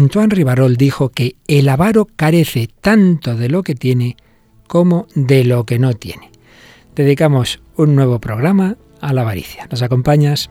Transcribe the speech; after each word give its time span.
Antoine 0.00 0.34
Rivarol 0.34 0.78
dijo 0.78 1.10
que 1.10 1.36
el 1.46 1.68
avaro 1.68 2.06
carece 2.16 2.70
tanto 2.80 3.36
de 3.36 3.50
lo 3.50 3.62
que 3.62 3.74
tiene 3.74 4.16
como 4.66 5.06
de 5.14 5.44
lo 5.44 5.66
que 5.66 5.78
no 5.78 5.92
tiene. 5.92 6.30
Dedicamos 6.96 7.60
un 7.76 7.96
nuevo 7.96 8.18
programa 8.18 8.78
a 9.02 9.12
la 9.12 9.20
avaricia. 9.20 9.68
¿Nos 9.70 9.82
acompañas? 9.82 10.48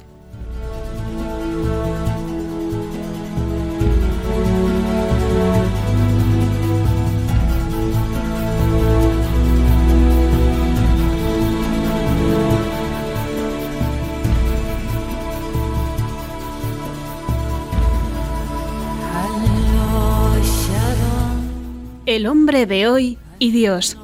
El 22.09 22.25
hombre 22.25 22.65
de 22.65 22.87
hoy 22.87 23.19
y 23.37 23.51
Dios, 23.51 23.95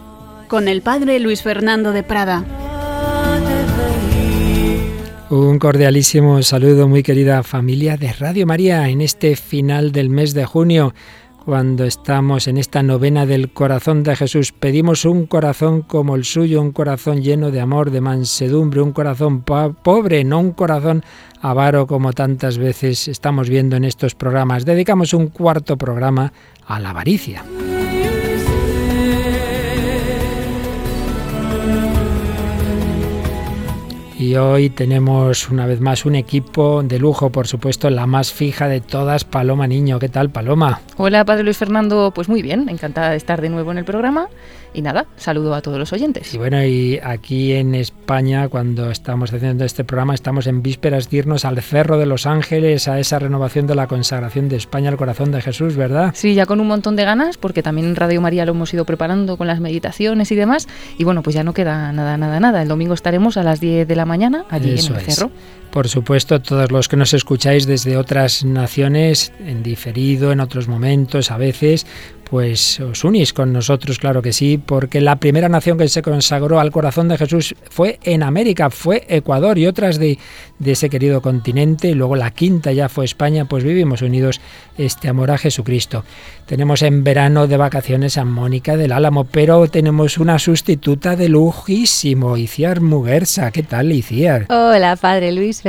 con 0.47 0.67
el 0.67 0.83
padre 0.83 1.19
Luis 1.19 1.41
Fernando 1.41 1.91
de 1.91 2.03
Prada. 2.03 2.45
Un 5.31 5.57
cordialísimo 5.57 6.43
saludo, 6.43 6.87
muy 6.87 7.01
querida 7.01 7.41
familia 7.41 7.97
de 7.97 8.13
Radio 8.13 8.45
María, 8.45 8.89
en 8.89 9.01
este 9.01 9.35
final 9.35 9.91
del 9.91 10.11
mes 10.11 10.35
de 10.35 10.45
junio, 10.45 10.93
cuando 11.45 11.83
estamos 11.83 12.47
en 12.47 12.59
esta 12.59 12.83
novena 12.83 13.25
del 13.25 13.51
corazón 13.51 14.03
de 14.03 14.15
Jesús. 14.15 14.51
Pedimos 14.51 15.05
un 15.05 15.25
corazón 15.25 15.81
como 15.81 16.15
el 16.15 16.25
suyo, 16.25 16.61
un 16.61 16.73
corazón 16.73 17.23
lleno 17.23 17.49
de 17.49 17.59
amor, 17.59 17.89
de 17.89 18.01
mansedumbre, 18.01 18.81
un 18.81 18.91
corazón 18.91 19.41
pobre, 19.41 20.23
no 20.23 20.41
un 20.41 20.51
corazón 20.51 21.03
avaro 21.41 21.87
como 21.87 22.13
tantas 22.13 22.59
veces 22.59 23.07
estamos 23.07 23.49
viendo 23.49 23.75
en 23.75 23.83
estos 23.83 24.13
programas. 24.13 24.63
Dedicamos 24.63 25.15
un 25.15 25.29
cuarto 25.29 25.75
programa 25.75 26.31
a 26.67 26.79
la 26.79 26.91
avaricia. 26.91 27.43
Y 34.17 34.35
hoy 34.35 34.69
tenemos 34.69 35.49
una 35.49 35.65
vez 35.65 35.81
más 35.81 36.05
un 36.05 36.15
equipo 36.15 36.81
de 36.83 36.99
lujo, 36.99 37.31
por 37.31 37.47
supuesto, 37.47 37.89
la 37.89 38.07
más 38.07 38.31
fija 38.31 38.69
de 38.69 38.79
todas, 38.79 39.25
Paloma 39.25 39.67
Niño. 39.67 39.99
¿Qué 39.99 40.07
tal, 40.07 40.29
Paloma? 40.29 40.79
Hola, 40.95 41.25
Padre 41.25 41.43
Luis 41.43 41.57
Fernando. 41.57 42.13
Pues 42.15 42.29
muy 42.29 42.41
bien, 42.41 42.69
encantada 42.69 43.09
de 43.09 43.17
estar 43.17 43.41
de 43.41 43.49
nuevo 43.49 43.71
en 43.71 43.77
el 43.77 43.83
programa. 43.83 44.29
Y 44.73 44.81
nada, 44.81 45.05
saludo 45.15 45.55
a 45.55 45.61
todos 45.61 45.79
los 45.79 45.93
oyentes. 45.93 46.33
Y 46.33 46.37
bueno, 46.37 46.61
y 46.61 46.99
aquí 47.01 47.53
en 47.53 47.75
España, 47.75 48.49
cuando 48.49 48.91
estamos 48.91 49.31
haciendo 49.33 49.63
este 49.63 49.85
programa, 49.85 50.13
estamos 50.13 50.47
en 50.47 50.61
vísperas 50.61 51.09
de 51.09 51.17
irnos 51.17 51.45
al 51.45 51.61
Cerro 51.61 51.97
de 51.97 52.05
los 52.05 52.25
Ángeles, 52.25 52.89
a 52.89 52.99
esa 52.99 53.17
renovación 53.17 53.67
de 53.67 53.75
la 53.75 53.87
consagración 53.87 54.49
de 54.49 54.57
España 54.57 54.89
al 54.89 54.97
corazón 54.97 55.31
de 55.31 55.41
Jesús, 55.41 55.77
¿verdad? 55.77 56.11
Sí, 56.13 56.35
ya 56.35 56.45
con 56.45 56.59
un 56.59 56.67
montón 56.67 56.97
de 56.97 57.05
ganas, 57.05 57.37
porque 57.37 57.63
también 57.63 57.87
en 57.87 57.95
Radio 57.95 58.19
María 58.19 58.45
lo 58.45 58.51
hemos 58.51 58.73
ido 58.73 58.83
preparando 58.83 59.37
con 59.37 59.47
las 59.47 59.61
meditaciones 59.61 60.29
y 60.33 60.35
demás. 60.35 60.67
Y 60.97 61.05
bueno, 61.05 61.23
pues 61.23 61.35
ya 61.35 61.45
no 61.45 61.53
queda 61.53 61.93
nada, 61.93 62.17
nada, 62.17 62.41
nada. 62.41 62.61
El 62.61 62.67
domingo 62.67 62.93
estaremos 62.93 63.37
a 63.37 63.43
las 63.43 63.61
10 63.61 63.87
de 63.87 63.95
la 63.95 64.04
mañana 64.05 64.45
allí 64.49 64.71
en 64.71 64.95
el 64.95 65.01
Cerro. 65.01 65.31
Por 65.71 65.89
supuesto, 65.89 66.41
todos 66.41 66.71
los 66.71 66.87
que 66.87 66.95
nos 66.95 67.13
escucháis 67.13 67.67
desde 67.67 67.97
otras 67.97 68.45
naciones, 68.45 69.33
en 69.45 69.61
diferido, 69.61 70.31
en 70.31 70.39
otros 70.39 70.69
momentos, 70.69 71.31
a 71.31 71.37
veces, 71.37 71.85
pues 72.29 72.79
os 72.79 73.03
unís 73.03 73.33
con 73.33 73.53
nosotros, 73.53 73.99
claro 73.99 74.21
que 74.21 74.33
sí, 74.33 74.57
porque 74.63 75.01
la 75.01 75.17
primera 75.17 75.49
nación 75.49 75.77
que 75.77 75.87
se 75.87 76.01
consagró 76.01 76.59
al 76.59 76.71
corazón 76.71 77.07
de 77.07 77.17
Jesús 77.17 77.55
fue 77.69 77.99
en 78.03 78.23
América, 78.23 78.69
fue 78.69 79.05
Ecuador 79.07 79.57
y 79.57 79.67
otras 79.67 79.99
de, 79.99 80.17
de 80.59 80.71
ese 80.71 80.89
querido 80.89 81.21
continente, 81.21 81.89
y 81.89 81.93
luego 81.93 82.15
la 82.15 82.31
quinta 82.31 82.71
ya 82.71 82.89
fue 82.89 83.05
España, 83.05 83.45
pues 83.45 83.63
vivimos 83.63 84.01
unidos 84.01 84.41
este 84.77 85.07
amor 85.07 85.31
a 85.31 85.37
Jesucristo. 85.37 86.03
Tenemos 86.45 86.81
en 86.81 87.03
verano 87.03 87.47
de 87.47 87.57
vacaciones 87.57 88.17
a 88.17 88.25
Mónica 88.25 88.77
del 88.77 88.91
Álamo, 88.91 89.23
pero 89.23 89.67
tenemos 89.67 90.17
una 90.17 90.37
sustituta 90.37 91.15
de 91.15 91.29
lujísimo, 91.29 92.37
Iciar 92.37 92.81
Muguerza. 92.81 93.51
¿Qué 93.51 93.63
tal, 93.63 93.91
Iciar? 93.91 94.45
Hola, 94.49 94.95
padre 94.95 95.31
Luis, 95.31 95.63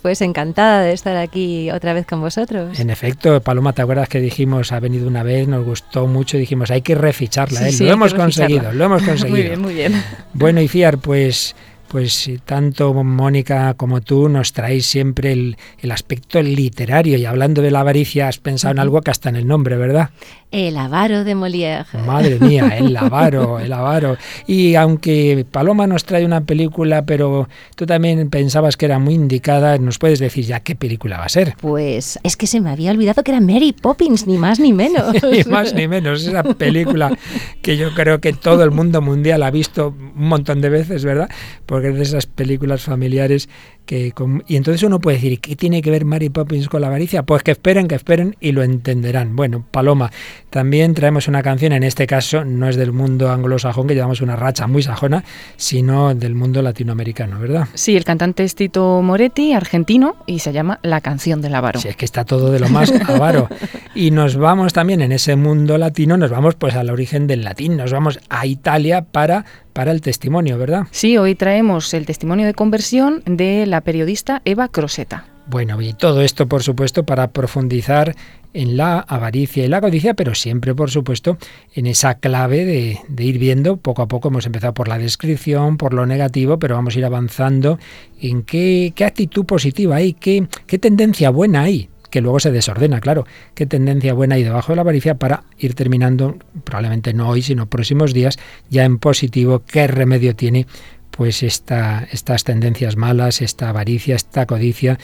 pues 0.00 0.22
encantada 0.22 0.82
de 0.82 0.92
estar 0.92 1.16
aquí 1.16 1.70
otra 1.70 1.92
vez 1.92 2.06
con 2.06 2.20
vosotros. 2.20 2.78
En 2.80 2.90
efecto, 2.90 3.40
Paloma, 3.40 3.72
¿te 3.72 3.82
acuerdas 3.82 4.08
que 4.08 4.20
dijimos, 4.20 4.72
ha 4.72 4.80
venido 4.80 5.06
una 5.06 5.22
vez, 5.22 5.48
nos 5.48 5.64
gustó 5.64 6.01
mucho, 6.06 6.36
dijimos, 6.36 6.70
hay 6.70 6.82
que 6.82 6.94
reficharla, 6.94 7.68
¿eh? 7.68 7.72
lo 7.78 7.92
hemos 7.92 8.14
conseguido, 8.14 8.72
lo 8.72 8.84
hemos 8.84 9.02
conseguido. 9.06 9.30
muy 9.30 9.42
bien, 9.42 9.60
muy 9.60 9.74
bien. 9.74 10.02
Bueno, 10.32 10.60
Iciar, 10.60 10.98
pues 10.98 11.54
pues 11.92 12.30
tanto 12.46 12.94
Mónica 12.94 13.74
como 13.74 14.00
tú 14.00 14.30
nos 14.30 14.54
traéis 14.54 14.86
siempre 14.86 15.32
el, 15.32 15.58
el, 15.78 15.90
aspecto 15.90 16.40
literario 16.40 17.18
y 17.18 17.26
hablando 17.26 17.60
de 17.60 17.70
la 17.70 17.80
avaricia 17.80 18.28
has 18.28 18.38
pensado 18.38 18.72
en 18.72 18.78
algo 18.78 19.02
que 19.02 19.10
hasta 19.10 19.28
en 19.28 19.36
el 19.36 19.46
nombre, 19.46 19.76
¿verdad? 19.76 20.08
El 20.52 20.76
avaro 20.76 21.24
de 21.24 21.34
Molière. 21.34 21.86
Madre 22.06 22.38
mía, 22.38 22.76
el 22.76 22.94
avaro, 22.98 23.58
el 23.58 23.72
avaro. 23.72 24.18
Y 24.46 24.74
aunque 24.74 25.46
Paloma 25.50 25.86
nos 25.86 26.04
trae 26.04 26.26
una 26.26 26.42
película, 26.42 27.06
pero 27.06 27.48
tú 27.74 27.86
también 27.86 28.28
pensabas 28.28 28.76
que 28.76 28.84
era 28.84 28.98
muy 28.98 29.14
indicada, 29.14 29.78
¿nos 29.78 29.98
puedes 29.98 30.18
decir 30.18 30.44
ya 30.44 30.60
qué 30.60 30.76
película 30.76 31.16
va 31.16 31.24
a 31.24 31.30
ser? 31.30 31.54
Pues 31.58 32.18
es 32.22 32.36
que 32.36 32.46
se 32.46 32.60
me 32.60 32.68
había 32.68 32.90
olvidado 32.90 33.22
que 33.22 33.30
era 33.30 33.40
Mary 33.40 33.72
Poppins, 33.72 34.26
ni 34.26 34.36
más 34.36 34.60
ni 34.60 34.72
menos. 34.74 35.14
ni 35.22 35.42
más 35.44 35.72
ni 35.72 35.88
menos, 35.88 36.26
esa 36.26 36.42
película 36.42 37.16
que 37.62 37.78
yo 37.78 37.94
creo 37.94 38.20
que 38.20 38.34
todo 38.34 38.62
el 38.62 38.72
mundo 38.72 39.00
mundial 39.00 39.42
ha 39.44 39.50
visto 39.50 39.94
un 39.98 40.28
montón 40.28 40.60
de 40.60 40.68
veces, 40.68 41.02
¿verdad? 41.02 41.30
Porque 41.64 41.81
es 41.88 41.96
de 41.96 42.02
esas 42.02 42.26
películas 42.26 42.82
familiares 42.82 43.48
que 43.86 44.12
y 44.46 44.56
entonces 44.56 44.82
uno 44.84 45.00
puede 45.00 45.16
decir, 45.16 45.40
¿qué 45.40 45.56
tiene 45.56 45.82
que 45.82 45.90
ver 45.90 46.04
Mary 46.04 46.28
Poppins 46.28 46.68
con 46.68 46.80
la 46.80 46.86
avaricia? 46.86 47.24
Pues 47.24 47.42
que 47.42 47.50
esperen, 47.50 47.88
que 47.88 47.94
esperen 47.94 48.36
y 48.40 48.52
lo 48.52 48.62
entenderán. 48.62 49.34
Bueno, 49.34 49.64
Paloma, 49.70 50.10
también 50.50 50.94
traemos 50.94 51.28
una 51.28 51.42
canción, 51.42 51.72
en 51.72 51.82
este 51.82 52.06
caso 52.06 52.44
no 52.44 52.68
es 52.68 52.76
del 52.76 52.92
mundo 52.92 53.30
anglosajón, 53.30 53.86
que 53.86 53.94
llevamos 53.94 54.20
una 54.20 54.36
racha 54.36 54.66
muy 54.66 54.82
sajona, 54.82 55.24
sino 55.56 56.14
del 56.14 56.34
mundo 56.34 56.62
latinoamericano, 56.62 57.40
¿verdad? 57.40 57.68
Sí, 57.74 57.96
el 57.96 58.04
cantante 58.04 58.44
es 58.44 58.54
Tito 58.54 59.02
Moretti, 59.02 59.52
argentino, 59.52 60.16
y 60.26 60.38
se 60.38 60.52
llama 60.52 60.78
La 60.82 61.00
canción 61.00 61.40
del 61.40 61.54
avaro. 61.54 61.80
Sí, 61.80 61.88
es 61.88 61.96
que 61.96 62.04
está 62.04 62.24
todo 62.24 62.52
de 62.52 62.60
lo 62.60 62.68
más 62.68 62.92
avaro. 63.08 63.48
y 63.94 64.10
nos 64.10 64.36
vamos 64.36 64.72
también 64.72 65.00
en 65.00 65.12
ese 65.12 65.36
mundo 65.36 65.78
latino, 65.78 66.16
nos 66.16 66.30
vamos 66.30 66.54
pues 66.54 66.74
al 66.74 66.90
origen 66.90 67.26
del 67.26 67.44
latín, 67.44 67.76
nos 67.76 67.92
vamos 67.92 68.20
a 68.28 68.46
Italia 68.46 69.02
para 69.02 69.44
para 69.72 69.92
el 69.92 70.00
testimonio, 70.00 70.58
¿verdad? 70.58 70.86
Sí, 70.90 71.16
hoy 71.18 71.34
traemos 71.34 71.94
el 71.94 72.06
testimonio 72.06 72.46
de 72.46 72.54
conversión 72.54 73.22
de 73.26 73.66
la 73.66 73.80
periodista 73.80 74.42
Eva 74.44 74.68
Croseta. 74.68 75.26
Bueno, 75.46 75.80
y 75.82 75.92
todo 75.92 76.22
esto, 76.22 76.46
por 76.46 76.62
supuesto, 76.62 77.04
para 77.04 77.32
profundizar 77.32 78.14
en 78.54 78.76
la 78.76 79.00
avaricia 79.00 79.64
y 79.64 79.68
la 79.68 79.80
codicia, 79.80 80.14
pero 80.14 80.34
siempre, 80.34 80.74
por 80.74 80.90
supuesto, 80.90 81.38
en 81.74 81.86
esa 81.86 82.16
clave 82.16 82.64
de, 82.64 82.98
de, 83.08 83.24
ir 83.24 83.38
viendo, 83.38 83.76
poco 83.76 84.02
a 84.02 84.08
poco 84.08 84.28
hemos 84.28 84.46
empezado 84.46 84.74
por 84.74 84.88
la 84.88 84.98
descripción, 84.98 85.78
por 85.78 85.94
lo 85.94 86.06
negativo, 86.06 86.58
pero 86.58 86.76
vamos 86.76 86.94
a 86.94 86.98
ir 86.98 87.04
avanzando 87.04 87.78
en 88.20 88.42
qué, 88.42 88.92
qué 88.94 89.04
actitud 89.04 89.44
positiva 89.46 89.96
hay, 89.96 90.12
qué, 90.12 90.46
qué 90.66 90.78
tendencia 90.78 91.30
buena 91.30 91.62
hay 91.62 91.88
que 92.12 92.20
luego 92.20 92.38
se 92.38 92.52
desordena, 92.52 93.00
claro. 93.00 93.26
Qué 93.54 93.66
tendencia 93.66 94.12
buena 94.12 94.34
hay 94.36 94.44
debajo 94.44 94.72
de 94.72 94.76
la 94.76 94.82
avaricia 94.82 95.14
para 95.14 95.44
ir 95.58 95.74
terminando, 95.74 96.36
probablemente 96.62 97.14
no 97.14 97.30
hoy, 97.30 97.40
sino 97.40 97.66
próximos 97.66 98.12
días, 98.12 98.38
ya 98.68 98.84
en 98.84 98.98
positivo, 98.98 99.62
qué 99.66 99.86
remedio 99.88 100.36
tiene 100.36 100.66
pues 101.10 101.42
esta, 101.42 102.06
estas 102.10 102.44
tendencias 102.44 102.96
malas, 102.96 103.40
esta 103.40 103.70
avaricia, 103.70 104.14
esta 104.14 104.46
codicia 104.46 104.98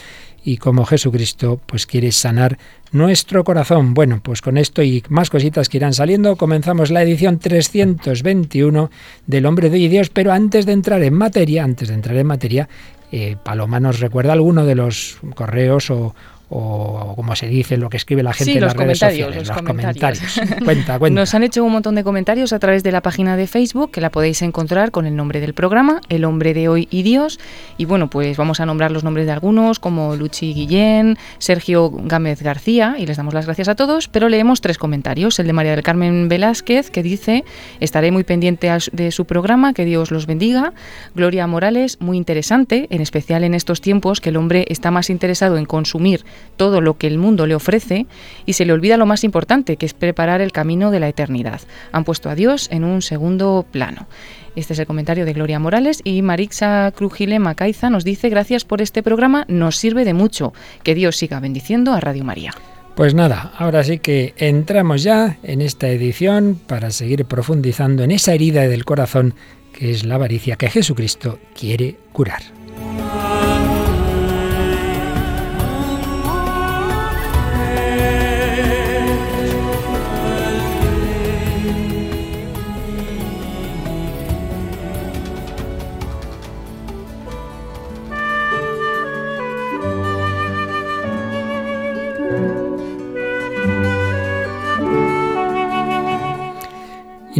y 0.45 0.59
cómo 0.59 0.85
Jesucristo 0.85 1.61
pues 1.65 1.87
quiere 1.87 2.13
sanar 2.13 2.59
nuestro 2.93 3.43
corazón. 3.43 3.95
Bueno, 3.95 4.21
pues 4.23 4.43
con 4.43 4.59
esto 4.59 4.83
y 4.83 5.03
más 5.09 5.31
cositas 5.31 5.69
que 5.69 5.79
irán 5.79 5.95
saliendo, 5.95 6.37
comenzamos 6.37 6.91
la 6.91 7.03
edición 7.03 7.39
321 7.39 8.91
del 9.27 9.47
Hombre 9.47 9.71
de 9.71 9.79
Dios, 9.89 10.11
pero 10.11 10.33
antes 10.33 10.67
de 10.67 10.73
entrar 10.73 11.03
en 11.03 11.15
materia, 11.15 11.65
antes 11.65 11.89
de 11.89 11.95
entrar 11.95 12.17
en 12.17 12.27
materia, 12.27 12.69
eh, 13.11 13.37
Paloma 13.43 13.81
nos 13.81 14.01
recuerda 14.01 14.35
alguno 14.35 14.67
de 14.67 14.75
los 14.75 15.19
correos 15.35 15.91
o, 15.91 16.15
o 16.51 17.15
como 17.15 17.37
se 17.37 17.47
dice, 17.47 17.77
lo 17.77 17.91
que 17.91 17.99
escribe 17.99 18.23
la 18.23 18.33
gente 18.33 18.55
en 18.55 18.61
las 18.63 18.75
redes 18.75 18.99
sociales, 18.99 19.49
los, 19.49 19.57
comentarios. 19.57 20.41
cuenta, 20.65 20.99
cuenta. 20.99 21.21
Nos 21.21 21.35
han 21.35 21.43
hecho 21.43 21.63
un 21.63 21.73
montón 21.73 21.95
de 21.95 22.05
comentarios 22.05 22.53
a 22.53 22.59
través 22.59 22.83
de 22.83 22.91
la 22.91 23.03
página 23.03 23.37
de 23.37 23.47
Facebook, 23.47 23.91
que 23.91 24.01
la 24.01 24.11
podéis 24.11 24.41
encontrar 24.43 24.91
con 24.91 25.07
el 25.07 25.15
nombre 25.15 25.41
del 25.41 25.53
programa, 25.53 26.01
El 26.09 26.25
hombre 26.25 26.55
de 26.55 26.69
hoy 26.69 26.89
y 26.91 27.03
Dios. 27.03 27.39
Y 27.77 27.85
bueno, 27.85 28.09
pues 28.09 28.37
vamos 28.37 28.61
a 28.61 28.67
nombrar 28.67 28.91
los 28.91 29.05
nombres 29.05 29.27
de 29.27 29.33
algunos, 29.33 29.79
como 29.79 30.17
Luchi 30.17 30.55
Guillén, 30.55 31.19
Sergio 31.39 31.91
Gámez 31.91 32.43
García, 32.43 32.97
y 32.99 33.07
les 33.07 33.19
damos 33.19 33.35
las 33.35 33.45
gracias 33.45 33.69
a 33.69 33.75
todos, 33.75 34.09
pero 34.09 34.29
leemos 34.29 34.63
tres 34.63 34.79
comentarios. 34.79 35.39
El 35.39 35.47
de 35.47 35.53
María 35.53 35.73
del 35.73 35.83
Carmen 35.83 36.29
Velázquez, 36.29 36.91
que 36.91 37.03
dice, 37.03 37.45
estaré 37.81 38.11
muy 38.11 38.25
pendiente 38.25 38.71
de 38.93 39.11
su 39.13 39.27
programa, 39.27 39.75
que 39.75 39.85
Dios 39.85 40.11
los 40.11 40.27
bendiga. 40.27 40.73
Gloria 41.15 41.47
Morales, 41.47 42.01
muy 42.01 42.17
interesante, 42.17 42.87
en 42.91 43.03
especial 43.03 43.45
en 43.45 43.55
estos 43.55 43.81
tiempos 43.81 44.21
que 44.21 44.31
el 44.31 44.37
hombre 44.37 44.65
está 44.69 44.91
más 44.91 45.11
interesado 45.11 45.59
en 45.59 45.67
consumir 45.67 46.25
todo 46.57 46.81
lo 46.81 46.99
que 46.99 47.07
el 47.07 47.19
mundo 47.19 47.47
le 47.47 47.55
ofrece 47.55 48.07
y 48.47 48.55
se 48.55 48.65
le 48.65 48.73
olvida 48.73 48.97
lo 48.97 49.07
más 49.07 49.25
importante, 49.25 49.77
que 49.77 49.87
es 49.87 49.95
preparar 49.95 50.41
el 50.41 50.53
camino 50.53 50.91
de 50.91 51.01
la 51.01 51.09
eternidad. 51.09 51.61
Han 51.93 52.05
puesto 52.05 52.31
a 52.31 52.35
Dios 52.35 52.69
en 52.71 52.85
un 52.85 53.03
segundo 53.03 53.65
plano. 53.71 54.09
Este 54.57 54.73
es 54.73 54.79
el 54.79 54.87
comentario 54.87 55.25
de 55.25 55.33
Gloria 55.33 55.61
Morales 55.61 56.01
y 56.03 56.21
Marixa 56.23 56.91
Crujile 56.93 57.39
Macaiza 57.39 57.91
nos 57.91 58.05
dice 58.05 58.29
gracias 58.29 58.65
por 58.65 58.83
este 58.83 59.03
programa, 59.03 59.45
nos 59.49 59.77
sirve 59.77 60.05
de 60.05 60.15
mucho. 60.15 60.53
Que 60.83 60.95
Dios 60.95 61.17
siga 61.17 61.39
bendiciendo 61.39 61.93
a 61.93 62.01
Radio 62.01 62.25
María. 62.25 62.53
Pues 62.97 63.15
nada, 63.15 63.53
ahora 63.57 63.85
sí 63.85 64.01
que 64.01 64.35
entramos 64.37 65.05
ya 65.05 65.39
en 65.45 65.63
esta 65.63 65.89
edición 65.89 66.59
para 66.67 66.91
seguir 66.91 67.25
profundizando 67.27 68.03
en 68.03 68.11
esa 68.11 68.35
herida 68.35 68.63
del 68.63 68.85
corazón 68.85 69.35
que 69.73 69.93
es 69.93 70.05
la 70.05 70.17
avaricia 70.17 70.57
que 70.57 70.69
Jesucristo 70.69 71.39
quiere 71.55 71.97
curar. 72.13 72.58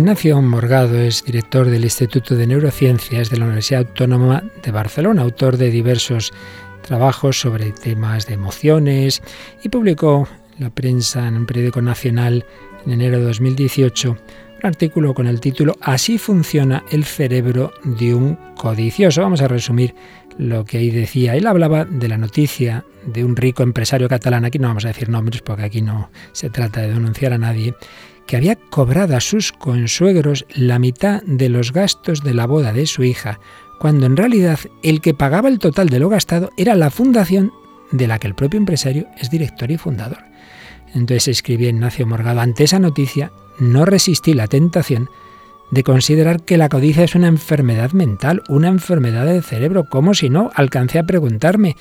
Ignacio 0.09 0.41
Morgado 0.41 0.99
es 0.99 1.23
director 1.23 1.69
del 1.69 1.85
Instituto 1.85 2.35
de 2.35 2.47
Neurociencias 2.47 3.29
de 3.29 3.37
la 3.37 3.45
Universidad 3.45 3.87
Autónoma 3.87 4.43
de 4.63 4.71
Barcelona, 4.71 5.21
autor 5.21 5.59
de 5.59 5.71
diversos 5.71 6.33
trabajos 6.81 7.39
sobre 7.39 7.73
temas 7.73 8.27
de 8.27 8.33
emociones 8.33 9.23
y 9.63 9.69
publicó 9.69 10.27
en 10.57 10.65
la 10.65 10.71
prensa 10.71 11.29
en 11.29 11.37
un 11.37 11.45
periódico 11.45 11.83
nacional 11.83 12.47
en 12.87 12.93
enero 12.93 13.19
de 13.19 13.25
2018 13.25 14.17
un 14.63 14.67
artículo 14.67 15.13
con 15.13 15.27
el 15.27 15.41
título 15.41 15.77
Así 15.83 16.17
funciona 16.17 16.85
el 16.91 17.05
cerebro 17.05 17.75
de 17.85 18.15
un 18.15 18.39
codicioso. 18.57 19.21
Vamos 19.21 19.43
a 19.43 19.49
resumir 19.49 19.95
lo 20.39 20.65
que 20.65 20.79
ahí 20.79 20.91
decía. 20.91 21.37
Él 21.37 21.47
hablaba 21.47 21.85
de 21.85 22.09
la 22.09 22.17
noticia 22.17 22.83
de 23.05 23.25
un 23.25 23.37
rico 23.37 23.63
empresario 23.63 24.09
catalán, 24.09 24.47
aquí 24.47 24.59
no 24.59 24.69
vamos 24.69 24.87
a 24.87 24.89
decir 24.89 25.11
nombres 25.11 25.43
porque 25.43 25.65
aquí 25.65 25.83
no 25.83 26.11
se 26.33 26.49
trata 26.49 26.81
de 26.81 26.89
denunciar 26.89 27.35
a 27.35 27.39
nadie, 27.39 27.75
que 28.29 28.37
había 28.37 28.57
cobrado 28.57 29.17
a 29.17 29.21
sus 29.21 29.53
consuegros 29.53 30.47
la 30.55 30.79
mitad 30.79 31.23
de 31.23 31.49
los 31.49 31.73
gastos 31.73 32.23
de 32.23 32.35
la 32.35 32.47
boda 32.47 32.75
de 32.75 32.87
su 32.87 33.03
hija, 33.03 33.41
cuando 33.81 34.05
en 34.05 34.19
realidad 34.19 34.61
el 34.83 35.01
que 35.01 35.15
pagaba 35.15 35.49
el 35.49 35.59
total 35.59 35.89
de 35.89 35.99
lo 35.99 36.11
gastado 36.11 36.51
era 36.59 36.75
la 36.75 36.91
fundación 36.91 37.53
de 37.91 38.07
la 38.07 38.19
que 38.19 38.27
el 38.27 38.35
propio 38.35 38.59
empresario 38.59 39.07
es 39.17 39.31
director 39.31 39.71
y 39.71 39.79
fundador. 39.79 40.19
Entonces 40.95 41.29
escribía 41.29 41.71
Ignacio 41.71 42.07
Morgado, 42.07 42.41
ante 42.41 42.65
esa 42.65 42.79
noticia 42.79 43.33
no 43.59 43.87
resistí 43.87 44.35
la 44.35 44.47
tentación 44.47 45.09
de 45.71 45.83
considerar 45.83 46.43
que 46.43 46.59
la 46.59 46.69
codicia 46.69 47.05
es 47.05 47.15
una 47.15 47.29
enfermedad 47.29 47.93
mental, 47.93 48.43
una 48.49 48.69
enfermedad 48.69 49.25
del 49.25 49.43
cerebro, 49.43 49.85
como 49.85 50.13
si 50.13 50.29
no, 50.29 50.51
alcancé 50.55 50.99
a 50.99 51.07
preguntarme, 51.07 51.77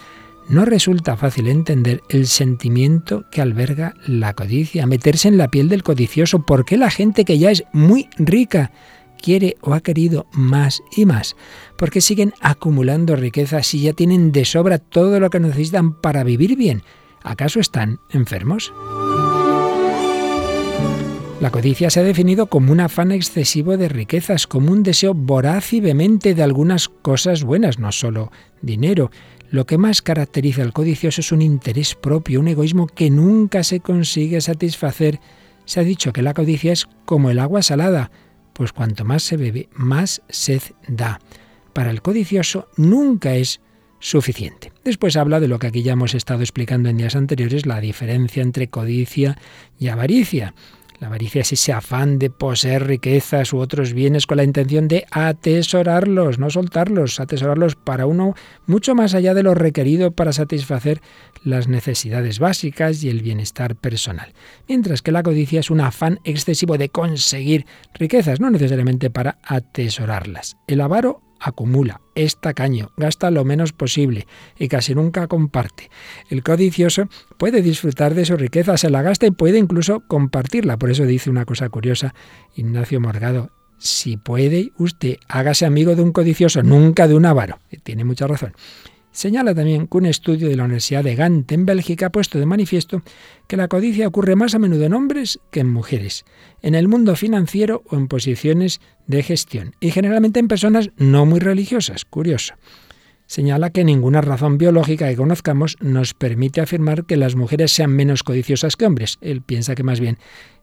no 0.49 0.65
resulta 0.65 1.17
fácil 1.17 1.47
entender 1.47 2.01
el 2.09 2.27
sentimiento 2.27 3.25
que 3.31 3.41
alberga 3.41 3.93
la 4.05 4.33
codicia, 4.33 4.87
meterse 4.87 5.27
en 5.27 5.37
la 5.37 5.49
piel 5.49 5.69
del 5.69 5.83
codicioso. 5.83 6.45
¿Por 6.45 6.65
qué 6.65 6.77
la 6.77 6.89
gente 6.89 7.25
que 7.25 7.37
ya 7.37 7.51
es 7.51 7.63
muy 7.73 8.09
rica 8.17 8.71
quiere 9.21 9.57
o 9.61 9.73
ha 9.73 9.81
querido 9.81 10.27
más 10.31 10.81
y 10.95 11.05
más? 11.05 11.35
¿Por 11.77 11.91
qué 11.91 12.01
siguen 12.01 12.33
acumulando 12.41 13.15
riquezas 13.15 13.67
si 13.67 13.81
ya 13.81 13.93
tienen 13.93 14.31
de 14.31 14.45
sobra 14.45 14.79
todo 14.79 15.19
lo 15.19 15.29
que 15.29 15.39
necesitan 15.39 15.99
para 15.99 16.23
vivir 16.23 16.55
bien? 16.55 16.81
¿Acaso 17.23 17.59
están 17.59 17.99
enfermos? 18.11 18.71
La 21.41 21.51
codicia 21.51 21.91
se 21.91 21.99
ha 21.99 22.03
definido 22.03 22.47
como 22.47 22.71
un 22.71 22.79
afán 22.79 23.11
excesivo 23.11 23.77
de 23.77 23.89
riquezas, 23.89 24.47
como 24.47 24.71
un 24.71 24.81
deseo 24.81 25.13
voraz 25.13 25.71
y 25.71 25.81
vehemente 25.81 26.33
de 26.33 26.41
algunas 26.41 26.89
cosas 26.89 27.43
buenas, 27.43 27.77
no 27.77 27.91
solo 27.91 28.31
dinero, 28.63 29.11
lo 29.49 29.65
que 29.65 29.77
más 29.77 30.01
caracteriza 30.01 30.61
al 30.61 30.73
codicioso 30.73 31.21
es 31.21 31.31
un 31.31 31.41
interés 31.41 31.95
propio, 31.95 32.39
un 32.39 32.47
egoísmo 32.47 32.87
que 32.87 33.09
nunca 33.09 33.63
se 33.63 33.79
consigue 33.79 34.41
satisfacer. 34.41 35.19
Se 35.65 35.79
ha 35.79 35.83
dicho 35.83 36.11
que 36.13 36.21
la 36.21 36.33
codicia 36.33 36.73
es 36.73 36.87
como 37.05 37.29
el 37.29 37.39
agua 37.39 37.61
salada, 37.61 38.11
pues 38.53 38.73
cuanto 38.73 39.05
más 39.05 39.23
se 39.23 39.37
bebe, 39.37 39.69
más 39.73 40.21
sed 40.29 40.61
da. 40.87 41.19
Para 41.73 41.91
el 41.91 42.01
codicioso 42.01 42.67
nunca 42.75 43.35
es 43.35 43.61
suficiente. 43.99 44.71
Después 44.83 45.15
habla 45.15 45.39
de 45.39 45.47
lo 45.47 45.59
que 45.59 45.67
aquí 45.67 45.81
ya 45.81 45.93
hemos 45.93 46.13
estado 46.13 46.41
explicando 46.41 46.89
en 46.89 46.97
días 46.97 47.15
anteriores, 47.15 47.65
la 47.65 47.79
diferencia 47.79 48.43
entre 48.43 48.67
codicia 48.67 49.37
y 49.79 49.87
avaricia. 49.87 50.53
La 50.99 51.07
avaricia 51.07 51.41
es 51.41 51.53
ese 51.53 51.73
afán 51.73 52.17
de 52.17 52.31
poseer 52.31 52.87
riquezas 52.87 53.53
u 53.53 53.59
otros 53.59 53.93
bienes 53.93 54.25
con 54.25 54.37
la 54.37 54.43
intención 54.43 54.87
de 54.87 55.05
atesorarlos, 55.11 56.39
no 56.39 56.49
soltarlos, 56.49 57.19
atesorarlos 57.19 57.75
para 57.75 58.07
uno 58.07 58.33
mucho 58.65 58.95
más 58.95 59.13
allá 59.13 59.35
de 59.35 59.43
lo 59.43 59.53
requerido 59.53 60.09
para 60.11 60.33
satisfacer 60.33 61.01
las 61.43 61.67
necesidades 61.67 62.39
básicas 62.39 63.03
y 63.03 63.09
el 63.09 63.21
bienestar 63.21 63.75
personal. 63.75 64.33
Mientras 64.67 65.03
que 65.03 65.11
la 65.11 65.21
codicia 65.21 65.59
es 65.59 65.69
un 65.69 65.81
afán 65.81 66.19
excesivo 66.23 66.79
de 66.79 66.89
conseguir 66.89 67.67
riquezas, 67.93 68.39
no 68.39 68.49
necesariamente 68.49 69.11
para 69.11 69.37
atesorarlas. 69.43 70.57
El 70.65 70.81
avaro 70.81 71.21
acumula, 71.39 72.01
es 72.15 72.37
tacaño, 72.37 72.91
gasta 72.97 73.31
lo 73.31 73.45
menos 73.45 73.73
posible 73.73 74.27
y 74.57 74.67
casi 74.67 74.95
nunca 74.95 75.27
comparte. 75.27 75.89
El 76.29 76.43
codicioso 76.43 77.09
puede 77.37 77.61
disfrutar 77.61 78.13
de 78.13 78.25
su 78.25 78.37
riqueza, 78.37 78.77
se 78.77 78.89
la 78.89 79.01
gasta 79.01 79.25
y 79.27 79.31
puede 79.31 79.57
incluso 79.57 80.01
compartirla. 80.01 80.77
Por 80.77 80.91
eso 80.91 81.05
dice 81.05 81.29
una 81.29 81.45
cosa 81.45 81.69
curiosa 81.69 82.13
Ignacio 82.55 82.99
Morgado. 82.99 83.51
Si 83.79 84.17
puede 84.17 84.71
usted, 84.77 85.17
hágase 85.27 85.65
amigo 85.65 85.95
de 85.95 86.01
un 86.01 86.11
codicioso, 86.11 86.63
nunca 86.63 87.07
de 87.07 87.15
un 87.15 87.25
avaro. 87.25 87.59
Tiene 87.83 88.03
mucha 88.03 88.25
razón. 88.25 88.53
Señala 89.17 89.55
también 89.55 89.87
que 89.87 89.97
un 89.97 90.05
estudio 90.05 90.47
de 90.47 90.55
la 90.55 90.65
Universidad 90.65 91.03
de 91.03 91.15
Gante 91.15 91.55
en 91.55 91.65
Bélgica 91.65 92.05
ha 92.05 92.11
puesto 92.11 92.37
de 92.37 92.45
manifiesto 92.45 93.01
que 93.47 93.57
la 93.57 93.67
codicia 93.67 94.07
ocurre 94.07 94.35
más 94.35 94.53
a 94.53 94.59
menudo 94.59 94.83
en 94.83 94.93
hombres 94.93 95.39
que 95.49 95.61
en 95.61 95.71
mujeres, 95.71 96.23
en 96.61 96.75
el 96.75 96.87
mundo 96.87 97.15
financiero 97.15 97.81
o 97.89 97.95
en 97.95 98.09
posiciones 98.09 98.79
de 99.07 99.23
gestión, 99.23 99.73
y 99.79 99.89
generalmente 99.89 100.39
en 100.39 100.47
personas 100.47 100.91
no 100.97 101.25
muy 101.25 101.39
religiosas. 101.39 102.05
Curioso. 102.05 102.53
Señala 103.25 103.71
que 103.71 103.83
ninguna 103.83 104.21
razón 104.21 104.59
biológica 104.59 105.09
que 105.09 105.15
conozcamos 105.15 105.77
nos 105.81 106.13
permite 106.13 106.61
afirmar 106.61 107.05
que 107.05 107.17
las 107.17 107.35
mujeres 107.35 107.71
sean 107.71 107.89
menos 107.89 108.21
codiciosas 108.21 108.75
que 108.75 108.85
hombres. 108.85 109.17
Él 109.21 109.41
piensa 109.41 109.73
que 109.73 109.81
más 109.81 109.99
bien 109.99 110.19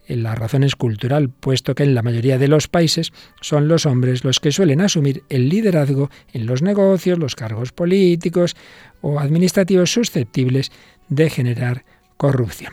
la 0.08 0.34
razón 0.34 0.64
es 0.64 0.76
cultural, 0.76 1.30
puesto 1.30 1.74
que 1.74 1.82
en 1.82 1.94
la 1.94 2.02
mayoría 2.02 2.38
de 2.38 2.48
los 2.48 2.68
países 2.68 3.12
son 3.40 3.68
los 3.68 3.86
hombres 3.86 4.24
los 4.24 4.40
que 4.40 4.52
suelen 4.52 4.80
asumir 4.80 5.22
el 5.28 5.48
liderazgo 5.48 6.10
en 6.32 6.46
los 6.46 6.62
negocios, 6.62 7.18
los 7.18 7.36
cargos 7.36 7.72
políticos 7.72 8.54
o 9.00 9.20
administrativos 9.20 9.92
susceptibles 9.92 10.70
de 11.08 11.30
generar 11.30 11.84
corrupción. 12.16 12.72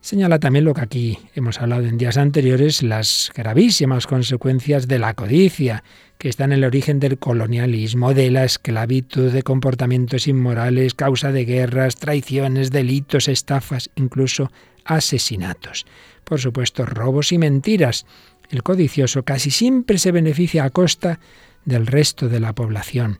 Señala 0.00 0.38
también 0.38 0.64
lo 0.64 0.72
que 0.72 0.80
aquí 0.80 1.18
hemos 1.34 1.60
hablado 1.60 1.84
en 1.84 1.98
días 1.98 2.16
anteriores, 2.16 2.82
las 2.82 3.30
gravísimas 3.34 4.06
consecuencias 4.06 4.88
de 4.88 4.98
la 4.98 5.12
codicia, 5.12 5.84
que 6.16 6.30
están 6.30 6.52
en 6.52 6.58
el 6.58 6.64
origen 6.64 7.00
del 7.00 7.18
colonialismo, 7.18 8.14
de 8.14 8.30
la 8.30 8.44
esclavitud, 8.44 9.30
de 9.30 9.42
comportamientos 9.42 10.26
inmorales, 10.26 10.94
causa 10.94 11.32
de 11.32 11.44
guerras, 11.44 11.96
traiciones, 11.96 12.70
delitos, 12.70 13.28
estafas, 13.28 13.90
incluso 13.94 14.50
asesinatos 14.86 15.84
por 16.30 16.40
supuesto, 16.40 16.86
robos 16.86 17.32
y 17.32 17.38
mentiras. 17.38 18.06
El 18.50 18.62
codicioso 18.62 19.24
casi 19.24 19.50
siempre 19.50 19.98
se 19.98 20.12
beneficia 20.12 20.62
a 20.62 20.70
costa 20.70 21.18
del 21.64 21.88
resto 21.88 22.28
de 22.28 22.38
la 22.38 22.52
población. 22.52 23.18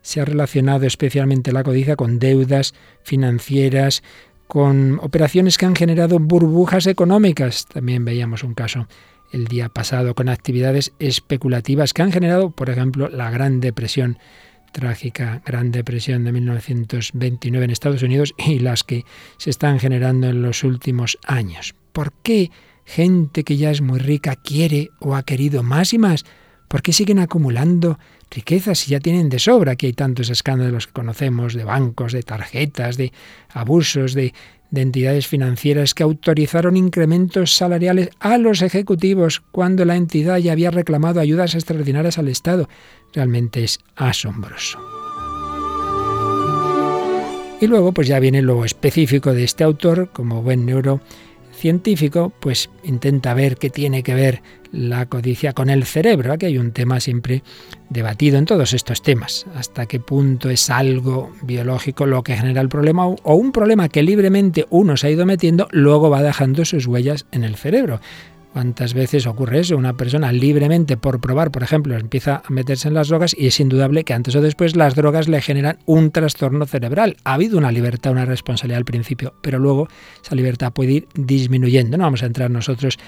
Se 0.00 0.20
ha 0.20 0.24
relacionado 0.24 0.86
especialmente 0.86 1.50
la 1.50 1.64
codicia 1.64 1.96
con 1.96 2.20
deudas 2.20 2.72
financieras, 3.02 4.04
con 4.46 5.00
operaciones 5.02 5.58
que 5.58 5.66
han 5.66 5.74
generado 5.74 6.20
burbujas 6.20 6.86
económicas. 6.86 7.66
También 7.66 8.04
veíamos 8.04 8.44
un 8.44 8.54
caso 8.54 8.86
el 9.32 9.46
día 9.48 9.68
pasado 9.68 10.14
con 10.14 10.28
actividades 10.28 10.92
especulativas 11.00 11.92
que 11.92 12.02
han 12.02 12.12
generado, 12.12 12.50
por 12.50 12.70
ejemplo, 12.70 13.08
la 13.08 13.28
Gran 13.32 13.58
Depresión 13.58 14.18
trágica 14.70 15.42
Gran 15.44 15.72
Depresión 15.72 16.22
de 16.22 16.30
1929 16.30 17.64
en 17.64 17.70
Estados 17.72 18.04
Unidos 18.04 18.34
y 18.38 18.60
las 18.60 18.84
que 18.84 19.04
se 19.36 19.50
están 19.50 19.80
generando 19.80 20.28
en 20.28 20.42
los 20.42 20.62
últimos 20.62 21.18
años. 21.26 21.74
¿Por 21.92 22.12
qué 22.22 22.50
gente 22.84 23.44
que 23.44 23.56
ya 23.56 23.70
es 23.70 23.80
muy 23.80 23.98
rica 23.98 24.36
quiere 24.36 24.90
o 24.98 25.14
ha 25.14 25.22
querido 25.22 25.62
más 25.62 25.92
y 25.92 25.98
más? 25.98 26.24
¿Por 26.68 26.82
qué 26.82 26.92
siguen 26.92 27.18
acumulando 27.18 27.98
riquezas 28.30 28.78
si 28.78 28.92
ya 28.92 29.00
tienen 29.00 29.28
de 29.28 29.38
sobra? 29.38 29.72
Aquí 29.72 29.86
hay 29.86 29.92
tantos 29.92 30.30
escándalos 30.30 30.86
que 30.86 30.94
conocemos 30.94 31.54
de 31.54 31.64
bancos, 31.64 32.12
de 32.12 32.22
tarjetas, 32.22 32.96
de 32.96 33.12
abusos, 33.50 34.14
de, 34.14 34.32
de 34.70 34.80
entidades 34.80 35.26
financieras 35.26 35.92
que 35.92 36.02
autorizaron 36.02 36.78
incrementos 36.78 37.54
salariales 37.54 38.08
a 38.20 38.38
los 38.38 38.62
ejecutivos 38.62 39.42
cuando 39.52 39.84
la 39.84 39.96
entidad 39.96 40.38
ya 40.38 40.52
había 40.52 40.70
reclamado 40.70 41.20
ayudas 41.20 41.54
extraordinarias 41.54 42.16
al 42.16 42.28
Estado. 42.28 42.70
Realmente 43.12 43.64
es 43.64 43.78
asombroso. 43.96 44.78
Y 47.60 47.66
luego 47.66 47.92
pues 47.92 48.08
ya 48.08 48.18
viene 48.18 48.40
lo 48.40 48.64
específico 48.64 49.34
de 49.34 49.44
este 49.44 49.62
autor, 49.62 50.08
como 50.12 50.42
buen 50.42 50.64
neuro 50.64 51.00
científico 51.62 52.32
pues 52.40 52.70
intenta 52.82 53.34
ver 53.34 53.56
qué 53.56 53.70
tiene 53.70 54.02
que 54.02 54.14
ver 54.14 54.42
la 54.72 55.06
codicia 55.06 55.52
con 55.52 55.70
el 55.70 55.84
cerebro. 55.84 56.32
Aquí 56.32 56.46
hay 56.46 56.58
un 56.58 56.72
tema 56.72 56.98
siempre 56.98 57.44
debatido 57.88 58.36
en 58.36 58.46
todos 58.46 58.72
estos 58.72 59.00
temas. 59.00 59.46
Hasta 59.54 59.86
qué 59.86 60.00
punto 60.00 60.50
es 60.50 60.70
algo 60.70 61.30
biológico 61.42 62.04
lo 62.04 62.24
que 62.24 62.36
genera 62.36 62.60
el 62.60 62.68
problema 62.68 63.06
o 63.06 63.34
un 63.36 63.52
problema 63.52 63.88
que 63.88 64.02
libremente 64.02 64.66
uno 64.70 64.96
se 64.96 65.06
ha 65.06 65.10
ido 65.10 65.24
metiendo, 65.24 65.68
luego 65.70 66.10
va 66.10 66.22
dejando 66.22 66.64
sus 66.64 66.86
huellas 66.88 67.26
en 67.30 67.44
el 67.44 67.54
cerebro. 67.54 68.00
¿Cuántas 68.52 68.92
veces 68.92 69.26
ocurre 69.26 69.60
eso? 69.60 69.78
Una 69.78 69.94
persona 69.94 70.30
libremente 70.30 70.98
por 70.98 71.22
probar, 71.22 71.50
por 71.50 71.62
ejemplo, 71.62 71.96
empieza 71.96 72.42
a 72.44 72.52
meterse 72.52 72.86
en 72.86 72.92
las 72.92 73.08
drogas 73.08 73.34
y 73.36 73.46
es 73.46 73.58
indudable 73.60 74.04
que 74.04 74.12
antes 74.12 74.36
o 74.36 74.42
después 74.42 74.76
las 74.76 74.94
drogas 74.94 75.26
le 75.26 75.40
generan 75.40 75.78
un 75.86 76.10
trastorno 76.10 76.66
cerebral. 76.66 77.16
Ha 77.24 77.34
habido 77.34 77.56
una 77.56 77.72
libertad, 77.72 78.12
una 78.12 78.26
responsabilidad 78.26 78.76
al 78.76 78.84
principio, 78.84 79.32
pero 79.40 79.58
luego 79.58 79.88
esa 80.22 80.34
libertad 80.34 80.70
puede 80.70 80.92
ir 80.92 81.08
disminuyendo. 81.14 81.96
No 81.96 82.04
vamos 82.04 82.22
a 82.22 82.26
entrar 82.26 82.50
nosotros 82.50 82.98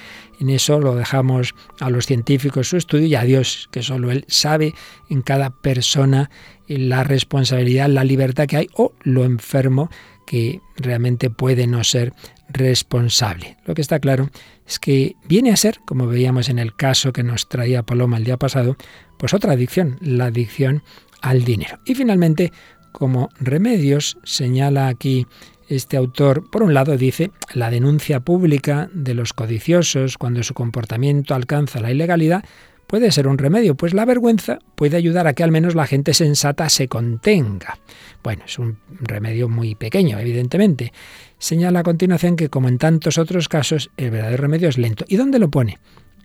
en 0.41 0.49
eso, 0.49 0.81
lo 0.81 0.95
dejamos 0.95 1.55
a 1.79 1.91
los 1.91 2.07
científicos 2.07 2.69
su 2.69 2.79
estudio 2.79 3.07
y 3.07 3.15
a 3.15 3.25
Dios, 3.25 3.69
que 3.71 3.83
solo 3.83 4.11
Él 4.11 4.25
sabe 4.29 4.73
en 5.11 5.21
cada 5.21 5.51
persona 5.51 6.31
la 6.67 7.05
responsabilidad, 7.05 7.89
la 7.89 8.05
libertad 8.05 8.47
que 8.47 8.57
hay 8.57 8.69
o 8.75 8.93
lo 9.03 9.25
enfermo 9.25 9.91
que 10.27 10.61
realmente 10.77 11.31
puede 11.31 11.67
no 11.67 11.85
ser 11.85 12.13
responsable. 12.49 13.57
Lo 13.65 13.75
que 13.75 13.83
está 13.83 13.99
claro 13.99 14.31
es 14.67 14.79
que 14.79 15.17
viene 15.27 15.51
a 15.51 15.57
ser, 15.57 15.81
como 15.87 16.07
veíamos 16.07 16.49
en 16.49 16.59
el 16.59 16.75
caso 16.75 17.13
que 17.13 17.23
nos 17.23 17.49
traía 17.49 17.83
Paloma 17.83 18.17
el 18.17 18.25
día 18.25 18.37
pasado, 18.37 18.77
pues 19.19 19.35
otra 19.35 19.53
adicción, 19.53 19.99
la 20.01 20.27
adicción 20.27 20.83
al 21.21 21.45
dinero. 21.45 21.79
Y 21.85 21.95
finalmente, 21.95 22.53
como 22.93 23.31
remedios, 23.41 24.19
señala 24.25 24.89
aquí 24.89 25.27
este 25.69 25.97
autor, 25.97 26.51
por 26.51 26.63
un 26.63 26.75
lado 26.75 26.97
dice, 26.97 27.31
la 27.55 27.71
denuncia 27.71 28.21
pública 28.21 28.91
de 28.93 29.15
los 29.15 29.33
codiciosos 29.33 30.19
cuando 30.19 30.43
su 30.43 30.55
comportamiento 30.55 31.35
alcanza 31.35 31.81
la 31.81 31.91
ilegalidad 31.91 32.45
puede 32.87 33.11
ser 33.11 33.29
un 33.29 33.39
remedio, 33.39 33.75
pues 33.75 33.95
la 33.95 34.05
vergüenza 34.05 34.59
puede 34.75 34.97
ayudar 34.97 35.27
a 35.27 35.33
que 35.33 35.43
al 35.43 35.51
menos 35.51 35.75
la 35.75 35.87
gente 35.87 36.15
sensata 36.15 36.69
se 36.69 36.89
contenga. 36.89 37.79
Bueno, 38.23 38.45
es 38.47 38.59
un 38.59 38.79
remedio 39.01 39.49
muy 39.49 39.75
pequeño, 39.75 40.19
evidentemente. 40.19 40.93
Señala 41.39 41.81
a 41.81 41.83
continuación 41.83 42.37
que, 42.37 42.49
como 42.49 42.69
en 42.69 42.79
tantos 42.79 43.19
otros 43.19 43.49
casos, 43.49 43.91
el 43.97 44.11
verdadero 44.11 44.43
remedio 44.43 44.69
es 44.69 44.79
lento. 44.79 45.05
¿Y 45.09 45.17
dónde 45.17 45.39
lo 45.39 45.51
pone? 45.51 45.79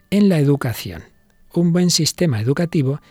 En 0.09 0.29
la 0.29 0.39
educación. 0.39 1.03
Un 1.53 1.73
buen 1.73 1.89
sistema 1.89 2.39
educativo 2.39 3.01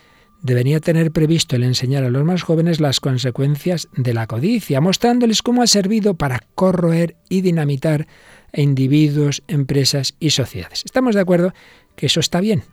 debería 0.41 0.79
tener 0.79 1.11
previsto 1.11 1.55
el 1.55 1.63
enseñar 1.63 2.03
a 2.03 2.09
los 2.09 2.23
más 2.23 2.43
jóvenes 2.43 2.79
las 2.79 2.99
consecuencias 2.99 3.89
de 3.95 4.13
la 4.13 4.27
codicia, 4.27 4.81
mostrándoles 4.81 5.41
cómo 5.41 5.61
ha 5.61 5.67
servido 5.67 6.15
para 6.15 6.41
corroer 6.55 7.15
y 7.29 7.41
dinamitar 7.41 8.07
a 8.53 8.61
individuos, 8.61 9.43
empresas 9.47 10.15
y 10.19 10.31
sociedades. 10.31 10.83
Estamos 10.85 11.15
de 11.15 11.21
acuerdo 11.21 11.53
que 11.95 12.07
eso 12.07 12.19
está 12.19 12.39
bien, 12.39 12.63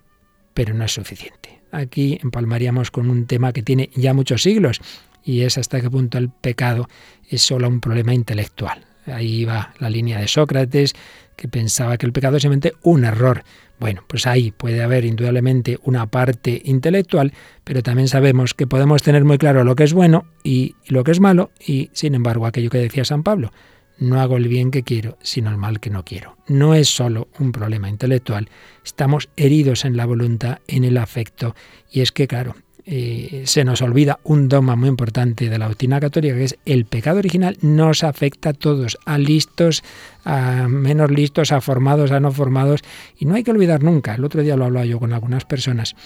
pero 0.57 0.73
no 0.73 0.87
es 0.87 0.95
suficiente. 0.95 1.61
Aquí 1.71 2.19
empalmaríamos 2.23 2.91
con 2.91 3.11
un 3.11 3.27
tema 3.27 3.53
que 3.53 3.63
tiene 3.63 3.91
ya 3.95 4.15
muchos 4.15 4.43
siglos 4.43 4.81
y 5.23 5.43
es 5.43 5.59
hasta 5.59 5.83
qué 5.83 5.91
punto 5.91 6.17
el 6.17 6.31
pecado 6.31 6.89
es 7.29 7.43
solo 7.43 7.69
un 7.69 7.81
problema 7.81 8.15
intelectual. 8.15 8.87
Ahí 9.05 9.45
va 9.45 9.75
la 9.81 9.91
línea 9.91 10.19
de 10.19 10.27
Sócrates, 10.27 10.95
que 11.37 11.47
pensaba 11.47 11.99
que 11.99 12.07
el 12.07 12.15
pecado 12.15 12.39
es 12.39 12.43
simplemente 12.43 12.73
un 12.83 13.05
error. 13.05 13.45
Bueno, 13.79 14.03
pues 14.07 14.27
ahí 14.27 14.51
puede 14.51 14.83
haber 14.83 15.05
indudablemente 15.05 15.79
una 15.83 16.07
parte 16.07 16.63
intelectual, 16.65 17.35
pero 17.63 17.83
también 17.83 18.09
sabemos 18.09 18.55
que 18.55 18.67
podemos 18.67 19.03
tener 19.03 19.25
muy 19.27 19.37
claro 19.37 19.63
lo 19.63 19.77
que 19.77 19.85
es 19.85 19.93
bueno 19.93 20.25
y 20.43 20.75
lo 20.89 21.05
que 21.05 21.11
es 21.11 21.21
malo, 21.21 21.51
y 21.61 21.91
sin 21.93 22.15
embargo 22.15 22.47
aquello 22.47 22.71
que 22.71 22.79
decía 22.79 23.05
San 23.05 23.23
Pablo, 23.23 23.53
no 23.99 24.21
hago 24.21 24.37
el 24.37 24.49
bien 24.49 24.71
que 24.71 24.83
quiero, 24.83 25.19
sino 25.23 25.51
el 25.51 25.57
mal 25.57 25.81
que 25.81 25.91
no 25.91 26.05
quiero. 26.05 26.37
No 26.49 26.75
es 26.75 26.89
solo 26.89 27.29
un 27.39 27.53
problema 27.53 27.89
intelectual, 27.89 28.49
estamos 28.85 29.29
heridos 29.37 29.85
en 29.85 29.97
la 29.97 30.07
voluntad, 30.07 30.59
en 30.69 30.85
el 30.85 30.97
afecto, 30.97 31.55
y 31.91 32.01
es 32.01 32.13
que, 32.13 32.27
claro, 32.27 32.57
eh, 32.85 33.43
se 33.47 33.65
nos 33.65 33.83
olvida 33.83 34.21
un 34.23 34.49
dogma 34.49 34.77
muy 34.77 34.89
importante 34.89 35.51
de 35.51 35.59
la 35.59 35.67
doctrina 35.67 35.99
católica, 35.99 36.37
que 36.37 36.45
es 36.45 36.59
el 36.67 36.85
pecado 36.85 37.19
original 37.19 37.57
nos 37.61 38.05
afecta 38.05 38.51
a 38.51 38.53
todos, 38.53 38.97
a 39.05 39.19
listos, 39.19 39.83
a 40.25 40.69
menos 40.69 41.11
listos, 41.11 41.51
a 41.51 41.61
formados, 41.61 42.13
a 42.13 42.21
no 42.21 42.31
formados, 42.31 42.83
y 43.19 43.25
no 43.25 43.35
hay 43.35 43.43
que 43.43 43.51
olvidar 43.51 43.83
nunca, 43.83 44.15
el 44.15 44.25
otro 44.25 44.43
día 44.43 44.57
lo 44.57 44.67
hablaba 44.67 44.87
yo 44.87 45.01
con 45.01 45.13
algunas 45.13 45.45
personas, 45.45 45.97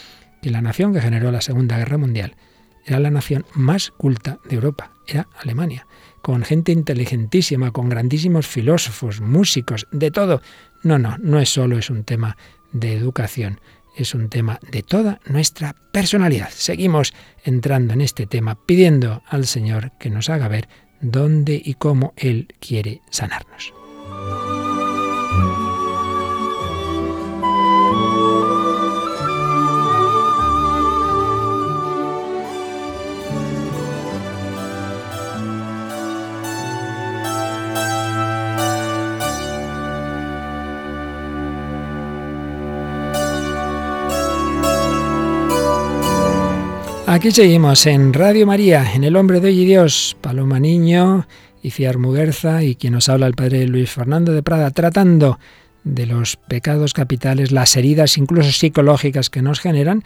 que 0.40 0.50
la 0.50 0.62
nación 0.62 0.94
que 0.94 1.02
generó 1.02 1.30
la 1.30 1.42
Segunda 1.42 1.76
Guerra 1.76 1.98
Mundial 1.98 2.34
era 2.90 3.00
la 3.00 3.10
nación 3.10 3.46
más 3.54 3.92
culta 3.92 4.40
de 4.48 4.56
Europa, 4.56 4.90
era 5.06 5.28
Alemania, 5.40 5.86
con 6.22 6.42
gente 6.42 6.72
inteligentísima, 6.72 7.70
con 7.70 7.88
grandísimos 7.88 8.46
filósofos, 8.46 9.20
músicos, 9.20 9.86
de 9.92 10.10
todo. 10.10 10.42
No, 10.82 10.98
no, 10.98 11.16
no 11.18 11.38
es 11.38 11.50
solo 11.50 11.78
es 11.78 11.88
un 11.88 12.04
tema 12.04 12.36
de 12.72 12.94
educación, 12.94 13.60
es 13.96 14.14
un 14.14 14.28
tema 14.28 14.58
de 14.72 14.82
toda 14.82 15.20
nuestra 15.26 15.76
personalidad. 15.92 16.50
Seguimos 16.50 17.14
entrando 17.44 17.94
en 17.94 18.00
este 18.00 18.26
tema 18.26 18.58
pidiendo 18.66 19.22
al 19.26 19.46
Señor 19.46 19.92
que 19.98 20.10
nos 20.10 20.28
haga 20.28 20.48
ver 20.48 20.68
dónde 21.00 21.60
y 21.64 21.74
cómo 21.74 22.12
Él 22.16 22.48
quiere 22.58 23.02
sanarnos. 23.10 23.72
Aquí 47.12 47.32
seguimos 47.32 47.86
en 47.86 48.12
Radio 48.12 48.46
María, 48.46 48.94
en 48.94 49.02
El 49.02 49.16
Hombre 49.16 49.40
de 49.40 49.48
Hoy 49.48 49.62
y 49.62 49.64
Dios, 49.64 50.16
Paloma 50.20 50.60
Niño, 50.60 51.26
Iciar 51.60 51.98
Muguerza 51.98 52.62
y 52.62 52.76
quien 52.76 52.92
nos 52.92 53.08
habla 53.08 53.26
el 53.26 53.34
Padre 53.34 53.66
Luis 53.66 53.90
Fernando 53.90 54.32
de 54.32 54.44
Prada, 54.44 54.70
tratando 54.70 55.40
de 55.82 56.06
los 56.06 56.36
pecados 56.36 56.94
capitales, 56.94 57.50
las 57.50 57.76
heridas 57.76 58.16
incluso 58.16 58.52
psicológicas 58.52 59.28
que 59.28 59.42
nos 59.42 59.58
generan 59.58 60.04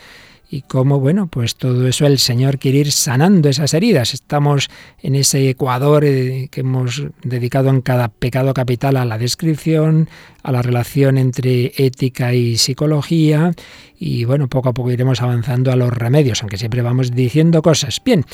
y 0.49 0.62
cómo, 0.62 0.99
bueno, 0.99 1.26
pues 1.26 1.56
todo 1.56 1.87
eso 1.87 2.06
el 2.06 2.18
Señor 2.18 2.58
quiere 2.58 2.78
ir 2.78 2.90
sanando 2.90 3.50
esas 3.50 3.75
heridas. 3.75 4.14
Estamos 4.14 4.70
en 5.02 5.14
ese 5.14 5.50
ecuador 5.50 6.06
eh, 6.06 6.49
que 6.50 6.61
hemos 6.61 7.02
dedicado 7.23 7.68
en 7.68 7.82
cada 7.82 8.08
pecado 8.08 8.54
capital 8.54 8.96
a 8.96 9.04
la 9.04 9.18
descripción, 9.18 10.08
a 10.44 10.52
la 10.52 10.62
relación 10.62 11.18
entre 11.18 11.72
ética 11.76 12.34
y 12.34 12.56
psicología 12.58 13.52
y 13.98 14.24
bueno, 14.24 14.48
poco 14.48 14.68
a 14.68 14.74
poco 14.74 14.90
iremos 14.90 15.22
avanzando 15.22 15.72
a 15.72 15.76
los 15.76 15.90
remedios, 15.90 16.42
aunque 16.42 16.58
siempre 16.58 16.82
vamos 16.82 17.12
diciendo 17.12 17.62
cosas. 17.62 18.02
Bien, 18.04 18.24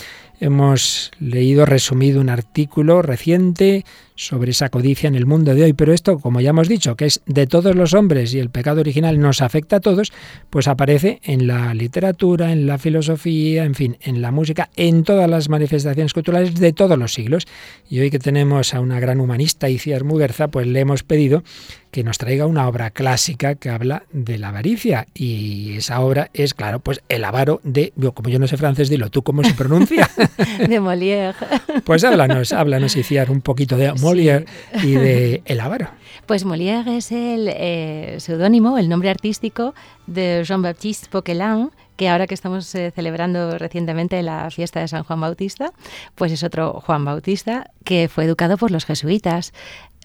hemos 0.41 1.13
leído 1.21 1.65
resumido 1.65 2.21
un 2.21 2.29
artículo 2.29 3.03
reciente 3.03 3.85
sobre 4.17 4.51
esa 4.51 4.69
codicia 4.69 5.07
en 5.07 5.15
el 5.15 5.27
mundo 5.27 5.55
de 5.55 5.63
hoy, 5.63 5.73
pero 5.73 5.93
esto, 5.93 6.19
como 6.19 6.41
ya 6.41 6.51
hemos 6.51 6.69
dicho, 6.69 6.97
que 6.97 7.07
es 7.07 7.23
de 7.27 7.47
todos 7.47 7.75
los 7.75 7.95
hombres 7.95 8.35
y 8.35 8.39
el 8.39 8.51
pecado 8.51 8.81
original 8.81 9.19
nos 9.19 9.43
afecta 9.43 9.77
a 9.77 9.81
todos, 9.81 10.13
pues 10.51 10.67
aparece 10.67 11.21
en 11.23 11.47
la 11.47 11.73
literatura, 11.73 12.53
en 12.53 12.67
la 12.67 12.79
filosofía, 12.79 13.65
en 13.65 13.75
fin, 13.75 13.97
en 14.01 14.21
la 14.21 14.31
música, 14.31 14.71
en 14.77 15.05
todas 15.05 15.31
las 15.31 15.49
manifestaciones 15.49 16.13
culturales 16.13 16.55
de 16.55 16.73
todos 16.73 16.99
los 16.99 17.15
siglos. 17.15 17.47
Y 17.89 18.01
hoy 18.01 18.11
que 18.11 18.19
tenemos 18.19 18.75
a 18.75 18.81
una 18.81 18.99
gran 18.99 19.21
humanista, 19.21 19.71
Iciar 19.71 20.05
Muguerza, 20.05 20.49
pues 20.49 20.67
le 20.67 20.81
hemos 20.81 21.03
pedido 21.03 21.43
que 21.91 22.05
nos 22.05 22.19
traiga 22.19 22.47
una 22.47 22.69
obra 22.69 22.91
clásica 22.91 23.55
que 23.55 23.71
habla 23.71 24.05
de 24.13 24.39
la 24.39 24.49
avaricia. 24.49 25.07
Y 25.15 25.77
esa 25.77 26.01
obra 26.01 26.31
es, 26.35 26.55
claro, 26.55 26.81
pues 26.81 27.03
El 27.09 27.25
avaro 27.25 27.61
de, 27.65 27.93
como 28.15 28.29
yo 28.29 28.39
no 28.39 28.47
sé 28.47 28.57
francés, 28.57 28.89
dilo 28.89 29.11
tú 29.11 29.23
cómo 29.23 29.43
se 29.43 29.55
pronuncia. 29.55 30.09
de 30.69 30.81
Molière. 30.81 31.35
Pues 31.85 32.05
háblanos, 32.05 32.53
háblanos, 32.53 32.97
Iciar, 32.97 33.31
un 33.31 33.41
poquito 33.41 33.77
de 33.77 33.93
Molière 33.95 34.47
y 34.83 34.93
de 34.93 35.43
El 35.45 35.61
avaro. 35.61 35.89
Pues 36.27 36.45
Molière 36.45 36.97
es 36.97 37.11
el 37.11 37.49
eh, 37.49 38.17
seudónimo, 38.19 38.79
el 38.79 38.89
nombre 38.89 39.11
artístico 39.11 39.75
de 40.07 40.43
Jean-Baptiste 40.45 41.09
Poquelin, 41.11 41.71
que 41.97 42.09
ahora 42.09 42.27
que 42.27 42.35
estamos 42.35 42.75
eh, 42.75 42.93
celebrando 42.95 43.59
recientemente 43.59 44.23
la 44.23 44.51
fiesta 44.51 44.81
de 44.81 44.89
San 44.89 45.03
Juan 45.03 45.21
Bautista, 45.21 45.73
pues 46.15 46.33
es 46.33 46.43
otro 46.43 46.81
Juan 46.81 47.05
Bautista 47.05 47.71
que 47.85 48.09
fue 48.09 48.25
educado 48.25 48.57
por 48.57 48.71
los 48.71 48.87
jesuitas 48.87 49.53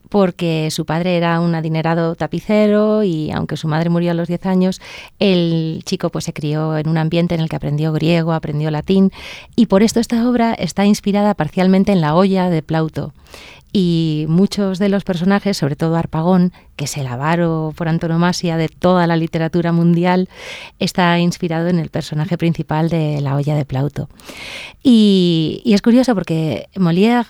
porque 0.10 0.70
su 0.72 0.86
padre 0.86 1.18
era 1.18 1.40
un 1.40 1.56
adinerado 1.56 2.16
tapicero 2.16 3.04
y 3.04 3.32
aunque 3.32 3.58
su 3.58 3.68
madre 3.68 3.90
murió 3.90 4.12
a 4.12 4.14
los 4.14 4.28
10 4.28 4.46
años, 4.46 4.82
el 5.20 5.82
chico 5.86 6.10
pues 6.10 6.26
se 6.26 6.34
crió 6.34 6.78
en 6.78 6.90
un 6.90 6.98
ambiente 6.98 7.36
en 7.36 7.42
el 7.42 7.50
que 7.50 7.56
aprendió 7.56 7.92
griego, 7.94 8.34
aprendió 8.34 8.72
latín 8.72 9.12
y 9.56 9.68
por 9.68 9.84
esto 9.84 10.00
esta 10.00 10.28
obra 10.28 10.54
está 10.54 10.86
inspirada 10.86 11.34
parcialmente 11.34 11.92
en 11.92 12.02
la 12.02 12.16
olla 12.16 12.50
de 12.50 12.62
Plauto. 12.62 13.14
Y 13.78 14.26
muchos 14.30 14.80
de 14.80 14.88
los 14.88 15.04
personajes, 15.04 15.58
sobre 15.58 15.76
todo 15.76 15.98
Arpagón, 15.98 16.54
que 16.78 16.86
es 16.86 16.96
el 16.96 17.08
avaro 17.08 17.74
por 17.76 17.90
antonomasia 17.90 18.56
de 18.56 18.70
toda 18.70 19.06
la 19.06 19.18
literatura 19.18 19.74
mundial, 19.74 20.30
está 20.80 21.20
inspirado 21.20 21.68
en 21.68 21.80
el 21.80 21.90
personaje 21.90 22.38
principal 22.38 22.88
de 22.88 23.20
la 23.20 23.36
olla 23.36 23.54
de 23.54 23.66
Plauto. 23.66 24.08
Y, 24.82 25.62
y 25.66 25.74
es 25.74 25.82
curioso 25.82 26.16
porque 26.16 26.70
Molière 26.76 27.28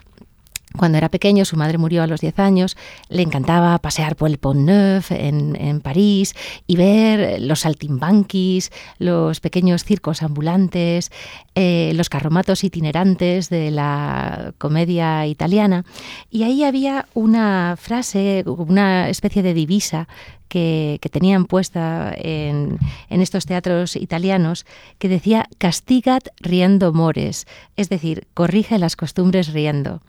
cuando 0.77 0.97
era 0.97 1.09
pequeño, 1.09 1.45
su 1.45 1.57
madre 1.57 1.77
murió 1.77 2.03
a 2.03 2.07
los 2.07 2.21
10 2.21 2.39
años, 2.39 2.77
le 3.09 3.21
encantaba 3.21 3.77
pasear 3.79 4.15
por 4.15 4.29
el 4.29 4.37
Pont 4.37 4.61
Neuf 4.61 5.11
en, 5.11 5.81
París 5.81 6.35
y 6.67 6.75
ver 6.75 7.41
los 7.41 7.61
saltimbanquis, 7.61 8.71
los 8.97 9.39
pequeños 9.39 9.83
circos 9.83 10.23
ambulantes, 10.23 11.11
eh, 11.53 11.91
los 11.95 12.09
carromatos 12.09 12.63
itinerantes 12.63 13.49
de 13.49 13.71
la 13.71 14.53
comedia 14.57 15.27
italiana. 15.27 15.85
Y 16.31 16.43
ahí 16.43 16.63
había 16.63 17.07
una 17.13 17.75
frase, 17.77 18.43
una 18.45 19.09
especie 19.09 19.43
de 19.43 19.53
divisa 19.53 20.07
que, 20.47 20.99
tenían 21.11 21.45
puesta 21.45 22.13
en, 22.15 22.79
estos 23.09 23.45
teatros 23.45 23.95
italianos 23.95 24.65
que 24.99 25.09
decía 25.09 25.47
castigat 25.57 26.27
riendo 26.39 26.93
mores, 26.93 27.47
es 27.75 27.89
decir, 27.89 28.27
corrige 28.33 28.77
las 28.79 28.95
costumbres 28.95 29.53
riendo. 29.53 30.01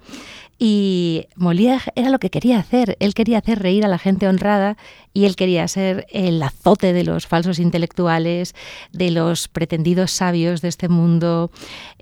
Y 0.59 1.27
Molière 1.37 1.93
era 1.97 2.09
lo 2.09 2.19
que 2.19 2.31
quería 2.31 2.59
hacer. 2.59 2.97
Él 2.99 3.13
quería 3.13 3.39
hacer 3.39 3.59
reír 3.59 3.85
a 3.85 3.89
la 3.89 3.99
gente 3.99 4.27
honrada 4.27 4.79
y 5.13 5.27
él 5.27 5.37
quería 5.37 5.69
ser 5.69 6.07
el 6.11 6.43
azote 6.43 6.95
de 6.95 7.05
los 7.05 7.27
falsos 7.27 7.59
intelectuales, 7.59 8.55
de 8.91 9.11
los 9.11 9.49
pretendidos 9.49 10.13
sabios 10.13 10.63
de 10.63 10.69
este 10.69 10.89
mundo, 10.89 11.51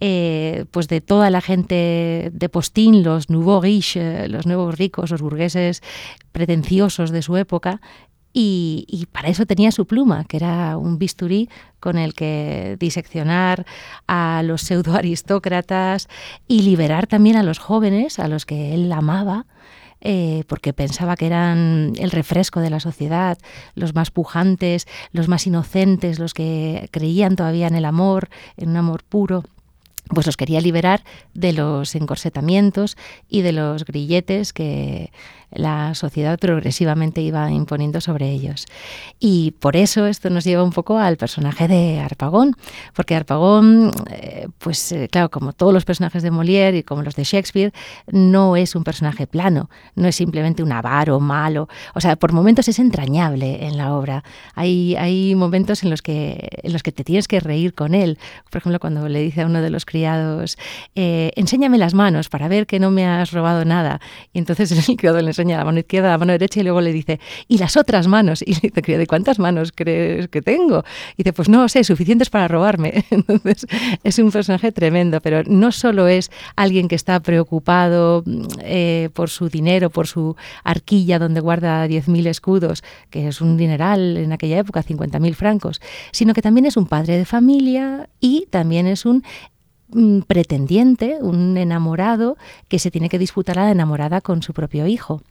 eh, 0.01 0.67
pues 0.71 0.87
de 0.87 1.01
toda 1.01 1.31
la 1.31 1.41
gente 1.41 2.31
de 2.33 2.49
postín, 2.49 3.03
los 3.03 3.29
nouveaux 3.29 3.63
riches, 3.63 4.31
los 4.31 4.47
nuevos 4.47 4.79
ricos, 4.79 5.11
los 5.11 5.21
burgueses 5.21 5.83
pretenciosos 6.31 7.11
de 7.11 7.23
su 7.23 7.37
época. 7.37 7.81
Y, 8.37 9.07
para 9.13 9.29
eso 9.29 9.47
tenía 9.47 9.71
su 9.71 9.87
pluma, 9.87 10.25
que 10.25 10.39
era 10.39 10.77
un 10.77 10.99
bisturí 10.99 11.49
con 11.79 11.97
el 11.97 12.15
que 12.15 12.77
diseccionar 12.81 13.65
a 14.09 14.43
los 14.45 14.63
pseudoaristócratas 14.63 16.09
y 16.49 16.63
liberar 16.63 17.07
también 17.07 17.37
a 17.37 17.45
los 17.45 17.61
jóvenes, 17.61 18.19
a 18.19 18.27
los 18.27 18.45
que 18.45 18.75
él 18.75 18.91
amaba, 18.91 19.47
eh, 20.01 20.43
porque 20.49 20.73
pensaba 20.73 21.15
que 21.15 21.27
eran 21.27 21.93
el 21.97 22.11
refresco 22.11 22.59
de 22.59 22.71
la 22.71 22.81
sociedad, 22.81 23.39
los 23.77 23.95
más 23.95 24.11
pujantes, 24.11 24.89
los 25.13 25.29
más 25.29 25.47
inocentes, 25.47 26.19
los 26.19 26.35
que 26.35 26.89
creían 26.91 27.37
todavía 27.37 27.69
en 27.69 27.77
el 27.77 27.85
amor, 27.85 28.31
en 28.57 28.71
un 28.71 28.77
amor 28.79 29.05
puro. 29.05 29.45
Pues 30.09 30.27
los 30.27 30.37
quería 30.37 30.61
liberar 30.61 31.03
de 31.33 31.53
los 31.55 31.95
encorsetamientos 31.95 32.99
y 33.29 33.41
de 33.41 33.53
los 33.53 33.87
grilletes 33.87 34.53
que 34.53 35.13
la 35.55 35.95
sociedad 35.95 36.39
progresivamente 36.39 37.21
iba 37.21 37.51
imponiendo 37.51 38.01
sobre 38.01 38.31
ellos. 38.31 38.67
Y 39.21 39.53
por 39.61 39.77
eso 39.77 40.07
esto 40.07 40.31
nos 40.31 40.45
lleva 40.45 40.63
un 40.63 40.73
poco 40.73 40.99
al 40.99 41.17
personaje 41.17 41.69
de 41.69 42.01
Arpagón, 42.01 42.57
porque 42.95 43.15
Arpagón, 43.15 43.93
eh, 44.11 44.49
pues 44.59 44.93
eh, 44.93 45.09
claro, 45.11 45.31
como 45.31 45.53
todos 45.53 45.73
los 45.73 45.85
personajes 45.85 46.23
de 46.23 46.31
Molière 46.31 46.79
y 46.79 46.83
como 46.83 47.03
los 47.03 47.17
de 47.17 47.25
Shakespeare, 47.25 47.73
no 48.11 48.57
es 48.57 48.75
un 48.75 48.85
personaje 48.85 49.27
plano, 49.27 49.71
no 49.95 50.09
es 50.09 50.17
simplemente 50.17 50.63
un 50.63 50.73
avaro 50.73 51.21
malo, 51.21 51.69
o 51.95 52.01
sea, 52.01 52.17
por 52.17 52.33
momentos 52.33 52.69
es 52.69 52.79
entrañable 52.79 53.67
en 53.67 53.77
la 53.77 53.95
obra. 53.95 54.25
Hay, 54.55 54.97
hay 54.97 55.35
momentos 55.35 55.83
en 55.85 55.91
los, 55.91 56.03
que, 56.03 56.49
en 56.63 56.73
los 56.73 56.83
que 56.83 56.93
te 56.93 57.05
tienes 57.05 57.29
que 57.29 57.41
reír 57.41 57.75
con 57.75 57.95
él. 57.95 58.19
Por 58.51 58.59
ejemplo, 58.59 58.81
cuando 58.81 59.09
le 59.09 59.21
dice 59.21 59.43
a 59.43 59.47
uno 59.47 59.63
de 59.63 59.71
los 59.71 59.85
criados, 59.85 60.59
eh, 60.95 61.31
enséñame 61.37 61.79
las 61.79 61.95
manos 61.95 62.29
para 62.29 62.49
ver 62.49 62.67
que 62.67 62.81
no 62.81 62.91
me 62.91 63.07
has 63.07 63.33
robado 63.33 63.65
nada. 63.65 64.01
Y 64.33 64.39
entonces 64.39 64.71
el 64.89 64.97
criado 64.97 65.21
le 65.21 65.29
enseña 65.29 65.44
la 65.53 65.65
mano 65.65 65.79
izquierda, 65.79 66.11
la 66.11 66.19
mano 66.19 66.33
derecha 66.33 66.61
y 66.61 66.63
luego 66.63 66.81
le 66.81 66.93
dice, 66.93 67.21
¿y 67.49 67.59
las 67.59 67.77
otras 67.77 68.07
manos? 68.07 68.43
Y 68.55 68.55
le 68.55 68.71
dice, 68.75 68.99
¿de 68.99 69.07
cuántas 69.07 69.39
manos 69.39 69.73
crees 69.75 70.29
que 70.29 70.43
tengo? 70.43 70.85
Y 71.17 71.23
dice, 71.23 71.33
pues 71.33 71.49
no 71.49 71.69
sé, 71.69 71.83
suficientes 71.83 72.31
para 72.31 72.47
robarme. 72.47 73.05
Entonces 73.11 73.67
es 74.03 74.19
un 74.19 74.31
personaje 74.31 74.71
tremendo, 74.73 75.21
pero 75.21 75.43
no 75.45 75.73
solo 75.73 76.09
es 76.09 76.31
alguien 76.57 76.89
que 76.89 76.95
está 76.95 77.21
preocupado 77.21 78.23
eh, 78.61 79.09
por 79.15 79.31
su 79.31 79.49
dinero, 79.49 79.91
por 79.91 80.07
su 80.07 80.37
arquilla 80.63 81.19
donde 81.19 81.41
guarda 81.41 81.87
10.000 81.87 82.27
escudos, 82.27 82.85
que 83.11 83.29
es 83.29 83.41
un 83.41 83.57
dineral 83.57 84.17
en 84.17 84.33
aquella 84.33 84.59
época, 84.59 84.83
50.000 84.83 85.35
francos, 85.35 85.81
sino 86.13 86.35
que 86.35 86.43
también 86.43 86.67
es 86.67 86.77
un 86.77 86.87
padre 86.87 87.19
de 87.19 87.25
familia 87.25 88.09
y 88.21 88.47
también 88.51 88.87
es 88.87 89.05
un 89.05 89.23
pretendiente, 90.27 91.19
un 91.21 91.57
enamorado 91.57 92.37
que 92.69 92.79
se 92.79 92.91
tiene 92.91 93.09
que 93.09 93.19
disputar 93.19 93.59
a 93.59 93.65
la 93.65 93.71
enamorada 93.71 94.21
con 94.21 94.43
su 94.43 94.53
propio 94.53 94.87
hijo. 94.87 95.23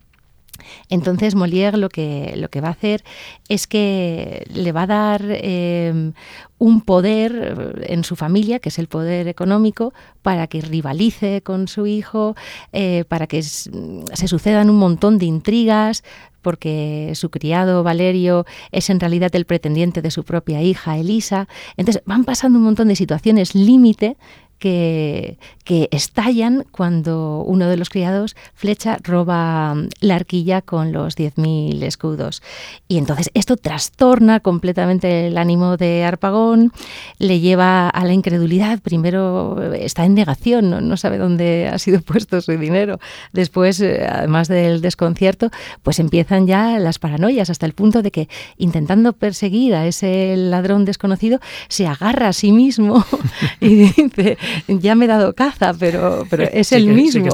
Entonces 0.89 1.35
Molière 1.35 1.77
lo 1.77 1.89
que, 1.89 2.33
lo 2.37 2.49
que 2.49 2.61
va 2.61 2.69
a 2.69 2.71
hacer 2.71 3.03
es 3.49 3.67
que 3.67 4.45
le 4.53 4.71
va 4.71 4.83
a 4.83 4.87
dar 4.87 5.21
em, 5.27 6.13
un 6.59 6.81
poder 6.81 7.83
en 7.87 8.03
su 8.03 8.15
familia, 8.15 8.59
que 8.59 8.69
es 8.69 8.79
el 8.79 8.87
poder 8.87 9.27
económico, 9.27 9.93
para 10.21 10.47
que 10.47 10.61
rivalice 10.61 11.41
con 11.41 11.67
su 11.67 11.87
hijo, 11.87 12.35
eh, 12.71 13.03
para 13.07 13.27
que 13.27 13.41
se 13.43 14.27
sucedan 14.27 14.69
un 14.69 14.77
montón 14.77 15.17
de 15.17 15.25
intrigas, 15.25 16.03
porque 16.43 17.13
su 17.15 17.31
criado 17.31 17.81
Valerio 17.83 18.45
es 18.71 18.91
en 18.91 18.99
realidad 18.99 19.33
el 19.35 19.45
pretendiente 19.45 20.03
de 20.03 20.11
su 20.11 20.23
propia 20.23 20.61
hija 20.61 20.97
Elisa. 20.97 21.47
Entonces 21.77 22.03
van 22.05 22.25
pasando 22.25 22.59
un 22.59 22.65
montón 22.65 22.89
de 22.89 22.95
situaciones 22.95 23.55
límite 23.55 24.17
que, 24.63 25.37
estallan 25.91 26.65
cuando 26.71 27.43
uno 27.45 27.67
de 27.67 27.77
los 27.77 27.89
criados, 27.89 28.35
Flecha, 28.53 28.97
roba 29.01 29.75
la 30.01 30.15
arquilla 30.15 30.61
con 30.61 30.91
los 30.91 31.17
10.000 31.17 31.83
escudos. 31.83 32.41
Y 32.87 32.97
entonces 32.97 33.29
esto 33.33 33.57
trastorna 33.57 34.39
completamente 34.39 35.27
el 35.27 35.37
ánimo 35.37 35.77
de 35.77 36.03
Arpagón, 36.03 36.71
le 37.17 37.39
lleva 37.39 37.89
a 37.89 38.05
la 38.05 38.13
incredulidad. 38.13 38.79
Primero 38.81 39.61
está 39.73 40.05
en 40.05 40.13
negación, 40.13 40.69
no, 40.69 40.97
sabe 40.97 41.17
dónde 41.17 41.69
ha 41.71 41.79
sido 41.79 42.01
puesto 42.01 42.39
su 42.41 42.51
dinero. 42.57 42.99
Después, 43.31 43.79
eh, 43.81 44.05
además 44.09 44.47
del 44.47 44.81
desconcierto, 44.81 45.49
pues 45.81 45.99
empiezan 45.99 46.47
ya 46.47 46.77
las 46.79 46.99
paranoias 46.99 47.49
hasta 47.49 47.65
el 47.65 47.73
punto 47.73 48.01
de 48.01 48.11
que 48.11 48.29
intentando 48.57 49.13
perseguir 49.13 49.75
a 49.75 49.87
ese 49.87 50.35
ladrón 50.37 50.85
desconocido, 50.85 51.39
se 51.67 51.87
agarra 51.87 52.29
a 52.29 52.33
sí 52.33 52.51
mismo 52.51 53.05
y 53.59 53.75
dice, 53.75 54.37
ya 54.67 54.95
me 54.95 55.05
he 55.05 55.07
dado 55.07 55.33
caza, 55.33 55.73
pero, 55.73 56.25
pero 56.29 56.43
es 56.43 56.71
el 56.71 56.87
mismo. 56.87 57.29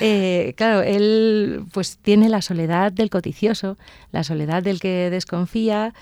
Eh, 0.00 0.54
claro, 0.56 0.82
él 0.82 1.64
pues 1.72 1.98
tiene 1.98 2.28
la 2.28 2.40
soledad 2.40 2.90
del 2.90 3.10
codicioso, 3.10 3.76
la 4.12 4.24
soledad 4.24 4.62
del 4.62 4.80
que 4.80 5.10
desconfía, 5.10 5.92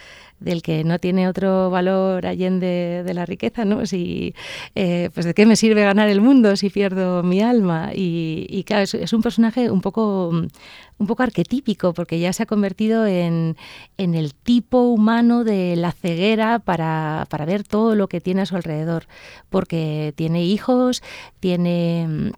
del 0.40 0.62
que 0.62 0.84
no 0.84 0.98
tiene 0.98 1.28
otro 1.28 1.70
valor 1.70 2.26
allende 2.26 3.02
de 3.04 3.14
la 3.14 3.26
riqueza, 3.26 3.64
¿no? 3.64 3.86
Si, 3.86 4.34
eh, 4.74 5.10
pues 5.12 5.26
de 5.26 5.34
qué 5.34 5.46
me 5.46 5.56
sirve 5.56 5.82
ganar 5.82 6.08
el 6.08 6.20
mundo 6.20 6.56
si 6.56 6.70
pierdo 6.70 7.22
mi 7.22 7.40
alma. 7.40 7.90
Y, 7.94 8.64
claro, 8.64 8.84
es, 8.84 9.12
un 9.12 9.22
personaje 9.22 9.70
un 9.70 9.80
poco, 9.80 10.28
un 10.28 11.06
poco 11.06 11.22
arquetípico, 11.22 11.92
porque 11.92 12.18
ya 12.18 12.32
se 12.32 12.44
ha 12.44 12.46
convertido 12.46 13.06
en, 13.06 13.56
en 13.96 14.14
el 14.14 14.34
tipo 14.34 14.82
humano 14.82 15.44
de 15.44 15.76
la 15.76 15.92
ceguera 15.92 16.58
para, 16.58 17.26
para 17.28 17.44
ver 17.44 17.64
todo 17.64 17.94
lo 17.94 18.08
que 18.08 18.20
tiene 18.20 18.42
a 18.42 18.46
su 18.46 18.56
alrededor, 18.56 19.06
porque 19.48 20.12
tiene 20.16 20.44
hijos, 20.44 21.02
tiene 21.40 22.32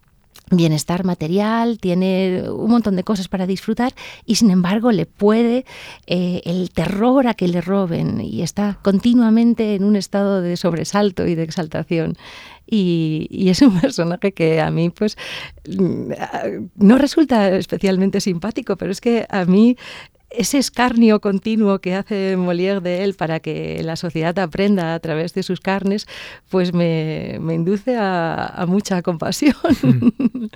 bienestar 0.51 1.05
material, 1.05 1.79
tiene 1.79 2.45
un 2.51 2.71
montón 2.71 2.97
de 2.97 3.05
cosas 3.05 3.29
para 3.29 3.47
disfrutar 3.47 3.95
y 4.27 4.35
sin 4.35 4.51
embargo 4.51 4.93
le 4.93 5.07
puede 5.07 5.65
eh, 6.07 6.43
el 6.45 6.71
terror 6.71 7.27
a 7.29 7.35
que 7.35 7.49
le 7.49 7.61
roben 7.61 8.21
y 8.21 8.43
está 8.43 8.79
continuamente 8.83 9.75
en 9.75 9.85
un 9.85 9.97
estado 9.97 10.41
de 10.43 10.57
sobresalto 10.57 11.27
y 11.27 11.35
de 11.35 11.45
exaltación. 11.45 12.17
Y, 12.67 13.27
y, 13.31 13.49
es 13.49 13.63
un 13.63 13.81
personaje 13.81 14.33
que 14.33 14.61
a 14.61 14.71
mí 14.71 14.91
pues 14.91 15.17
mm, 15.69 16.13
no 16.77 16.99
resulta 16.99 17.49
especialmente 17.57 18.21
simpático, 18.21 18.77
pero 18.77 18.93
es 18.93 19.01
que 19.01 19.27
a 19.29 19.45
mí 19.45 19.77
ese 20.31 20.59
escarnio 20.59 21.21
continuo 21.21 21.81
que 21.81 21.95
hace 21.95 22.37
Molière 22.37 22.81
de 22.81 23.05
él 23.05 23.14
para 23.14 23.40
que 23.40 23.83
la 23.83 23.97
sociedad 23.97 24.38
aprenda 24.38 24.95
a 24.95 25.01
través 25.01 25.35
de 25.35 25.43
sus 25.43 25.61
carnes, 25.61 26.07
pues 26.49 26.73
me, 26.73 27.38
induce 27.51 27.97
a, 27.99 28.64
mucha 28.69 29.03
compasión. 29.03 29.55
Mm. 29.83 30.47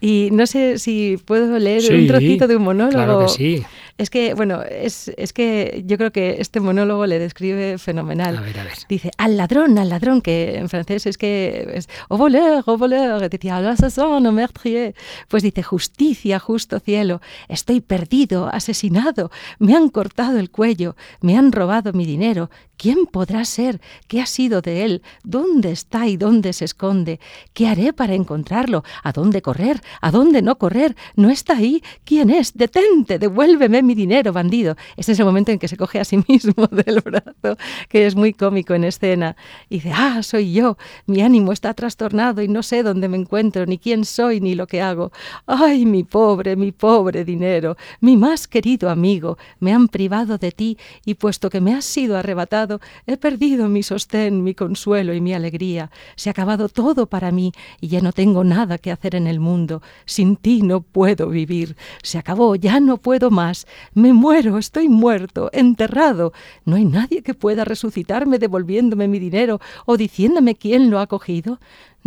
y 0.00 0.30
no 0.32 0.46
sé 0.46 0.78
si 0.78 1.18
puedo 1.24 1.58
leer 1.58 1.82
un 1.92 2.06
trocito 2.06 2.48
de 2.48 2.56
un 2.56 2.62
monólogo. 2.62 3.04
Claro 3.04 3.20
que 3.20 3.28
sí. 3.28 3.64
Es 3.98 4.10
que, 4.10 4.34
bueno, 4.34 4.62
es, 4.62 5.10
es, 5.16 5.32
que 5.32 5.82
yo 5.84 5.98
creo 5.98 6.12
que 6.12 6.36
este 6.38 6.60
monólogo 6.60 7.04
le 7.06 7.18
describe 7.18 7.78
fenomenal. 7.78 8.36
A 8.36 8.40
ver, 8.40 8.60
a 8.60 8.62
ver. 8.64 8.74
Dice, 8.88 9.10
al 9.18 9.36
ladrón, 9.36 9.76
al 9.76 9.88
ladrón, 9.88 10.22
que 10.22 10.56
en 10.56 10.68
francés 10.68 11.06
es 11.06 11.18
que 11.18 11.68
es, 11.74 11.88
au 12.08 12.16
voleur, 12.16 12.62
au 12.64 12.78
voleur, 12.78 13.28
decía, 13.28 13.60
l'assassin, 13.60 14.22
no 14.22 14.30
meurtrier. 14.30 14.94
Pues 15.26 15.42
dice, 15.42 15.64
justicia, 15.64 16.38
justo 16.38 16.78
cielo, 16.78 17.20
estoy 17.48 17.80
perdido, 17.80 18.48
asesinado, 18.48 19.32
me 19.58 19.74
han 19.74 19.88
cortado 19.88 20.38
el 20.38 20.50
cuello, 20.50 20.94
me 21.20 21.36
han 21.36 21.50
robado 21.50 21.92
mi 21.92 22.06
dinero, 22.06 22.50
¿Quién 22.78 23.06
podrá 23.06 23.44
ser? 23.44 23.80
¿Qué 24.06 24.20
ha 24.20 24.26
sido 24.26 24.62
de 24.62 24.84
él? 24.84 25.02
¿Dónde 25.24 25.72
está 25.72 26.06
y 26.06 26.16
dónde 26.16 26.52
se 26.52 26.64
esconde? 26.64 27.18
¿Qué 27.52 27.66
haré 27.66 27.92
para 27.92 28.14
encontrarlo? 28.14 28.84
¿A 29.02 29.10
dónde 29.10 29.42
correr? 29.42 29.80
¿A 30.00 30.12
dónde 30.12 30.42
no 30.42 30.58
correr? 30.58 30.94
¿No 31.16 31.28
está 31.28 31.56
ahí? 31.56 31.82
¿Quién 32.04 32.30
es? 32.30 32.56
Detente, 32.56 33.18
devuélveme 33.18 33.82
mi 33.82 33.96
dinero, 33.96 34.32
bandido. 34.32 34.76
Este 34.96 35.10
es 35.10 35.18
el 35.18 35.24
momento 35.24 35.50
en 35.50 35.58
que 35.58 35.66
se 35.66 35.76
coge 35.76 35.98
a 35.98 36.04
sí 36.04 36.22
mismo 36.28 36.66
del 36.70 37.00
brazo, 37.00 37.58
que 37.88 38.06
es 38.06 38.14
muy 38.14 38.32
cómico 38.32 38.74
en 38.74 38.84
escena. 38.84 39.34
Y 39.68 39.76
dice, 39.76 39.92
ah, 39.92 40.22
soy 40.22 40.52
yo, 40.52 40.78
mi 41.06 41.20
ánimo 41.20 41.50
está 41.50 41.74
trastornado 41.74 42.42
y 42.42 42.48
no 42.48 42.62
sé 42.62 42.84
dónde 42.84 43.08
me 43.08 43.16
encuentro, 43.16 43.66
ni 43.66 43.78
quién 43.78 44.04
soy, 44.04 44.40
ni 44.40 44.54
lo 44.54 44.68
que 44.68 44.82
hago. 44.82 45.10
Ay, 45.46 45.84
mi 45.84 46.04
pobre, 46.04 46.54
mi 46.54 46.70
pobre 46.70 47.24
dinero, 47.24 47.76
mi 48.00 48.16
más 48.16 48.46
querido 48.46 48.88
amigo, 48.88 49.36
me 49.58 49.72
han 49.72 49.88
privado 49.88 50.38
de 50.38 50.52
ti 50.52 50.78
y 51.04 51.14
puesto 51.14 51.50
que 51.50 51.60
me 51.60 51.74
has 51.74 51.84
sido 51.84 52.16
arrebatado, 52.16 52.67
he 53.06 53.16
perdido 53.16 53.68
mi 53.68 53.82
sostén, 53.82 54.44
mi 54.44 54.54
consuelo 54.54 55.14
y 55.14 55.20
mi 55.20 55.32
alegría. 55.34 55.90
Se 56.16 56.28
ha 56.28 56.32
acabado 56.32 56.68
todo 56.68 57.06
para 57.06 57.30
mí 57.30 57.52
y 57.80 57.88
ya 57.88 58.00
no 58.00 58.12
tengo 58.12 58.44
nada 58.44 58.78
que 58.78 58.92
hacer 58.92 59.14
en 59.14 59.26
el 59.26 59.40
mundo. 59.40 59.82
Sin 60.04 60.36
ti 60.36 60.62
no 60.62 60.82
puedo 60.82 61.28
vivir. 61.28 61.76
Se 62.02 62.18
acabó, 62.18 62.54
ya 62.56 62.80
no 62.80 62.98
puedo 62.98 63.30
más. 63.30 63.66
Me 63.94 64.12
muero, 64.12 64.58
estoy 64.58 64.88
muerto, 64.88 65.50
enterrado. 65.52 66.32
No 66.64 66.76
hay 66.76 66.84
nadie 66.84 67.22
que 67.22 67.34
pueda 67.34 67.64
resucitarme 67.64 68.38
devolviéndome 68.38 69.08
mi 69.08 69.18
dinero 69.18 69.60
o 69.86 69.96
diciéndome 69.96 70.54
quién 70.54 70.90
lo 70.90 71.00
ha 71.00 71.06
cogido. 71.06 71.58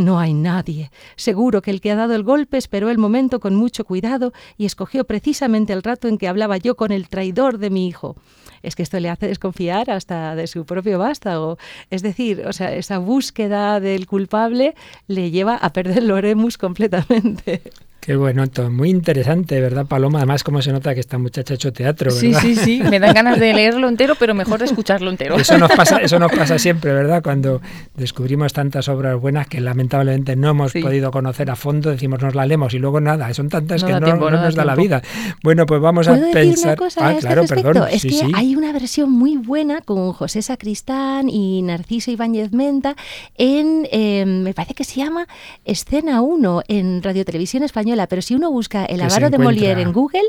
No 0.01 0.19
hay 0.19 0.33
nadie. 0.33 0.89
Seguro 1.15 1.61
que 1.61 1.69
el 1.69 1.79
que 1.79 1.91
ha 1.91 1.95
dado 1.95 2.15
el 2.15 2.23
golpe 2.23 2.57
esperó 2.57 2.89
el 2.89 2.97
momento 2.97 3.39
con 3.39 3.53
mucho 3.53 3.85
cuidado 3.85 4.33
y 4.57 4.65
escogió 4.65 5.03
precisamente 5.03 5.73
el 5.73 5.83
rato 5.83 6.07
en 6.07 6.17
que 6.17 6.27
hablaba 6.27 6.57
yo 6.57 6.75
con 6.75 6.91
el 6.91 7.07
traidor 7.07 7.59
de 7.59 7.69
mi 7.69 7.87
hijo. 7.87 8.15
Es 8.63 8.75
que 8.75 8.81
esto 8.81 8.99
le 8.99 9.09
hace 9.09 9.27
desconfiar 9.27 9.91
hasta 9.91 10.35
de 10.35 10.47
su 10.47 10.65
propio 10.65 10.97
vástago. 10.97 11.59
Es 11.91 12.01
decir, 12.01 12.43
o 12.47 12.53
sea, 12.53 12.73
esa 12.73 12.97
búsqueda 12.97 13.79
del 13.79 14.07
culpable 14.07 14.73
le 15.05 15.29
lleva 15.29 15.55
a 15.55 15.71
perder 15.71 15.99
el 15.99 16.57
completamente. 16.57 17.61
Qué 18.01 18.15
bueno, 18.15 18.47
todo 18.47 18.71
muy 18.71 18.89
interesante, 18.89 19.61
¿verdad, 19.61 19.85
Paloma? 19.85 20.17
Además, 20.17 20.43
cómo 20.43 20.59
se 20.63 20.71
nota 20.71 20.95
que 20.95 20.99
esta 20.99 21.19
muchacha 21.19 21.53
ha 21.53 21.55
hecho 21.55 21.71
teatro, 21.71 22.11
¿verdad? 22.11 22.41
Sí, 22.41 22.55
sí, 22.55 22.55
sí. 22.55 22.81
Me 22.89 22.99
dan 22.99 23.13
ganas 23.13 23.39
de 23.39 23.53
leerlo 23.53 23.87
entero, 23.87 24.15
pero 24.17 24.33
mejor 24.33 24.57
de 24.57 24.65
escucharlo 24.65 25.11
entero. 25.11 25.35
Eso 25.37 25.55
nos 25.59 25.71
pasa, 25.71 25.97
eso 25.97 26.17
nos 26.17 26.31
pasa 26.31 26.57
siempre, 26.57 26.93
¿verdad? 26.93 27.21
Cuando 27.21 27.61
descubrimos 27.95 28.53
tantas 28.53 28.89
obras 28.89 29.21
buenas 29.21 29.45
que 29.45 29.61
lamentablemente 29.61 30.35
no 30.35 30.49
hemos 30.49 30.73
podido 30.73 31.11
conocer 31.11 31.51
a 31.51 31.55
fondo, 31.55 31.91
decimos 31.91 32.23
nos 32.23 32.33
la 32.33 32.47
leemos 32.47 32.73
y 32.73 32.79
luego 32.79 32.99
nada, 32.99 33.31
son 33.35 33.49
tantas 33.49 33.83
que 33.83 33.91
no, 33.91 34.31
nos 34.31 34.55
da 34.55 34.65
la 34.65 34.73
vida. 34.73 35.03
Bueno, 35.43 35.67
pues 35.67 35.79
vamos 35.79 36.07
a 36.07 36.17
pensar. 36.33 36.79
ah, 36.97 37.11
este 37.11 37.27
claro, 37.27 37.43
perdón. 37.45 37.87
Es 37.91 38.01
que 38.01 38.31
hay 38.33 38.55
una 38.55 38.71
versión 38.73 39.11
muy 39.11 39.37
buena 39.37 39.81
con 39.81 40.11
José 40.13 40.41
Sacristán 40.41 41.29
y 41.29 41.61
Narciso 41.61 42.09
Ibáñez 42.09 42.51
Menta 42.51 42.95
en, 43.37 43.87
eh, 43.91 44.25
me 44.25 44.55
parece 44.55 44.73
que 44.73 44.85
se 44.85 44.95
llama 44.95 45.27
Escena 45.65 46.21
1 46.21 46.63
en 46.67 47.03
Radio 47.03 47.23
Televisión 47.25 47.61
Española 47.61 47.90
pero 48.07 48.21
si 48.21 48.35
uno 48.35 48.51
busca 48.51 48.85
El 48.85 49.01
avaro 49.01 49.29
de 49.29 49.37
Molière 49.37 49.81
en 49.81 49.91
Google, 49.93 50.23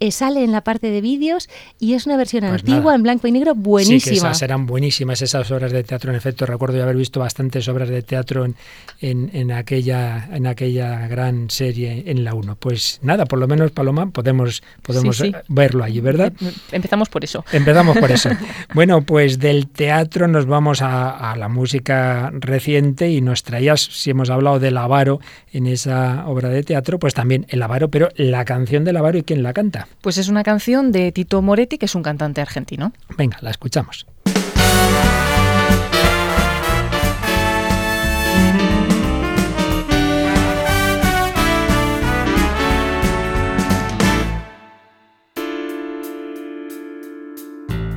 eh, 0.00 0.10
sale 0.10 0.44
en 0.44 0.52
la 0.52 0.62
parte 0.62 0.90
de 0.90 1.00
vídeos 1.00 1.48
y 1.78 1.94
es 1.94 2.06
una 2.06 2.16
versión 2.16 2.42
pues 2.42 2.62
antigua 2.62 2.94
en 2.94 3.02
blanco 3.02 3.26
y 3.26 3.32
negro 3.32 3.54
buenísima. 3.54 4.00
Sí, 4.00 4.10
que 4.10 4.16
esas 4.16 4.42
eran 4.42 4.66
buenísimas, 4.66 5.22
esas 5.22 5.50
obras 5.50 5.72
de 5.72 5.82
teatro. 5.84 6.10
En 6.10 6.16
efecto, 6.16 6.46
recuerdo 6.46 6.82
haber 6.82 6.96
visto 6.96 7.20
bastantes 7.20 7.68
obras 7.68 7.88
de 7.88 8.02
teatro 8.02 8.44
en, 8.44 9.30
en, 9.32 9.52
aquella, 9.52 10.28
en 10.32 10.46
aquella 10.46 11.06
gran 11.08 11.50
serie 11.50 12.04
en 12.06 12.24
la 12.24 12.34
1. 12.34 12.56
Pues 12.56 12.98
nada, 13.02 13.26
por 13.26 13.38
lo 13.38 13.46
menos, 13.46 13.70
Paloma, 13.70 14.10
podemos, 14.10 14.62
podemos 14.82 15.22
verlo 15.48 15.84
allí, 15.84 16.00
¿verdad? 16.00 16.32
Em, 16.40 16.52
empezamos 16.72 17.08
por 17.08 17.24
eso. 17.24 17.44
Empezamos 17.52 17.98
por 17.98 18.10
eso. 18.10 18.30
bueno, 18.74 19.02
pues 19.02 19.38
del 19.38 19.68
teatro 19.68 20.28
nos 20.28 20.46
vamos 20.46 20.82
a, 20.82 21.32
a 21.32 21.36
la 21.36 21.48
música 21.48 22.30
reciente 22.32 23.10
y 23.10 23.20
nos 23.20 23.42
traías, 23.42 23.80
si 23.80 24.10
hemos 24.10 24.30
hablado 24.30 24.58
del 24.58 24.76
avaro 24.76 25.20
en 25.52 25.66
esa 25.66 26.26
obra 26.26 26.48
de 26.48 26.62
teatro, 26.62 26.98
pues 26.98 27.07
pues 27.08 27.14
también 27.14 27.46
el 27.48 27.62
Avaro, 27.62 27.88
pero 27.88 28.10
la 28.16 28.44
canción 28.44 28.84
del 28.84 28.98
Avaro 28.98 29.16
y 29.16 29.22
quién 29.22 29.42
la 29.42 29.54
canta. 29.54 29.88
Pues 30.02 30.18
es 30.18 30.28
una 30.28 30.42
canción 30.42 30.92
de 30.92 31.10
Tito 31.10 31.40
Moretti, 31.40 31.78
que 31.78 31.86
es 31.86 31.94
un 31.94 32.02
cantante 32.02 32.42
argentino. 32.42 32.92
Venga, 33.16 33.38
la 33.40 33.48
escuchamos. 33.48 34.06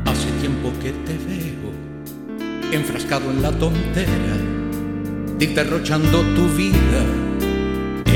Hace 0.06 0.32
tiempo 0.40 0.72
que 0.82 0.92
te 0.94 1.18
veo 1.18 1.74
enfrascado 2.72 3.30
en 3.30 3.42
la 3.42 3.52
tontera, 3.52 4.38
derrochando 5.38 6.22
tu 6.34 6.48
vida 6.56 7.31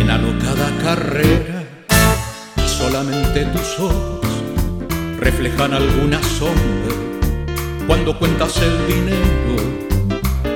en 0.05 0.11
alocada 0.11 0.69
carrera. 0.83 1.63
Y 2.63 2.67
solamente 2.67 3.45
tus 3.45 3.79
ojos 3.79 4.19
reflejan 5.19 5.73
alguna 5.73 6.21
sombra. 6.21 6.95
Cuando 7.87 8.17
cuentas 8.17 8.61
el 8.61 8.75
dinero 8.87 9.55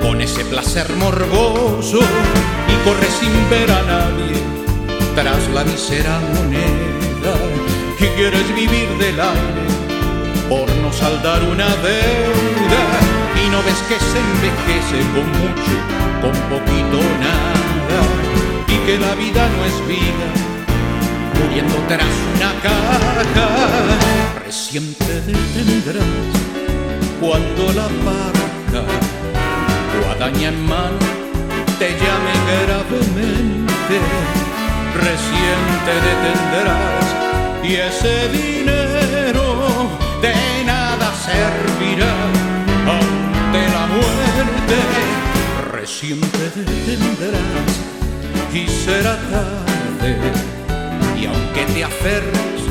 con 0.01 0.21
ese 0.21 0.45
placer 0.45 0.87
morboso 0.97 1.99
y 2.71 2.75
corres 2.85 3.13
sin 3.19 3.49
ver 3.49 3.71
a 3.71 3.81
nadie 3.93 4.37
tras 5.15 5.49
la 5.49 5.63
mísera 5.63 6.19
moneda 6.35 7.33
y 7.99 8.05
quieres 8.17 8.47
vivir 8.55 8.89
del 8.99 9.19
aire 9.19 9.67
por 10.47 10.67
no 10.81 10.93
saldar 10.93 11.41
una 11.43 11.69
deuda. 11.87 12.83
Y 13.43 13.49
no 13.49 13.63
ves 13.63 13.81
que 13.87 13.97
se 14.09 14.19
envejece 14.27 14.99
con 15.15 15.27
mucho, 15.41 15.75
con 16.21 16.35
poquito 16.49 16.99
nada 17.19 17.58
que 18.89 18.97
la 18.97 19.13
vida 19.13 19.47
no 19.55 19.65
es 19.65 19.87
vida, 19.87 20.27
muriendo 21.37 21.75
tras 21.87 22.15
una 22.35 22.51
caja, 22.67 23.47
recién 24.43 24.95
te 24.95 25.21
detendrás 25.29 26.03
cuando 27.21 27.71
la 27.79 27.87
parca, 28.07 28.81
guadaña 30.01 30.49
en 30.49 30.65
mano, 30.65 31.05
te 31.77 31.89
llame 32.01 32.33
gravemente, 32.51 33.97
recién 35.07 35.61
te 35.87 35.95
detendrás 36.09 37.05
y 37.63 37.75
ese 37.89 38.15
dinero 38.29 39.45
de 40.23 40.33
nada 40.65 41.13
servirá 41.27 42.15
ante 42.97 43.61
la 43.75 43.85
muerte, 43.85 44.77
recién 45.73 46.19
te 46.21 46.47
detendrás 46.63 47.88
y 48.53 48.67
será 48.67 49.17
tarde. 49.29 50.17
Y 51.19 51.25
aunque 51.25 51.65
te 51.73 51.83
aferres, 51.83 52.61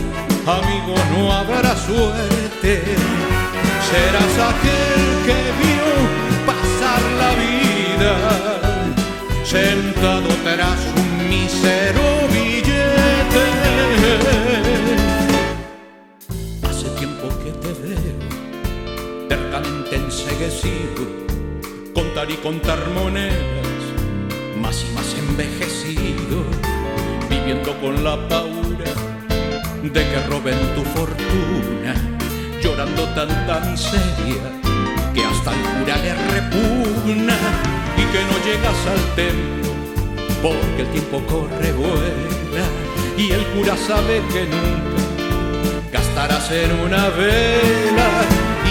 amigo, 0.47 0.95
no 1.13 1.33
habrá 1.33 1.77
suerte. 1.77 2.83
Serás 3.89 4.35
aquel 4.53 5.03
que 5.27 5.39
vio 5.61 5.89
pasar 6.47 7.03
la 7.23 7.31
vida 7.45 8.13
sentado 9.45 10.29
tras 10.45 10.81
un 10.97 11.29
mísero 11.29 12.03
billete. 12.33 13.45
Hace 16.69 16.89
tiempo 16.99 17.29
que 17.43 17.53
te 17.53 17.73
veo 17.83 19.29
tercamente 19.29 19.97
enseguecido, 19.97 21.07
contar 21.95 22.31
y 22.31 22.37
contar 22.37 22.79
monedas 22.91 23.78
envejecido, 25.39 26.43
viviendo 27.31 27.73
con 27.81 28.03
la 28.03 28.17
paura 28.29 28.91
de 29.83 29.91
que 30.11 30.21
roben 30.29 30.59
tu 30.75 30.83
fortuna, 30.83 31.95
llorando 32.61 33.05
tanta 33.15 33.61
miseria 33.61 34.43
que 35.15 35.25
hasta 35.25 35.53
el 35.53 35.61
cura 35.61 35.97
le 35.99 36.15
repugna 36.35 37.39
y 37.97 38.03
que 38.13 38.21
no 38.25 38.37
llegas 38.45 38.87
al 38.89 39.15
templo 39.15 39.71
porque 40.43 40.83
el 40.83 40.89
tiempo 40.89 41.23
corre 41.27 41.73
vuela 41.73 42.65
y 43.17 43.31
el 43.31 43.45
cura 43.47 43.77
sabe 43.77 44.21
que 44.33 44.45
nunca 44.45 45.93
gastarás 45.93 46.51
en 46.51 46.73
una 46.81 47.09
vela. 47.11 48.09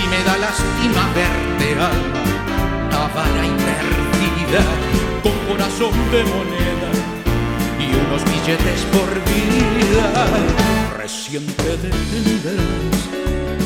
Y 0.04 0.08
me 0.10 0.24
da 0.26 0.38
lástima 0.38 1.10
verte 1.16 1.74
alma, 1.80 3.06
avara 3.06 3.46
y 3.46 3.52
perdida 3.68 5.07
corazón 5.58 5.92
de 6.12 6.24
moneda 6.24 6.92
y 7.80 7.88
unos 8.06 8.24
billetes 8.26 8.82
por 8.94 9.10
vida. 9.26 10.08
Recién 10.98 11.46
te 11.48 11.78
detendrás 11.78 13.00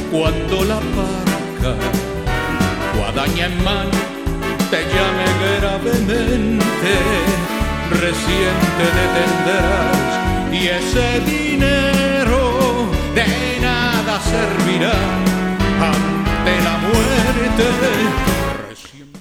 cuando 0.10 0.64
la 0.64 0.80
parca, 0.96 1.76
guadaña 2.96 3.46
en 3.48 3.64
mano, 3.64 4.00
te 4.70 4.80
llame 4.92 5.28
gravemente. 5.60 6.92
Recién 7.90 8.56
te 8.78 8.88
detendrás 9.02 10.12
y 10.54 10.68
ese 10.68 11.20
dinero 11.30 12.88
de 13.16 13.60
nada 13.62 14.20
servirá 14.22 14.94
ante 15.92 16.54
la 16.64 16.78
muerte. 16.78 18.51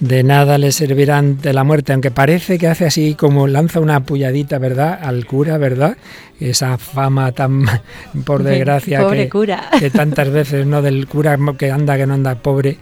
De 0.01 0.23
nada 0.23 0.57
le 0.57 0.73
servirán 0.73 1.43
de 1.43 1.53
la 1.53 1.63
muerte, 1.63 1.93
aunque 1.93 2.11
parece 2.11 2.59
que 2.59 2.69
hace 2.69 2.87
así 2.87 3.15
como 3.15 3.47
lanza 3.47 3.81
una 3.81 4.01
pulladita, 4.05 4.59
¿verdad? 4.59 4.99
Al 5.03 5.27
cura, 5.27 5.59
¿verdad? 5.59 5.99
Esa 6.41 6.79
fama 6.79 7.33
tan, 7.33 7.65
por 8.25 8.43
desgracia, 8.45 9.03
Pobre 9.03 9.25
que, 9.25 9.29
cura. 9.29 9.69
que 9.79 9.91
tantas 9.91 10.31
veces, 10.31 10.67
¿no? 10.67 10.81
Del 10.81 11.07
cura 11.07 11.39
que 11.59 11.71
anda, 11.71 11.99
que 11.99 12.07
no 12.07 12.15
anda 12.15 12.37
pobre, 12.37 12.79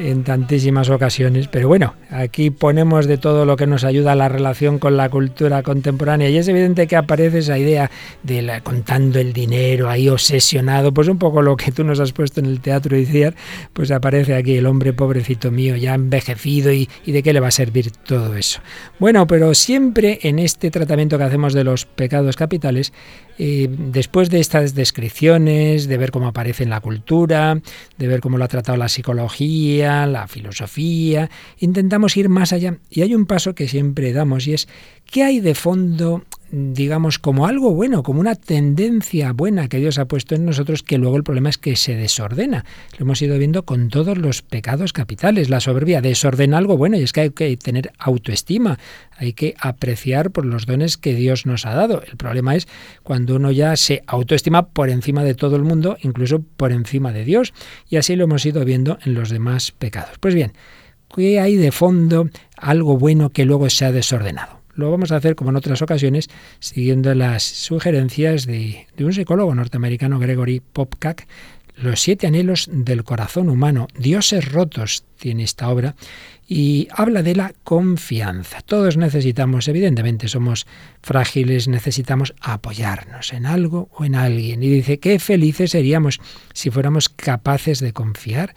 en 0.00 0.24
tantísimas 0.24 0.88
ocasiones. 0.88 1.48
Pero 1.48 1.68
bueno, 1.68 1.94
aquí 2.10 2.50
ponemos 2.50 3.06
de 3.06 3.18
todo 3.18 3.44
lo 3.44 3.56
que 3.56 3.66
nos 3.66 3.84
ayuda 3.84 4.12
a 4.12 4.16
la 4.16 4.28
relación 4.28 4.78
con 4.78 4.96
la 4.96 5.08
cultura 5.08 5.62
contemporánea 5.62 6.28
y 6.28 6.38
es 6.38 6.48
evidente 6.48 6.86
que 6.86 6.96
aparece 6.96 7.38
esa 7.38 7.58
idea 7.58 7.90
de 8.22 8.42
la, 8.42 8.60
contando 8.62 9.18
el 9.18 9.32
dinero 9.32 9.88
ahí 9.88 10.08
obsesionado, 10.08 10.92
pues 10.92 11.08
un 11.08 11.18
poco 11.18 11.42
lo 11.42 11.56
que 11.56 11.70
tú 11.70 11.84
nos 11.84 12.00
has 12.00 12.12
puesto 12.12 12.40
en 12.40 12.46
el 12.46 12.60
teatro 12.60 12.96
decías, 12.96 13.34
pues 13.72 13.90
aparece 13.90 14.34
aquí 14.34 14.56
el 14.56 14.66
hombre 14.66 14.92
pobrecito 14.92 15.50
mío 15.50 15.76
ya 15.76 15.94
envejecido 15.94 16.72
y, 16.72 16.88
y 17.04 17.12
de 17.12 17.22
qué 17.22 17.32
le 17.32 17.40
va 17.40 17.48
a 17.48 17.52
servir 17.52 17.90
todo 17.90 18.36
eso. 18.36 18.60
Bueno, 18.98 19.26
pero 19.26 19.54
siempre 19.54 20.20
en 20.22 20.38
este 20.38 20.70
tratamiento 20.70 21.18
que 21.18 21.24
hacemos 21.24 21.52
de 21.52 21.64
los 21.64 21.84
pecados 21.84 22.36
capitales, 22.36 22.92
después 23.40 24.28
de 24.28 24.38
estas 24.38 24.74
descripciones, 24.74 25.88
de 25.88 25.96
ver 25.96 26.10
cómo 26.10 26.28
aparece 26.28 26.62
en 26.62 26.70
la 26.70 26.80
cultura, 26.80 27.58
de 27.96 28.06
ver 28.06 28.20
cómo 28.20 28.36
lo 28.36 28.44
ha 28.44 28.48
tratado 28.48 28.76
la 28.76 28.88
psicología, 28.88 30.06
la 30.06 30.28
filosofía, 30.28 31.30
intentamos 31.58 32.16
ir 32.18 32.28
más 32.28 32.52
allá. 32.52 32.76
Y 32.90 33.00
hay 33.00 33.14
un 33.14 33.24
paso 33.24 33.54
que 33.54 33.66
siempre 33.66 34.12
damos 34.12 34.46
y 34.46 34.52
es, 34.52 34.68
¿qué 35.10 35.22
hay 35.22 35.40
de 35.40 35.54
fondo 35.54 36.24
digamos, 36.52 37.18
como 37.18 37.46
algo 37.46 37.72
bueno, 37.74 38.02
como 38.02 38.20
una 38.20 38.34
tendencia 38.34 39.32
buena 39.32 39.68
que 39.68 39.78
Dios 39.78 39.98
ha 39.98 40.06
puesto 40.06 40.34
en 40.34 40.44
nosotros, 40.44 40.82
que 40.82 40.98
luego 40.98 41.16
el 41.16 41.22
problema 41.22 41.48
es 41.48 41.58
que 41.58 41.76
se 41.76 41.94
desordena. 41.94 42.64
Lo 42.98 43.04
hemos 43.04 43.22
ido 43.22 43.38
viendo 43.38 43.64
con 43.64 43.88
todos 43.88 44.18
los 44.18 44.42
pecados 44.42 44.92
capitales. 44.92 45.48
La 45.48 45.60
soberbia 45.60 46.00
desordena 46.00 46.58
algo 46.58 46.76
bueno 46.76 46.96
y 46.96 47.02
es 47.02 47.12
que 47.12 47.20
hay 47.20 47.30
que 47.30 47.56
tener 47.56 47.92
autoestima, 47.98 48.78
hay 49.16 49.32
que 49.32 49.54
apreciar 49.60 50.30
por 50.30 50.44
los 50.44 50.66
dones 50.66 50.96
que 50.96 51.14
Dios 51.14 51.46
nos 51.46 51.66
ha 51.66 51.74
dado. 51.74 52.02
El 52.02 52.16
problema 52.16 52.56
es 52.56 52.66
cuando 53.02 53.36
uno 53.36 53.50
ya 53.50 53.76
se 53.76 54.02
autoestima 54.06 54.68
por 54.68 54.90
encima 54.90 55.24
de 55.24 55.34
todo 55.34 55.56
el 55.56 55.62
mundo, 55.62 55.96
incluso 56.02 56.42
por 56.56 56.72
encima 56.72 57.12
de 57.12 57.24
Dios. 57.24 57.52
Y 57.88 57.96
así 57.96 58.16
lo 58.16 58.24
hemos 58.24 58.44
ido 58.44 58.64
viendo 58.64 58.98
en 59.04 59.14
los 59.14 59.30
demás 59.30 59.70
pecados. 59.72 60.18
Pues 60.18 60.34
bien, 60.34 60.52
¿qué 61.14 61.40
hay 61.40 61.56
de 61.56 61.70
fondo 61.70 62.28
algo 62.56 62.98
bueno 62.98 63.30
que 63.30 63.44
luego 63.44 63.70
se 63.70 63.84
ha 63.84 63.92
desordenado? 63.92 64.59
Lo 64.74 64.90
vamos 64.90 65.12
a 65.12 65.16
hacer, 65.16 65.34
como 65.34 65.50
en 65.50 65.56
otras 65.56 65.82
ocasiones, 65.82 66.28
siguiendo 66.58 67.14
las 67.14 67.42
sugerencias 67.42 68.46
de, 68.46 68.86
un 68.98 69.12
psicólogo 69.12 69.54
norteamericano, 69.54 70.18
Gregory 70.18 70.60
Popcak, 70.60 71.26
Los 71.76 72.00
siete 72.00 72.26
anhelos 72.26 72.68
del 72.70 73.04
corazón 73.04 73.48
humano, 73.48 73.88
Dioses 73.98 74.52
rotos, 74.52 75.04
tiene 75.18 75.44
esta 75.44 75.70
obra, 75.70 75.94
y 76.46 76.88
habla 76.90 77.22
de 77.22 77.36
la 77.36 77.54
confianza. 77.64 78.60
Todos 78.60 78.96
necesitamos, 78.96 79.68
evidentemente, 79.68 80.28
somos 80.28 80.66
frágiles, 81.00 81.68
necesitamos 81.68 82.34
apoyarnos 82.40 83.32
en 83.32 83.46
algo 83.46 83.88
o 83.94 84.04
en 84.04 84.14
alguien. 84.14 84.62
Y 84.62 84.68
dice, 84.68 84.98
qué 84.98 85.18
felices 85.20 85.70
seríamos 85.70 86.20
si 86.52 86.70
fuéramos 86.70 87.08
capaces 87.08 87.80
de 87.80 87.92
confiar. 87.92 88.54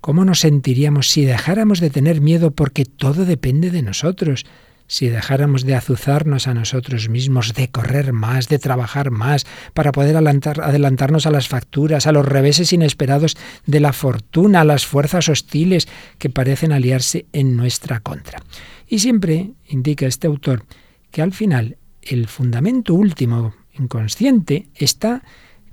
¿Cómo 0.00 0.26
nos 0.26 0.40
sentiríamos 0.40 1.08
si 1.08 1.24
dejáramos 1.24 1.80
de 1.80 1.88
tener 1.88 2.20
miedo 2.20 2.50
porque 2.50 2.84
todo 2.84 3.24
depende 3.24 3.70
de 3.70 3.80
nosotros? 3.80 4.44
Si 4.86 5.08
dejáramos 5.08 5.64
de 5.64 5.74
azuzarnos 5.74 6.46
a 6.46 6.54
nosotros 6.54 7.08
mismos, 7.08 7.54
de 7.54 7.68
correr 7.68 8.12
más, 8.12 8.48
de 8.48 8.58
trabajar 8.58 9.10
más, 9.10 9.46
para 9.72 9.92
poder 9.92 10.16
adelantar, 10.16 10.60
adelantarnos 10.60 11.26
a 11.26 11.30
las 11.30 11.48
facturas, 11.48 12.06
a 12.06 12.12
los 12.12 12.26
reveses 12.26 12.72
inesperados 12.72 13.36
de 13.66 13.80
la 13.80 13.92
fortuna, 13.92 14.60
a 14.60 14.64
las 14.64 14.86
fuerzas 14.86 15.28
hostiles 15.28 15.88
que 16.18 16.30
parecen 16.30 16.72
aliarse 16.72 17.26
en 17.32 17.56
nuestra 17.56 18.00
contra. 18.00 18.42
Y 18.86 18.98
siempre 18.98 19.52
indica 19.68 20.06
este 20.06 20.26
autor 20.26 20.64
que 21.10 21.22
al 21.22 21.32
final 21.32 21.78
el 22.02 22.28
fundamento 22.28 22.94
último 22.94 23.54
inconsciente 23.78 24.68
está, 24.74 25.22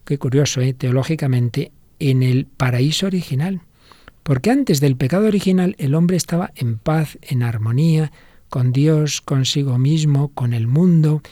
qué 0.06 0.18
curioso, 0.18 0.62
¿eh? 0.62 0.74
teológicamente, 0.74 1.72
en 2.00 2.24
el 2.24 2.46
paraíso 2.46 3.08
original. 3.08 3.62
Porque 4.24 4.52
antes 4.52 4.80
del 4.80 4.96
pecado 4.96 5.28
original 5.28 5.76
el 5.78 5.96
hombre 5.96 6.18
estaba 6.18 6.52
en 6.56 6.78
paz, 6.78 7.18
en 7.22 7.44
armonía, 7.44 8.12
con 8.52 8.74
Dios, 8.74 9.22
consigo 9.22 9.80
mismo, 9.80 10.34
con 10.34 10.54
el 10.54 10.68
mundo, 10.68 11.24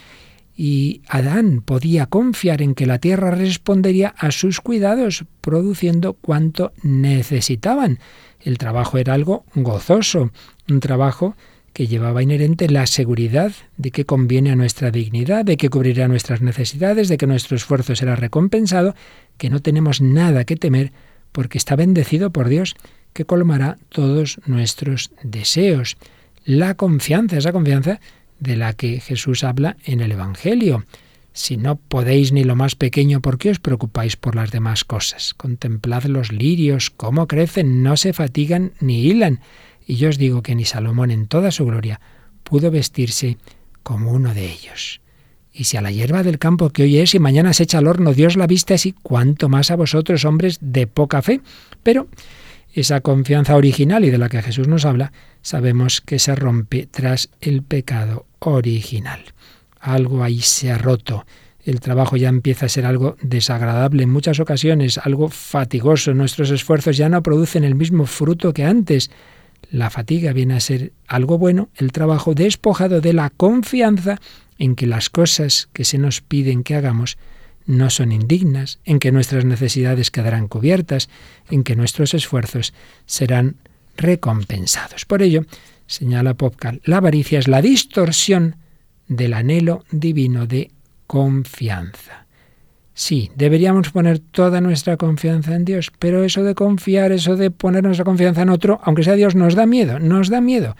y 0.55 1.01
Adán 1.08 1.62
podía 1.62 2.05
confiar 2.05 2.62
en 2.62 2.73
que 2.75 2.86
la 2.86 2.99
tierra 2.99 3.29
respondería 3.32 4.15
a 4.17 4.32
sus 4.32 4.62
cuidados, 4.62 5.25
produciendo 5.41 6.13
cuanto 6.13 6.71
necesitaban. 6.82 7.99
El 8.39 8.58
trabajo 8.58 8.97
era 8.97 9.13
algo 9.13 9.43
gozoso, 9.53 10.32
un 10.69 10.79
trabajo 10.79 11.36
que 11.73 11.88
llevaba 11.88 12.23
inherente 12.23 12.69
la 12.69 12.88
seguridad 12.88 13.51
de 13.75 13.91
que 13.91 14.05
conviene 14.05 14.51
a 14.51 14.55
nuestra 14.55 14.89
dignidad, 14.89 15.43
de 15.43 15.58
que 15.58 15.69
cubrirá 15.69 16.08
nuestras 16.08 16.41
necesidades, 16.41 17.10
de 17.10 17.17
que 17.17 17.27
nuestro 17.27 17.58
esfuerzo 17.58 17.95
será 17.95 18.15
recompensado, 18.15 18.95
que 19.38 19.49
no 19.49 19.62
tenemos 19.62 19.99
nada 19.99 20.45
que 20.45 20.55
temer 20.55 20.93
porque 21.34 21.58
está 21.58 21.75
bendecido 21.75 22.32
por 22.32 22.47
Dios, 22.47 22.75
que 23.12 23.25
colmará 23.25 23.77
todos 23.89 24.39
nuestros 24.45 25.12
deseos 25.21 25.97
la 26.45 26.75
confianza, 26.75 27.38
esa 27.38 27.52
confianza 27.52 27.99
de 28.39 28.56
la 28.56 28.73
que 28.73 28.99
Jesús 28.99 29.43
habla 29.43 29.78
en 29.84 30.02
el 30.02 30.12
Evangelio. 30.12 30.86
Si 31.34 31.58
no 31.58 31.75
podéis 31.75 32.32
ni 32.32 32.43
lo 32.43 32.56
más 32.56 32.75
pequeño, 32.75 33.21
¿por 33.21 33.38
qué 33.38 33.52
os 33.52 33.60
preocupáis 33.60 34.15
por 34.15 34.36
las 34.36 34.52
demás 34.52 34.84
cosas? 34.84 35.34
Contemplad 35.34 36.06
los 36.06 36.32
lirios, 36.32 36.89
cómo 36.89 37.28
crecen, 37.28 37.84
no 37.84 37.97
se 37.97 38.13
fatigan 38.13 38.73
ni 38.80 39.02
hilan. 39.02 39.39
Y 39.86 39.95
yo 39.95 40.10
os 40.10 40.17
digo 40.17 40.41
que 40.41 40.56
ni 40.56 40.65
Salomón 40.65 41.12
en 41.12 41.28
toda 41.28 41.52
su 41.52 41.65
gloria 41.65 41.99
pudo 42.43 42.71
vestirse 42.71 43.38
como 43.84 44.12
uno 44.12 44.34
de 44.34 44.52
ellos. 44.52 45.02
Y 45.54 45.65
si 45.65 45.78
a 45.78 45.82
la 45.82 45.91
hierba 45.91 46.23
del 46.23 46.39
campo 46.39 46.69
que 46.69 46.84
hoy 46.84 46.97
es 46.97 47.15
y 47.15 47.19
mañana 47.19 47.54
se 47.54 47.63
echa 47.63 47.80
al 47.80 47.88
horno, 47.88 48.13
Dios 48.13 48.36
la 48.36 48.47
viste 48.47 48.73
así, 48.73 48.93
cuánto 49.02 49.49
más 49.49 49.71
a 49.71 49.75
vosotros, 49.75 50.25
hombres 50.25 50.58
de 50.62 50.88
poca 50.88 51.21
fe. 51.21 51.41
Pero 51.84 52.08
esa 52.79 53.01
confianza 53.01 53.55
original 53.55 54.05
y 54.05 54.09
de 54.09 54.17
la 54.17 54.29
que 54.29 54.41
Jesús 54.41 54.67
nos 54.67 54.85
habla, 54.85 55.11
sabemos 55.41 56.01
que 56.01 56.19
se 56.19 56.35
rompe 56.35 56.87
tras 56.89 57.29
el 57.41 57.63
pecado 57.63 58.25
original. 58.39 59.21
Algo 59.79 60.23
ahí 60.23 60.39
se 60.41 60.71
ha 60.71 60.77
roto. 60.77 61.25
El 61.63 61.79
trabajo 61.79 62.17
ya 62.17 62.29
empieza 62.29 62.65
a 62.65 62.69
ser 62.69 62.85
algo 62.85 63.17
desagradable 63.21 64.03
en 64.03 64.09
muchas 64.09 64.39
ocasiones, 64.39 64.97
algo 64.97 65.29
fatigoso. 65.29 66.13
Nuestros 66.13 66.51
esfuerzos 66.51 66.97
ya 66.97 67.09
no 67.09 67.21
producen 67.21 67.63
el 67.63 67.75
mismo 67.75 68.05
fruto 68.05 68.53
que 68.53 68.63
antes. 68.63 69.11
La 69.69 69.89
fatiga 69.89 70.33
viene 70.33 70.55
a 70.55 70.59
ser 70.59 70.93
algo 71.07 71.37
bueno, 71.37 71.69
el 71.75 71.91
trabajo 71.91 72.33
despojado 72.33 73.01
de 73.01 73.13
la 73.13 73.29
confianza 73.29 74.19
en 74.57 74.75
que 74.75 74.87
las 74.87 75.09
cosas 75.09 75.69
que 75.73 75.85
se 75.85 75.97
nos 75.97 76.21
piden 76.21 76.63
que 76.63 76.75
hagamos 76.75 77.17
no 77.69 77.91
son 77.91 78.12
indignas, 78.12 78.79
en 78.84 78.97
que 78.97 79.12
nuestras 79.12 79.45
necesidades 79.45 80.10
quedarán 80.10 80.47
cubiertas, 80.47 81.08
en 81.51 81.63
que 81.63 81.75
nuestros 81.75 82.15
esfuerzos 82.15 82.73
serán 83.05 83.58
recompensados. 83.95 85.05
Por 85.05 85.21
ello, 85.21 85.45
señala 85.86 86.34
Popcal, 86.34 86.82
la 86.84 86.97
avaricia 86.97 87.38
es 87.38 87.47
la 87.47 87.62
distorsión 87.62 88.55
del 89.08 89.36
anhelo 89.36 89.86
divino 89.91 90.47
de 90.47 90.71
confianza. 91.05 92.25
Sí, 92.95 93.29
deberíamos 93.36 93.91
poner 93.91 94.17
toda 94.17 94.62
nuestra 94.62 94.97
confianza 94.97 95.53
en 95.53 95.63
Dios, 95.63 95.91
pero 95.99 96.23
eso 96.23 96.43
de 96.43 96.55
confiar, 96.55 97.12
eso 97.12 97.36
de 97.36 97.51
poner 97.51 97.84
nuestra 97.84 98.03
confianza 98.03 98.41
en 98.41 98.49
otro, 98.49 98.79
aunque 98.84 99.03
sea 99.03 99.13
Dios, 99.13 99.36
nos 99.36 99.53
da 99.53 99.67
miedo, 99.67 99.99
nos 99.99 100.29
da 100.29 100.41
miedo, 100.41 100.75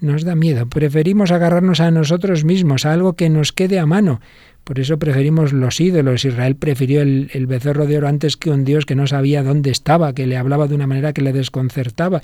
nos 0.00 0.22
da 0.22 0.36
miedo. 0.36 0.68
Preferimos 0.68 1.32
agarrarnos 1.32 1.80
a 1.80 1.90
nosotros 1.90 2.44
mismos, 2.44 2.86
a 2.86 2.92
algo 2.92 3.14
que 3.14 3.28
nos 3.28 3.52
quede 3.52 3.80
a 3.80 3.86
mano. 3.86 4.20
Por 4.68 4.80
eso 4.80 4.98
preferimos 4.98 5.54
los 5.54 5.80
ídolos. 5.80 6.26
Israel 6.26 6.54
prefirió 6.54 7.00
el, 7.00 7.46
becerro 7.46 7.86
de 7.86 7.96
oro 7.96 8.06
antes 8.06 8.36
que 8.36 8.50
un 8.50 8.66
Dios 8.66 8.84
que 8.84 8.94
no 8.94 9.06
sabía 9.06 9.42
dónde 9.42 9.70
estaba, 9.70 10.12
que 10.12 10.26
le 10.26 10.36
hablaba 10.36 10.68
de 10.68 10.74
una 10.74 10.86
manera 10.86 11.14
que 11.14 11.22
le 11.22 11.32
desconcertaba. 11.32 12.20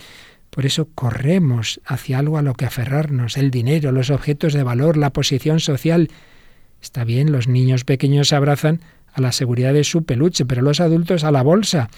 Por 0.51 0.67
eso 0.67 0.91
corremos 0.95 1.81
hacia 1.87 2.19
algo 2.19 2.37
a 2.37 2.43
lo 2.43 2.53
que 2.53 2.67
aferrarnos, 2.67 3.39
el 3.39 3.51
dinero, 3.51 3.93
los 3.93 4.11
objetos 4.11 4.53
de 4.53 4.63
valor, 4.63 4.99
la 4.99 5.11
posición 5.11 5.59
social. 5.59 6.11
Está 6.83 7.05
bien, 7.05 7.33
los 7.33 7.49
niños 7.49 7.85
pequeños 7.85 8.29
se 8.29 8.37
abrazan 8.37 8.83
a 9.15 9.23
la 9.23 9.33
seguridad 9.33 9.73
de 9.73 9.83
su 9.83 10.05
peluche, 10.05 10.45
pero 10.45 10.61
los 10.61 10.81
adultos 10.81 11.25
a 11.25 11.33
la 11.33 11.41
bolsa. 11.41 11.89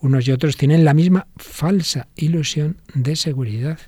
Unos 0.00 0.26
y 0.26 0.32
otros 0.32 0.56
tienen 0.56 0.86
la 0.86 0.94
misma 0.94 1.26
falsa 1.36 2.08
ilusión 2.16 2.78
de 2.94 3.16
seguridad. 3.16 3.78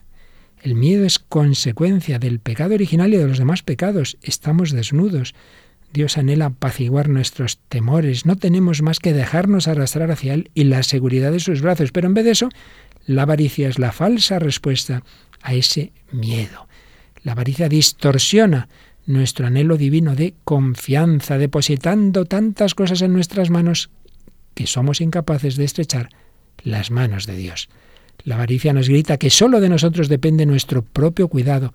El 0.62 0.74
miedo 0.74 1.06
es 1.06 1.18
consecuencia 1.18 2.18
del 2.18 2.38
pecado 2.38 2.74
original 2.74 3.14
y 3.14 3.16
de 3.16 3.26
los 3.26 3.38
demás 3.38 3.62
pecados. 3.62 4.18
Estamos 4.20 4.72
desnudos. 4.72 5.34
Dios 5.92 6.16
anhela 6.16 6.46
apaciguar 6.46 7.08
nuestros 7.08 7.58
temores. 7.68 8.24
No 8.24 8.36
tenemos 8.36 8.82
más 8.82 8.98
que 8.98 9.12
dejarnos 9.12 9.68
arrastrar 9.68 10.10
hacia 10.10 10.34
Él 10.34 10.50
y 10.54 10.64
la 10.64 10.82
seguridad 10.82 11.32
de 11.32 11.40
sus 11.40 11.60
brazos. 11.60 11.92
Pero 11.92 12.08
en 12.08 12.14
vez 12.14 12.24
de 12.24 12.30
eso, 12.30 12.48
la 13.06 13.22
avaricia 13.22 13.68
es 13.68 13.78
la 13.78 13.92
falsa 13.92 14.38
respuesta 14.38 15.02
a 15.42 15.54
ese 15.54 15.92
miedo. 16.10 16.68
La 17.22 17.32
avaricia 17.32 17.68
distorsiona 17.68 18.68
nuestro 19.06 19.46
anhelo 19.46 19.76
divino 19.76 20.14
de 20.14 20.34
confianza, 20.44 21.38
depositando 21.38 22.24
tantas 22.24 22.74
cosas 22.74 23.02
en 23.02 23.12
nuestras 23.12 23.50
manos 23.50 23.90
que 24.54 24.66
somos 24.66 25.00
incapaces 25.00 25.56
de 25.56 25.64
estrechar 25.64 26.08
las 26.62 26.90
manos 26.90 27.26
de 27.26 27.36
Dios. 27.36 27.68
La 28.24 28.36
avaricia 28.36 28.72
nos 28.72 28.88
grita 28.88 29.18
que 29.18 29.30
solo 29.30 29.60
de 29.60 29.68
nosotros 29.68 30.08
depende 30.08 30.46
nuestro 30.46 30.82
propio 30.82 31.28
cuidado, 31.28 31.74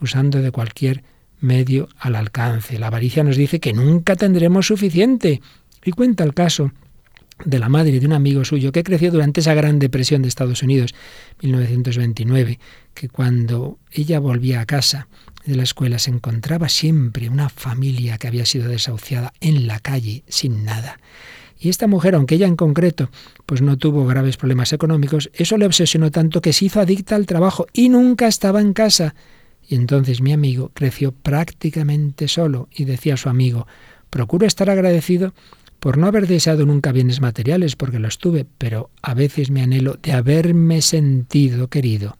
usando 0.00 0.42
de 0.42 0.50
cualquier 0.50 1.02
medio 1.40 1.88
al 1.98 2.16
alcance. 2.16 2.78
La 2.78 2.88
avaricia 2.88 3.24
nos 3.24 3.36
dice 3.36 3.60
que 3.60 3.72
nunca 3.72 4.16
tendremos 4.16 4.66
suficiente. 4.66 5.40
Y 5.84 5.92
cuenta 5.92 6.24
el 6.24 6.34
caso 6.34 6.72
de 7.44 7.58
la 7.58 7.68
madre 7.68 8.00
de 8.00 8.06
un 8.06 8.12
amigo 8.12 8.44
suyo 8.44 8.72
que 8.72 8.82
creció 8.82 9.10
durante 9.10 9.40
esa 9.40 9.54
gran 9.54 9.78
depresión 9.78 10.22
de 10.22 10.28
Estados 10.28 10.62
Unidos, 10.62 10.94
1929, 11.42 12.58
que 12.94 13.08
cuando 13.08 13.78
ella 13.92 14.18
volvía 14.18 14.60
a 14.60 14.66
casa 14.66 15.08
de 15.44 15.54
la 15.54 15.62
escuela 15.62 15.98
se 15.98 16.10
encontraba 16.10 16.68
siempre 16.68 17.28
una 17.28 17.48
familia 17.48 18.18
que 18.18 18.26
había 18.26 18.46
sido 18.46 18.68
desahuciada 18.68 19.32
en 19.40 19.66
la 19.66 19.80
calle 19.80 20.24
sin 20.28 20.64
nada. 20.64 20.98
Y 21.58 21.68
esta 21.68 21.86
mujer, 21.86 22.14
aunque 22.14 22.34
ella 22.34 22.46
en 22.46 22.56
concreto 22.56 23.10
pues 23.46 23.62
no 23.62 23.76
tuvo 23.76 24.06
graves 24.06 24.36
problemas 24.36 24.72
económicos, 24.72 25.30
eso 25.34 25.56
le 25.56 25.66
obsesionó 25.66 26.10
tanto 26.10 26.40
que 26.40 26.52
se 26.52 26.66
hizo 26.66 26.80
adicta 26.80 27.16
al 27.16 27.26
trabajo 27.26 27.66
y 27.72 27.88
nunca 27.88 28.26
estaba 28.26 28.60
en 28.60 28.72
casa. 28.72 29.14
Y 29.68 29.74
entonces 29.74 30.20
mi 30.20 30.32
amigo 30.32 30.70
creció 30.74 31.12
prácticamente 31.12 32.28
solo 32.28 32.68
y 32.72 32.84
decía 32.84 33.14
a 33.14 33.16
su 33.16 33.28
amigo, 33.28 33.66
procuro 34.10 34.46
estar 34.46 34.70
agradecido 34.70 35.34
por 35.80 35.98
no 35.98 36.06
haber 36.06 36.26
deseado 36.26 36.64
nunca 36.66 36.92
bienes 36.92 37.20
materiales, 37.20 37.76
porque 37.76 37.98
los 37.98 38.18
tuve, 38.18 38.46
pero 38.58 38.90
a 39.02 39.14
veces 39.14 39.50
mi 39.50 39.60
anhelo 39.60 39.98
de 40.02 40.12
haberme 40.12 40.82
sentido 40.82 41.68
querido 41.68 42.16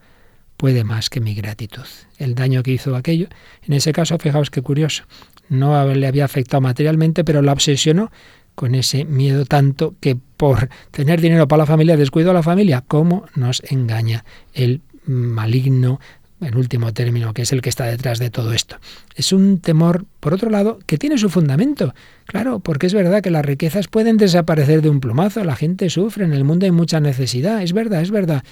puede 0.57 0.85
más 0.85 1.11
que 1.11 1.21
mi 1.21 1.35
gratitud. 1.35 1.87
El 2.19 2.35
daño 2.35 2.63
que 2.63 2.73
hizo 2.73 2.95
aquello, 2.97 3.29
en 3.63 3.75
ese 3.75 3.93
caso, 3.93 4.19
fijaos 4.19 4.51
qué 4.51 4.63
curioso, 4.63 5.05
no 5.49 5.87
le 5.95 6.07
había 6.07 6.25
afectado 6.25 6.61
materialmente, 6.61 7.25
pero 7.25 7.43
la 7.43 7.53
obsesionó 7.53 8.11
con 8.55 8.75
ese 8.75 9.05
miedo 9.05 9.45
tanto 9.45 9.95
que 10.01 10.17
por 10.17 10.69
tener 10.91 11.21
dinero 11.21 11.47
para 11.47 11.63
la 11.63 11.67
familia 11.67 11.97
descuido 11.97 12.31
a 12.31 12.35
la 12.35 12.43
familia. 12.43 12.83
¿Cómo 12.87 13.27
nos 13.35 13.63
engaña 13.71 14.25
el 14.55 14.81
maligno 15.05 16.01
en 16.41 16.57
último 16.57 16.93
término, 16.93 17.33
que 17.33 17.43
es 17.43 17.53
el 17.53 17.63
que 17.63 17.69
está 17.69 17.85
detrás 17.87 18.19
de 18.19 18.31
todo 18.31 18.53
esto. 18.53 18.77
Es 19.15 19.33
un 19.33 19.59
temor, 19.59 20.05
por 20.21 20.35
otro 20.35 20.51
lado, 20.51 20.79
que 20.87 20.99
tiene 20.99 21.19
su 21.19 21.31
fundamento. 21.31 21.95
Claro, 22.27 22.61
porque 22.61 22.87
es 22.87 22.95
verdad 22.95 23.23
que 23.23 23.31
las 23.31 23.45
riquezas 23.45 23.89
pueden 23.89 24.17
desaparecer 24.17 24.83
de 24.83 24.91
un 24.91 25.01
plumazo, 25.01 25.45
la 25.45 25.57
gente 25.57 25.89
sufre, 25.91 26.25
en 26.25 26.33
el 26.33 26.45
mundo 26.45 26.67
hay 26.67 26.73
mucha 26.73 27.01
necesidad, 27.01 27.63
es 27.63 27.73
verdad, 27.73 28.03
es 28.03 28.11
verdad 28.11 28.43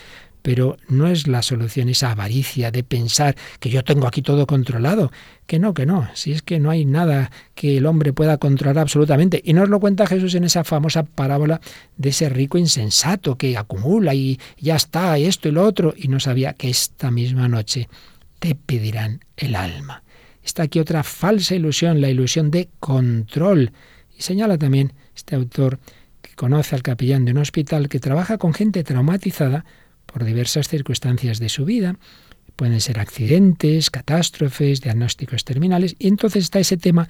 pero 0.44 0.76
no 0.88 1.09
es 1.09 1.26
la 1.26 1.40
solución 1.40 1.88
esa 1.88 2.11
avaricia 2.11 2.70
de 2.70 2.85
pensar 2.85 3.35
que 3.61 3.70
yo 3.70 3.83
tengo 3.83 4.07
aquí 4.07 4.20
todo 4.20 4.46
controlado. 4.46 5.11
Que 5.46 5.59
no, 5.59 5.72
que 5.72 5.87
no, 5.87 6.07
si 6.12 6.33
es 6.33 6.42
que 6.42 6.61
no 6.61 6.68
hay 6.68 6.85
nada 6.85 7.30
que 7.54 7.78
el 7.78 7.87
hombre 7.87 8.12
pueda 8.12 8.37
controlar 8.37 8.78
absolutamente. 8.78 9.40
Y 9.42 9.54
nos 9.54 9.70
lo 9.70 9.80
cuenta 9.80 10.07
Jesús 10.07 10.35
en 10.35 10.44
esa 10.44 10.62
famosa 10.62 11.04
parábola 11.04 11.62
de 11.96 12.11
ese 12.11 12.28
rico 12.28 12.59
insensato 12.59 13.38
que 13.38 13.57
acumula 13.57 14.14
y 14.14 14.38
ya 14.59 14.76
está, 14.76 15.16
esto 15.16 15.48
y 15.48 15.52
lo 15.52 15.64
otro, 15.64 15.94
y 15.96 16.09
no 16.09 16.20
sabía 16.20 16.52
que 16.52 16.68
esta 16.68 17.11
misma 17.11 17.48
noche 17.48 17.88
te 18.38 18.54
pedirán 18.54 19.20
el 19.38 19.54
alma. 19.54 20.02
Está 20.42 20.64
aquí 20.64 20.78
otra 20.78 21.04
falsa 21.04 21.54
ilusión, 21.54 22.02
la 22.02 22.11
ilusión 22.11 22.50
de 22.50 22.68
control. 22.80 23.72
Y 24.14 24.20
señala 24.20 24.59
también 24.59 24.92
este 25.16 25.37
autor 25.37 25.78
que 26.20 26.35
conoce 26.35 26.74
al 26.74 26.83
capellán 26.83 27.24
de 27.24 27.33
un 27.33 27.38
hospital 27.38 27.88
que 27.88 27.98
trabaja 27.98 28.37
con 28.37 28.52
gente 28.52 28.85
traumatizada 28.85 29.64
por 30.14 30.24
diversas 30.24 30.68
circunstancias 30.68 31.40
de 31.40 31.48
su 31.48 31.64
vida. 31.64 31.96
Pueden 32.55 32.81
ser 32.81 33.00
accidentes, 33.00 33.90
catástrofes, 33.90 34.81
diagnósticos 34.81 35.44
terminales. 35.44 35.96
Y 35.98 36.07
entonces 36.07 36.44
está 36.44 36.61
ese 36.61 36.77
tema 36.77 37.09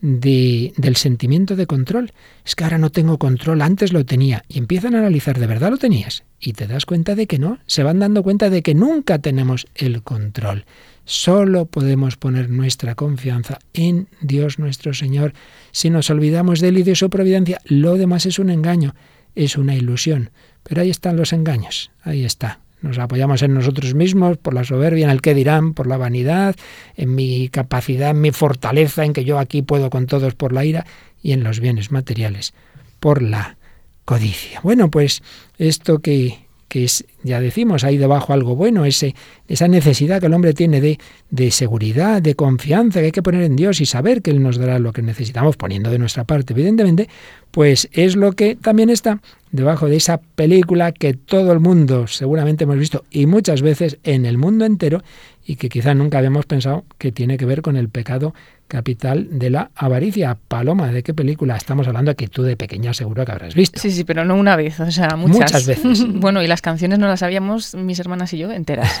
de, 0.00 0.72
del 0.78 0.96
sentimiento 0.96 1.54
de 1.54 1.66
control. 1.66 2.12
Es 2.46 2.54
que 2.54 2.64
ahora 2.64 2.78
no 2.78 2.88
tengo 2.88 3.18
control, 3.18 3.60
antes 3.60 3.92
lo 3.92 4.06
tenía. 4.06 4.42
Y 4.48 4.56
empiezan 4.56 4.94
a 4.94 5.00
analizar, 5.00 5.38
¿de 5.38 5.46
verdad 5.46 5.70
lo 5.70 5.76
tenías? 5.76 6.24
Y 6.40 6.54
te 6.54 6.66
das 6.66 6.86
cuenta 6.86 7.14
de 7.14 7.26
que 7.26 7.38
no. 7.38 7.58
Se 7.66 7.82
van 7.82 7.98
dando 7.98 8.22
cuenta 8.22 8.48
de 8.48 8.62
que 8.62 8.74
nunca 8.74 9.18
tenemos 9.18 9.66
el 9.74 10.02
control. 10.02 10.64
Solo 11.04 11.66
podemos 11.66 12.16
poner 12.16 12.48
nuestra 12.48 12.94
confianza 12.94 13.58
en 13.74 14.08
Dios 14.22 14.58
nuestro 14.58 14.94
Señor. 14.94 15.34
Si 15.72 15.90
nos 15.90 16.08
olvidamos 16.08 16.60
de 16.60 16.68
Él 16.68 16.78
y 16.78 16.84
de 16.84 16.96
su 16.96 17.10
providencia, 17.10 17.60
lo 17.66 17.98
demás 17.98 18.24
es 18.24 18.38
un 18.38 18.48
engaño, 18.48 18.94
es 19.34 19.58
una 19.58 19.74
ilusión. 19.74 20.30
Pero 20.68 20.82
ahí 20.82 20.90
están 20.90 21.16
los 21.16 21.32
engaños, 21.32 21.90
ahí 22.02 22.24
está. 22.24 22.60
Nos 22.82 22.98
apoyamos 22.98 23.42
en 23.42 23.54
nosotros 23.54 23.94
mismos, 23.94 24.36
por 24.36 24.54
la 24.54 24.64
soberbia, 24.64 25.06
en 25.06 25.10
el 25.10 25.22
que 25.22 25.34
dirán, 25.34 25.74
por 25.74 25.86
la 25.86 25.96
vanidad, 25.96 26.56
en 26.96 27.14
mi 27.14 27.48
capacidad, 27.48 28.10
en 28.10 28.20
mi 28.20 28.32
fortaleza, 28.32 29.04
en 29.04 29.12
que 29.12 29.24
yo 29.24 29.38
aquí 29.38 29.62
puedo 29.62 29.90
con 29.90 30.06
todos 30.06 30.34
por 30.34 30.52
la 30.52 30.64
ira, 30.64 30.86
y 31.22 31.32
en 31.32 31.42
los 31.42 31.60
bienes 31.60 31.90
materiales, 31.90 32.52
por 33.00 33.22
la 33.22 33.56
codicia. 34.04 34.60
Bueno, 34.60 34.90
pues 34.90 35.22
esto 35.58 36.00
que, 36.00 36.45
que 36.76 36.86
ya 37.22 37.40
decimos, 37.40 37.84
ahí 37.84 37.96
debajo 37.96 38.34
algo 38.34 38.54
bueno, 38.54 38.84
ese, 38.84 39.14
esa 39.48 39.66
necesidad 39.66 40.20
que 40.20 40.26
el 40.26 40.34
hombre 40.34 40.52
tiene 40.52 40.82
de, 40.82 40.98
de 41.30 41.50
seguridad, 41.50 42.20
de 42.20 42.34
confianza 42.34 43.00
que 43.00 43.06
hay 43.06 43.12
que 43.12 43.22
poner 43.22 43.44
en 43.44 43.56
Dios 43.56 43.80
y 43.80 43.86
saber 43.86 44.20
que 44.20 44.30
Él 44.30 44.42
nos 44.42 44.58
dará 44.58 44.78
lo 44.78 44.92
que 44.92 45.00
necesitamos, 45.00 45.56
poniendo 45.56 45.90
de 45.90 45.98
nuestra 45.98 46.24
parte, 46.24 46.52
evidentemente, 46.52 47.08
pues 47.50 47.88
es 47.92 48.14
lo 48.14 48.32
que 48.32 48.56
también 48.56 48.90
está 48.90 49.22
debajo 49.52 49.88
de 49.88 49.96
esa 49.96 50.18
película 50.18 50.92
que 50.92 51.14
todo 51.14 51.50
el 51.52 51.60
mundo 51.60 52.08
seguramente 52.08 52.64
hemos 52.64 52.76
visto 52.76 53.04
y 53.10 53.24
muchas 53.24 53.62
veces 53.62 53.96
en 54.04 54.26
el 54.26 54.36
mundo 54.36 54.66
entero 54.66 55.02
y 55.46 55.56
que 55.56 55.70
quizá 55.70 55.94
nunca 55.94 56.18
habíamos 56.18 56.44
pensado 56.44 56.84
que 56.98 57.10
tiene 57.10 57.38
que 57.38 57.46
ver 57.46 57.62
con 57.62 57.76
el 57.76 57.88
pecado 57.88 58.34
capital 58.68 59.28
de 59.38 59.50
la 59.50 59.70
avaricia. 59.74 60.36
Paloma, 60.48 60.90
¿de 60.90 61.02
qué 61.02 61.14
película 61.14 61.56
estamos 61.56 61.86
hablando 61.86 62.14
que 62.14 62.28
tú 62.28 62.42
de 62.42 62.56
pequeña 62.56 62.94
seguro 62.94 63.24
que 63.24 63.32
habrás 63.32 63.54
visto? 63.54 63.80
Sí, 63.80 63.90
sí, 63.90 64.04
pero 64.04 64.24
no 64.24 64.34
una 64.34 64.56
vez, 64.56 64.80
o 64.80 64.90
sea, 64.90 65.16
muchas. 65.16 65.36
Muchas 65.36 65.66
veces. 65.66 66.06
bueno, 66.20 66.42
y 66.42 66.46
las 66.46 66.62
canciones 66.62 66.98
no 66.98 67.06
las 67.06 67.20
sabíamos 67.20 67.74
mis 67.74 67.98
hermanas 68.00 68.32
y 68.32 68.38
yo 68.38 68.50
enteras. 68.50 68.98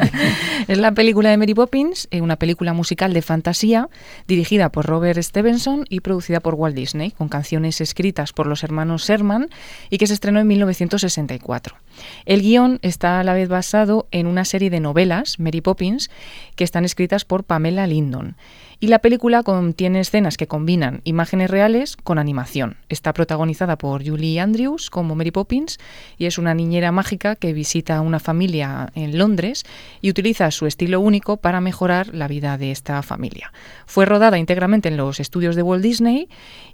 es 0.68 0.78
la 0.78 0.92
película 0.92 1.30
de 1.30 1.36
Mary 1.36 1.54
Poppins, 1.54 2.08
eh, 2.10 2.20
una 2.20 2.36
película 2.36 2.72
musical 2.72 3.12
de 3.12 3.22
fantasía 3.22 3.88
dirigida 4.26 4.70
por 4.70 4.86
Robert 4.86 5.20
Stevenson 5.20 5.84
y 5.88 6.00
producida 6.00 6.40
por 6.40 6.54
Walt 6.54 6.74
Disney, 6.74 7.10
con 7.10 7.28
canciones 7.28 7.80
escritas 7.80 8.32
por 8.32 8.46
los 8.46 8.64
hermanos 8.64 9.06
Sherman 9.06 9.48
y 9.90 9.98
que 9.98 10.06
se 10.06 10.14
estrenó 10.14 10.40
en 10.40 10.46
1964. 10.46 11.76
El 12.24 12.42
guion 12.42 12.78
está 12.82 13.20
a 13.20 13.24
la 13.24 13.34
vez 13.34 13.48
basado 13.48 14.08
en 14.10 14.26
una 14.26 14.44
serie 14.44 14.70
de 14.70 14.80
novelas, 14.80 15.38
Mary 15.38 15.60
Poppins, 15.60 16.10
que 16.56 16.64
están 16.64 16.84
escritas 16.84 17.24
por 17.24 17.44
Pamela 17.44 17.86
Lindon. 17.86 18.36
Y 18.80 18.88
la 18.88 18.93
película 18.98 19.42
contiene 19.42 20.00
escenas 20.00 20.36
que 20.36 20.46
combinan 20.46 21.00
imágenes 21.04 21.50
reales 21.50 21.96
con 21.96 22.18
animación. 22.18 22.76
Está 22.88 23.12
protagonizada 23.12 23.78
por 23.78 24.06
Julie 24.06 24.40
Andrews 24.40 24.90
como 24.90 25.14
Mary 25.14 25.30
Poppins 25.30 25.78
y 26.18 26.26
es 26.26 26.38
una 26.38 26.54
niñera 26.54 26.92
mágica 26.92 27.36
que 27.36 27.52
visita 27.52 27.96
a 27.96 28.00
una 28.00 28.20
familia 28.20 28.90
en 28.94 29.16
Londres 29.16 29.64
y 30.00 30.10
utiliza 30.10 30.50
su 30.50 30.66
estilo 30.66 31.00
único 31.00 31.36
para 31.36 31.60
mejorar 31.60 32.14
la 32.14 32.28
vida 32.28 32.58
de 32.58 32.70
esta 32.70 33.02
familia. 33.02 33.52
Fue 33.86 34.04
rodada 34.04 34.38
íntegramente 34.38 34.88
en 34.88 34.96
los 34.96 35.20
estudios 35.20 35.56
de 35.56 35.62
Walt 35.62 35.82
Disney 35.82 36.28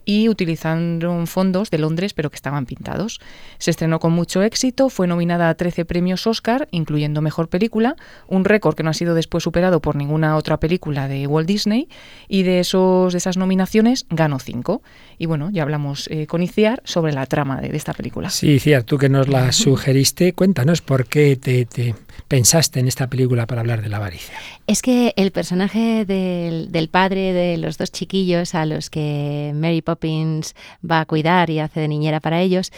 y 0.04 0.28
utilizando 0.28 1.26
fondos 1.26 1.70
de 1.70 1.78
Londres 1.78 2.14
pero 2.14 2.30
que 2.30 2.36
estaban 2.36 2.66
pintados. 2.66 3.20
Se 3.58 3.70
estrenó 3.70 4.00
con 4.00 4.12
mucho 4.12 4.42
éxito, 4.42 4.88
fue 4.88 5.06
nominada 5.06 5.48
a 5.48 5.54
13 5.54 5.84
premios 5.84 6.26
Oscar, 6.26 6.68
incluyendo 6.70 7.20
Mejor 7.20 7.48
Película, 7.48 7.96
un 8.26 8.44
récord 8.44 8.74
que 8.74 8.82
no 8.82 8.90
ha 8.90 8.94
sido 8.94 9.14
después 9.14 9.44
superado 9.44 9.80
por 9.80 9.96
ninguna 9.96 10.36
otra 10.36 10.58
película 10.58 11.08
de 11.08 11.26
Walt 11.26 11.46
Disney 11.46 11.88
y 12.28 12.42
de, 12.42 12.60
esos, 12.60 13.12
de 13.12 13.18
esas 13.18 13.36
nominaciones 13.36 14.06
ganó 14.10 14.38
5. 14.38 14.82
Y 15.20 15.26
bueno, 15.26 15.50
ya 15.50 15.64
hablamos 15.64 16.08
eh, 16.10 16.26
con 16.26 16.42
Iciar 16.42 16.80
sobre 16.86 17.12
la 17.12 17.26
trama 17.26 17.60
de, 17.60 17.76
esta 17.76 17.92
película. 17.92 18.30
Sí, 18.30 18.52
Iciar, 18.52 18.84
tú 18.84 18.96
que 18.96 19.10
nos 19.10 19.28
la 19.28 19.52
sugeriste, 19.52 20.32
cuéntanos 20.32 20.80
por 20.80 21.04
qué 21.04 21.36
te, 21.36 21.66
te 21.66 21.94
pensaste 22.26 22.80
en 22.80 22.88
esta 22.88 23.06
película 23.06 23.46
para 23.46 23.60
hablar 23.60 23.82
de 23.82 23.90
la 23.90 23.98
avaricia. 23.98 24.34
Es 24.66 24.80
que 24.80 25.12
el 25.16 25.30
personaje 25.30 26.06
del, 26.06 26.72
del, 26.72 26.88
padre 26.88 27.34
de 27.34 27.58
los 27.58 27.76
dos 27.76 27.92
chiquillos 27.92 28.54
a 28.54 28.64
los 28.64 28.88
que 28.88 29.52
Mary 29.54 29.82
Poppins 29.82 30.54
va 30.88 31.00
a 31.00 31.04
cuidar 31.04 31.50
y 31.50 31.58
hace 31.58 31.80
de 31.80 31.88
niñera 31.88 32.20
para 32.20 32.40
ellos 32.40 32.72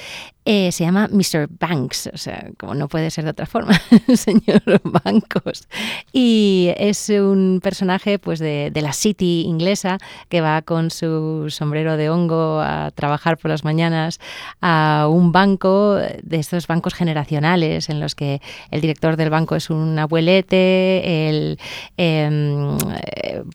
eh, 0.45 0.73
se 0.73 0.83
llama 0.83 1.09
Mr. 1.13 1.49
Banks, 1.61 2.11
o 2.13 2.17
sea, 2.17 2.51
como 2.59 2.75
no 2.75 2.89
puede 2.89 3.13
ser 3.13 3.23
de 3.23 3.31
otra 3.31 3.47
forma, 3.47 3.81
señor 4.17 4.81
Bancos. 4.83 5.69
Y 6.13 6.73
es 6.79 7.11
un 7.11 7.61
personaje 7.63 8.19
pues 8.19 8.41
de, 8.41 8.73
de, 8.73 8.83
la 8.83 8.93
City 8.93 9.43
inglesa 9.47 9.99
que 10.29 10.41
va 10.41 10.63
con 10.63 10.91
su 10.91 11.47
sombrero 11.49 11.97
de 11.97 12.11
hongo 12.11 12.32
a 12.33 12.91
trabajar 12.95 13.39
por 13.39 13.51
las 13.51 13.65
mañanas 13.65 14.21
a 14.61 15.07
un 15.11 15.33
banco 15.33 15.95
de 15.95 16.37
estos 16.37 16.67
bancos 16.67 16.95
generacionales 16.95 17.89
en 17.89 18.01
los 18.01 18.15
que 18.15 18.41
el 18.71 18.81
director 18.81 19.17
del 19.17 19.31
banco 19.31 19.57
es 19.57 19.71
un 19.71 19.99
abuelete, 19.99 21.29
el 21.29 21.59
em, 21.97 22.77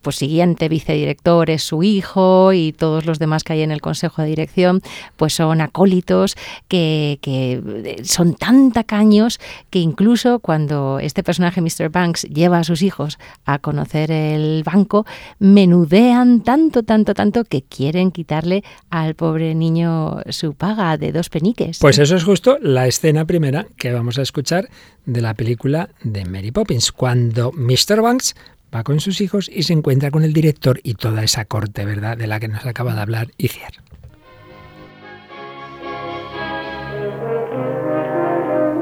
pues 0.02 0.16
siguiente 0.16 0.70
vicedirector 0.70 1.50
es 1.50 1.64
su 1.64 1.84
hijo 1.84 2.54
y 2.54 2.74
todos 2.74 3.06
los 3.06 3.20
demás 3.20 3.44
que 3.44 3.54
hay 3.54 3.62
en 3.62 3.72
el 3.72 3.82
consejo 3.82 4.22
de 4.22 4.30
dirección 4.30 4.82
pues 5.16 5.34
son 5.34 5.62
acólitos 5.62 6.36
que, 6.68 7.20
que 7.22 8.02
son 8.04 8.36
tan 8.36 8.72
tacaños 8.72 9.40
que 9.70 9.80
incluso 9.80 10.40
cuando 10.40 11.00
este 11.00 11.24
personaje 11.24 11.62
Mr. 11.62 11.90
Banks 11.90 12.24
lleva 12.24 12.60
a 12.60 12.64
sus 12.64 12.82
hijos 12.82 13.18
a 13.46 13.60
conocer 13.60 14.12
el 14.12 14.64
banco, 14.64 15.06
menudean 15.40 16.42
tanto, 16.42 16.84
tanto, 16.84 17.14
tanto 17.14 17.44
que 17.44 17.62
quieren 17.62 18.12
quitarle 18.12 18.64
al 18.90 19.16
pobre 19.16 19.56
niño 19.56 20.22
su 20.30 20.54
paga 20.54 20.98
de 20.98 21.12
dos 21.12 21.30
peniques. 21.30 21.80
Pues 21.80 22.00
eso 22.00 22.16
es 22.16 22.24
justo 22.24 22.58
la 22.62 22.88
escena 22.88 23.26
primera 23.26 23.68
que 23.78 23.92
vamos 23.92 24.18
a 24.20 24.22
escuchar 24.22 24.70
de 25.06 25.22
la 25.22 25.34
película 25.34 25.90
de 26.04 26.26
Mary 26.26 26.52
Poppins, 26.52 26.92
cuando 26.92 27.52
Mr. 27.52 28.02
Banks 28.02 28.36
va 28.74 28.84
con 28.84 29.00
sus 29.00 29.22
hijos 29.22 29.50
y 29.54 29.64
se 29.64 29.74
encuentra 29.74 30.12
con 30.12 30.24
el 30.24 30.34
director 30.34 30.80
y 30.84 30.96
toda 30.96 31.24
esa 31.24 31.46
corte, 31.46 31.86
¿verdad?, 31.86 32.18
de 32.18 32.28
la 32.28 32.40
que 32.40 32.48
nos 32.48 32.66
acaba 32.66 32.94
de 32.94 33.02
hablar 33.02 33.28
Iciar. 33.38 33.72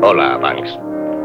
Hola, 0.02 0.38
Banks. 0.38 0.78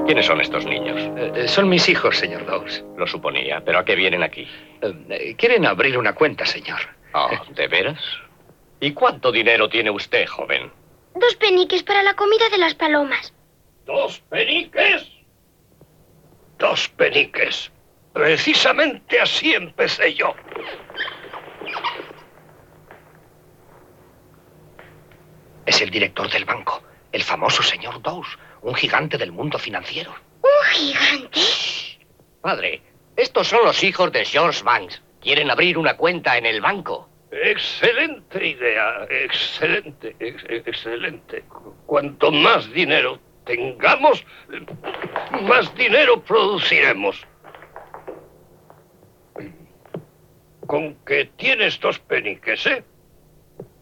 ¿Quiénes 0.06 0.26
son 0.26 0.40
estos 0.40 0.64
niños? 0.64 0.98
Eh, 1.36 1.46
son 1.46 1.68
mis 1.68 1.88
hijos, 1.88 2.16
señor 2.16 2.46
Dawes. 2.46 2.84
Lo 2.96 3.06
suponía, 3.06 3.62
pero 3.64 3.78
¿a 3.78 3.84
qué 3.84 3.94
vienen 3.94 4.22
aquí? 4.22 4.48
Eh, 4.80 5.34
quieren 5.36 5.66
abrir 5.66 5.98
una 5.98 6.14
cuenta, 6.14 6.46
señor. 6.46 6.80
Oh, 7.12 7.28
¿de 7.54 7.68
veras? 7.68 8.00
¿Y 8.80 8.92
cuánto 8.92 9.30
dinero 9.30 9.68
tiene 9.68 9.90
usted, 9.90 10.26
joven? 10.26 10.72
Dos 11.14 11.36
peniques 11.36 11.82
para 11.82 12.02
la 12.02 12.14
comida 12.14 12.48
de 12.48 12.58
las 12.58 12.74
palomas. 12.74 13.32
¿Dos 13.84 14.20
peniques? 14.30 15.06
Dos 16.58 16.88
peniques. 16.90 17.70
Precisamente 18.12 19.20
así 19.20 19.52
empecé 19.52 20.14
yo. 20.14 20.34
Es 25.66 25.80
el 25.80 25.90
director 25.90 26.30
del 26.30 26.44
banco, 26.44 26.82
el 27.12 27.22
famoso 27.22 27.62
señor 27.62 28.02
Dawes, 28.02 28.28
un 28.62 28.74
gigante 28.74 29.18
del 29.18 29.30
mundo 29.30 29.58
financiero. 29.58 30.12
¿Un 30.42 30.66
gigante? 30.72 31.40
Padre, 32.40 32.82
estos 33.16 33.48
son 33.48 33.64
los 33.64 33.82
hijos 33.84 34.10
de 34.10 34.24
George 34.24 34.62
Banks. 34.64 35.02
Quieren 35.20 35.50
abrir 35.50 35.76
una 35.76 35.96
cuenta 35.96 36.38
en 36.38 36.46
el 36.46 36.60
banco. 36.60 37.08
Excelente 37.30 38.44
idea, 38.44 39.06
excelente, 39.08 40.16
ex 40.18 40.44
excelente. 40.48 41.44
Cuanto 41.86 42.32
más 42.32 42.70
dinero 42.72 43.20
tengamos, 43.44 44.24
más 45.42 45.72
dinero 45.76 46.22
produciremos. 46.22 47.24
Con 50.66 50.94
que 51.04 51.26
tienes 51.36 51.78
dos 51.80 51.98
peniques, 52.00 52.66
¿eh? 52.66 52.84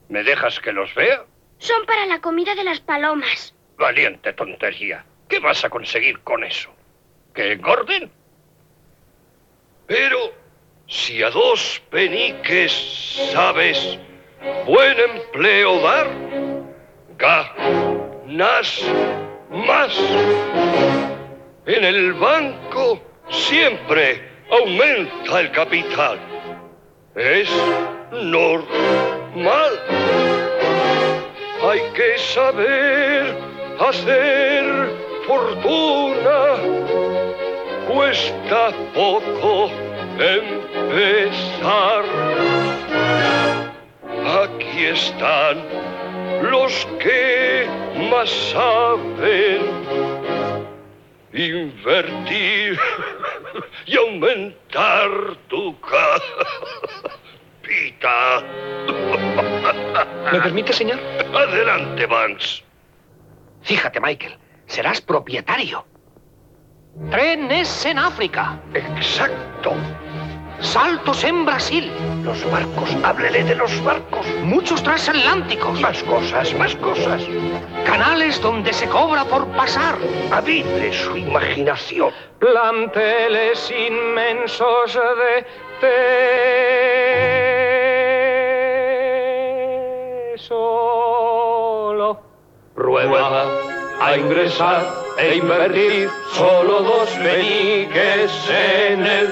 ¿Me 0.08 0.22
dejas 0.22 0.60
que 0.60 0.72
los 0.72 0.94
vea? 0.94 1.24
Son 1.58 1.84
para 1.86 2.06
la 2.06 2.20
comida 2.20 2.54
de 2.54 2.64
las 2.64 2.80
palomas. 2.80 3.54
Valiente 3.76 4.32
tontería. 4.32 5.04
¿Qué 5.28 5.38
vas 5.38 5.64
a 5.64 5.70
conseguir 5.70 6.20
con 6.20 6.44
eso? 6.44 6.70
¿Que 7.34 7.52
engorden? 7.52 8.10
Pero 9.86 10.32
si 10.88 11.22
a 11.22 11.28
dos 11.28 11.82
peniques 11.90 12.72
sabes 13.30 13.98
buen 14.66 14.96
empleo 14.98 15.80
dar, 15.80 16.08
ganas 17.18 18.82
más. 19.50 19.94
En 21.66 21.84
el 21.84 22.14
banco 22.14 23.00
siempre 23.28 24.22
aumenta 24.50 25.40
el 25.40 25.50
capital. 25.52 26.18
Es 27.14 27.50
normal. 28.10 29.72
Hay 31.68 31.80
que 31.92 32.16
saber 32.16 33.36
hacer 33.78 34.64
fortuna. 35.26 36.56
Cuesta 37.86 38.70
poco 38.94 39.70
empezar. 40.18 40.57
Saben 48.26 49.62
invertir 51.32 52.78
y 53.86 53.96
aumentar 53.96 55.10
tu 55.48 55.76
capita. 55.80 57.12
¿Me 60.32 60.40
permite, 60.40 60.72
señor? 60.72 60.98
Adelante, 61.34 62.06
Vance. 62.06 62.64
Fíjate, 63.62 64.00
Michael, 64.00 64.36
serás 64.66 65.00
propietario. 65.00 65.84
Trenes 67.10 67.86
en 67.86 67.98
África. 67.98 68.60
Exacto. 68.74 69.74
Saltos 70.60 71.22
en 71.24 71.44
Brasil. 71.44 71.92
Los 72.24 72.44
barcos, 72.50 72.90
háblele 73.04 73.44
de 73.44 73.54
los 73.54 73.82
barcos. 73.84 74.26
Muchos 74.42 74.82
transatlánticos. 74.82 75.80
Más 75.80 76.02
cosas, 76.02 76.52
más 76.54 76.74
cosas. 76.76 77.22
Canales 77.86 78.40
donde 78.42 78.72
se 78.72 78.88
cobra 78.88 79.24
por 79.24 79.46
pasar. 79.48 79.96
Avive 80.32 80.92
su 80.92 81.16
imaginación. 81.16 82.12
Planteles 82.40 83.70
inmensos 83.70 84.94
de 84.94 85.46
tesoro. 90.36 92.20
Prueba 92.74 93.46
a 94.00 94.16
ingresar 94.16 94.82
e 95.18 95.36
invertir 95.36 96.08
solo 96.32 96.82
dos 96.82 97.08
peniques 97.10 98.50
en 98.50 99.04
el, 99.04 99.28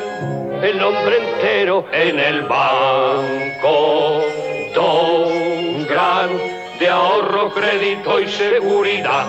el 0.63 0.79
nombre 0.79 1.17
entero 1.19 1.85
en 1.93 2.19
el 2.19 2.43
banco. 2.43 4.23
Don 4.75 5.87
gran 5.87 6.31
de 6.79 6.89
ahorro, 6.89 7.53
crédito 7.55 8.21
y 8.21 8.29
seguridad. 8.29 9.27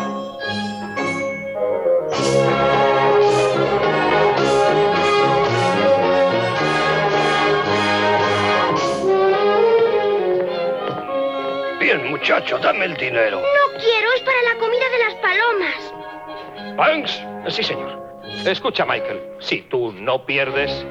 Bien, 11.80 12.10
muchacho, 12.10 12.58
dame 12.60 12.86
el 12.86 12.96
dinero. 12.96 13.38
No 13.40 13.80
quiero, 13.80 14.12
es 14.16 14.22
para 14.22 14.42
la 14.42 14.56
comida 14.60 14.90
de 14.90 14.98
las 15.00 15.14
palomas. 15.16 16.76
Banks, 16.76 17.24
Sí, 17.50 17.64
señor. 17.64 18.07
Escucha, 18.52 18.86
Michael. 18.86 19.20
Si 19.40 19.62
tú 19.64 19.92
no 19.92 20.26
pierdes, 20.26 20.86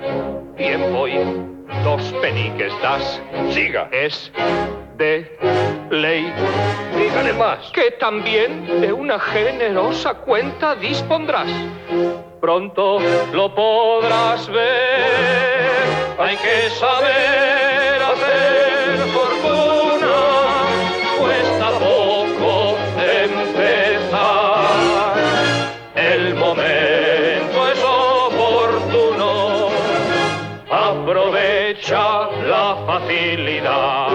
bien 0.59 0.93
voy. 0.93 1.13
Dos 1.83 2.03
peniques 2.21 2.73
das. 2.83 3.21
siga. 3.51 3.89
Es 3.93 4.31
de 4.97 5.39
ley 5.91 6.33
Dígale 6.97 7.33
más. 7.33 7.71
que 7.73 7.93
también 7.93 8.81
de 8.81 8.93
una 8.93 9.19
generosa 9.19 10.15
cuenta 10.15 10.75
dispondrás. 10.75 11.49
Pronto 12.41 12.99
lo 13.33 13.55
podrás 13.55 14.49
ver. 14.49 15.77
Hay 16.19 16.37
que 16.37 16.71
saber 16.71 18.03
hacer 18.03 18.56
facilidad. 33.37 34.09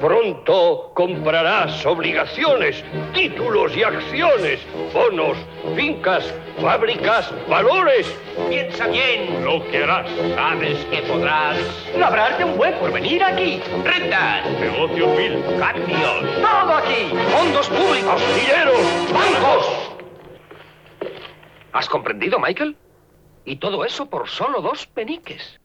Pronto 0.00 0.90
comprarás 0.94 1.84
obligaciones, 1.84 2.84
títulos 3.14 3.76
y 3.76 3.82
acciones, 3.82 4.60
bonos, 4.92 5.36
fincas, 5.74 6.32
fábricas, 6.60 7.32
valores. 7.48 8.06
Piensa 8.48 8.86
bien 8.88 9.44
lo 9.44 9.64
que 9.68 9.82
harás. 9.82 10.08
Sabes 10.34 10.84
que 10.86 11.02
podrás 11.02 11.58
labrarte 11.96 12.44
un 12.44 12.56
buen 12.56 12.74
porvenir 12.74 13.22
aquí. 13.22 13.60
Rentas, 13.84 14.46
Negocios 14.60 15.16
mil, 15.16 15.42
cambios, 15.58 16.40
todo 16.40 16.76
aquí. 16.76 17.10
Fondos 17.32 17.68
públicos, 17.68 18.22
astilleros, 18.22 19.12
bancos. 19.12 19.92
¿Has 21.72 21.88
comprendido, 21.88 22.38
Michael? 22.38 22.76
Y 23.44 23.56
todo 23.56 23.84
eso 23.84 24.06
por 24.06 24.28
solo 24.28 24.60
dos 24.60 24.86
peniques. 24.86 25.58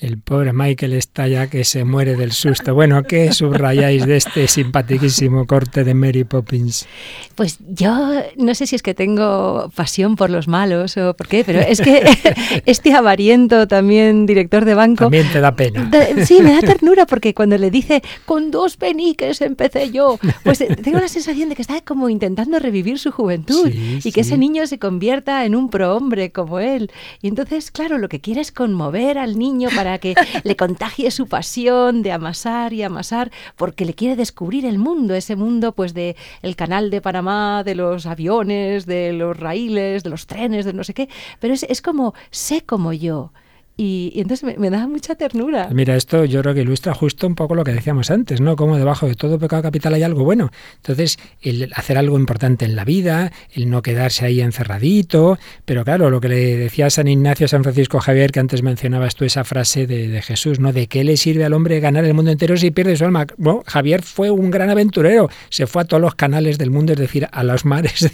El 0.00 0.20
pobre 0.20 0.52
Michael 0.52 0.92
está 0.92 1.26
ya 1.26 1.48
que 1.48 1.64
se 1.64 1.82
muere 1.82 2.14
del 2.14 2.30
susto. 2.30 2.72
Bueno, 2.72 3.02
¿qué 3.02 3.32
subrayáis 3.32 4.06
de 4.06 4.16
este 4.16 4.46
simpaticísimo 4.46 5.44
corte 5.44 5.82
de 5.82 5.92
Mary 5.92 6.22
Poppins? 6.22 6.86
Pues 7.34 7.58
yo 7.68 8.12
no 8.36 8.54
sé 8.54 8.68
si 8.68 8.76
es 8.76 8.82
que 8.82 8.94
tengo 8.94 9.72
pasión 9.74 10.14
por 10.14 10.30
los 10.30 10.46
malos 10.46 10.96
o 10.96 11.14
por 11.14 11.26
qué, 11.26 11.42
pero 11.44 11.58
es 11.58 11.80
que 11.80 12.04
este 12.64 12.92
avariento 12.92 13.66
también, 13.66 14.24
director 14.24 14.64
de 14.64 14.74
banco... 14.74 15.06
También 15.06 15.32
te 15.32 15.40
da 15.40 15.56
pena. 15.56 15.90
sí, 16.24 16.42
me 16.42 16.52
da 16.52 16.60
ternura 16.60 17.04
porque 17.04 17.34
cuando 17.34 17.58
le 17.58 17.72
dice, 17.72 18.00
con 18.24 18.52
dos 18.52 18.76
peniques 18.76 19.40
empecé 19.40 19.90
yo, 19.90 20.20
pues 20.44 20.62
tengo 20.84 21.00
la 21.00 21.08
sensación 21.08 21.48
de 21.48 21.56
que 21.56 21.62
está 21.62 21.80
como 21.80 22.08
intentando 22.08 22.60
revivir 22.60 23.00
su 23.00 23.10
juventud 23.10 23.68
y 23.68 24.12
que 24.12 24.20
ese 24.20 24.38
niño 24.38 24.64
se 24.68 24.78
convierta 24.78 25.44
en 25.44 25.56
un 25.56 25.70
prohombre 25.70 26.30
como 26.30 26.60
él. 26.60 26.92
Y 27.20 27.26
entonces, 27.26 27.72
claro, 27.72 27.98
lo 27.98 28.08
que 28.08 28.20
quiere 28.20 28.40
es 28.40 28.52
conmover 28.52 29.18
al 29.18 29.36
niño 29.40 29.70
para 29.74 29.87
que 29.96 30.14
le 30.44 30.56
contagie 30.56 31.10
su 31.10 31.26
pasión 31.26 32.02
de 32.02 32.12
amasar 32.12 32.74
y 32.74 32.82
amasar, 32.82 33.32
porque 33.56 33.86
le 33.86 33.94
quiere 33.94 34.14
descubrir 34.14 34.66
el 34.66 34.76
mundo, 34.76 35.14
ese 35.14 35.36
mundo 35.36 35.72
pues 35.72 35.94
de 35.94 36.16
el 36.42 36.54
canal 36.54 36.90
de 36.90 37.00
Panamá, 37.00 37.62
de 37.64 37.74
los 37.74 38.04
aviones, 38.04 38.84
de 38.84 39.14
los 39.14 39.34
raíles, 39.38 40.02
de 40.02 40.10
los 40.10 40.26
trenes, 40.26 40.66
de 40.66 40.74
no 40.74 40.84
sé 40.84 40.92
qué, 40.92 41.08
pero 41.40 41.54
es, 41.54 41.62
es 41.62 41.80
como 41.80 42.12
sé 42.30 42.60
como 42.60 42.92
yo. 42.92 43.32
Y, 43.80 44.12
entonces 44.16 44.58
me, 44.58 44.70
da 44.70 44.88
mucha 44.88 45.14
ternura. 45.14 45.68
Mira, 45.72 45.94
esto 45.94 46.24
yo 46.24 46.42
creo 46.42 46.52
que 46.52 46.62
ilustra 46.62 46.94
justo 46.94 47.28
un 47.28 47.36
poco 47.36 47.54
lo 47.54 47.62
que 47.62 47.72
decíamos 47.72 48.10
antes, 48.10 48.40
¿no? 48.40 48.56
Como 48.56 48.76
debajo 48.76 49.06
de 49.06 49.14
todo 49.14 49.38
pecado 49.38 49.62
capital 49.62 49.94
hay 49.94 50.02
algo 50.02 50.24
bueno. 50.24 50.50
Entonces, 50.78 51.16
el 51.42 51.70
hacer 51.76 51.96
algo 51.96 52.18
importante 52.18 52.64
en 52.64 52.74
la 52.74 52.84
vida, 52.84 53.30
el 53.52 53.70
no 53.70 53.80
quedarse 53.80 54.26
ahí 54.26 54.40
encerradito, 54.40 55.38
pero 55.64 55.84
claro, 55.84 56.10
lo 56.10 56.20
que 56.20 56.28
le 56.28 56.56
decía 56.56 56.90
San 56.90 57.06
Ignacio, 57.06 57.46
San 57.46 57.62
Francisco 57.62 58.00
Javier, 58.00 58.32
que 58.32 58.40
antes 58.40 58.64
mencionabas 58.64 59.14
tú 59.14 59.24
esa 59.24 59.44
frase 59.44 59.86
de, 59.86 60.20
Jesús, 60.22 60.58
¿no? 60.58 60.72
¿De 60.72 60.88
qué 60.88 61.04
le 61.04 61.16
sirve 61.16 61.44
al 61.44 61.52
hombre 61.52 61.78
ganar 61.78 62.04
el 62.04 62.14
mundo 62.14 62.32
entero 62.32 62.56
si 62.56 62.72
pierde 62.72 62.96
su 62.96 63.04
alma? 63.04 63.28
Bueno, 63.36 63.62
Javier 63.64 64.02
fue 64.02 64.32
un 64.32 64.50
gran 64.50 64.70
aventurero, 64.70 65.30
se 65.50 65.68
fue 65.68 65.82
a 65.82 65.84
todos 65.84 66.00
los 66.00 66.16
canales 66.16 66.58
del 66.58 66.72
mundo, 66.72 66.94
es 66.94 66.98
decir, 66.98 67.28
a 67.30 67.44
los 67.44 67.64
mares 67.64 68.10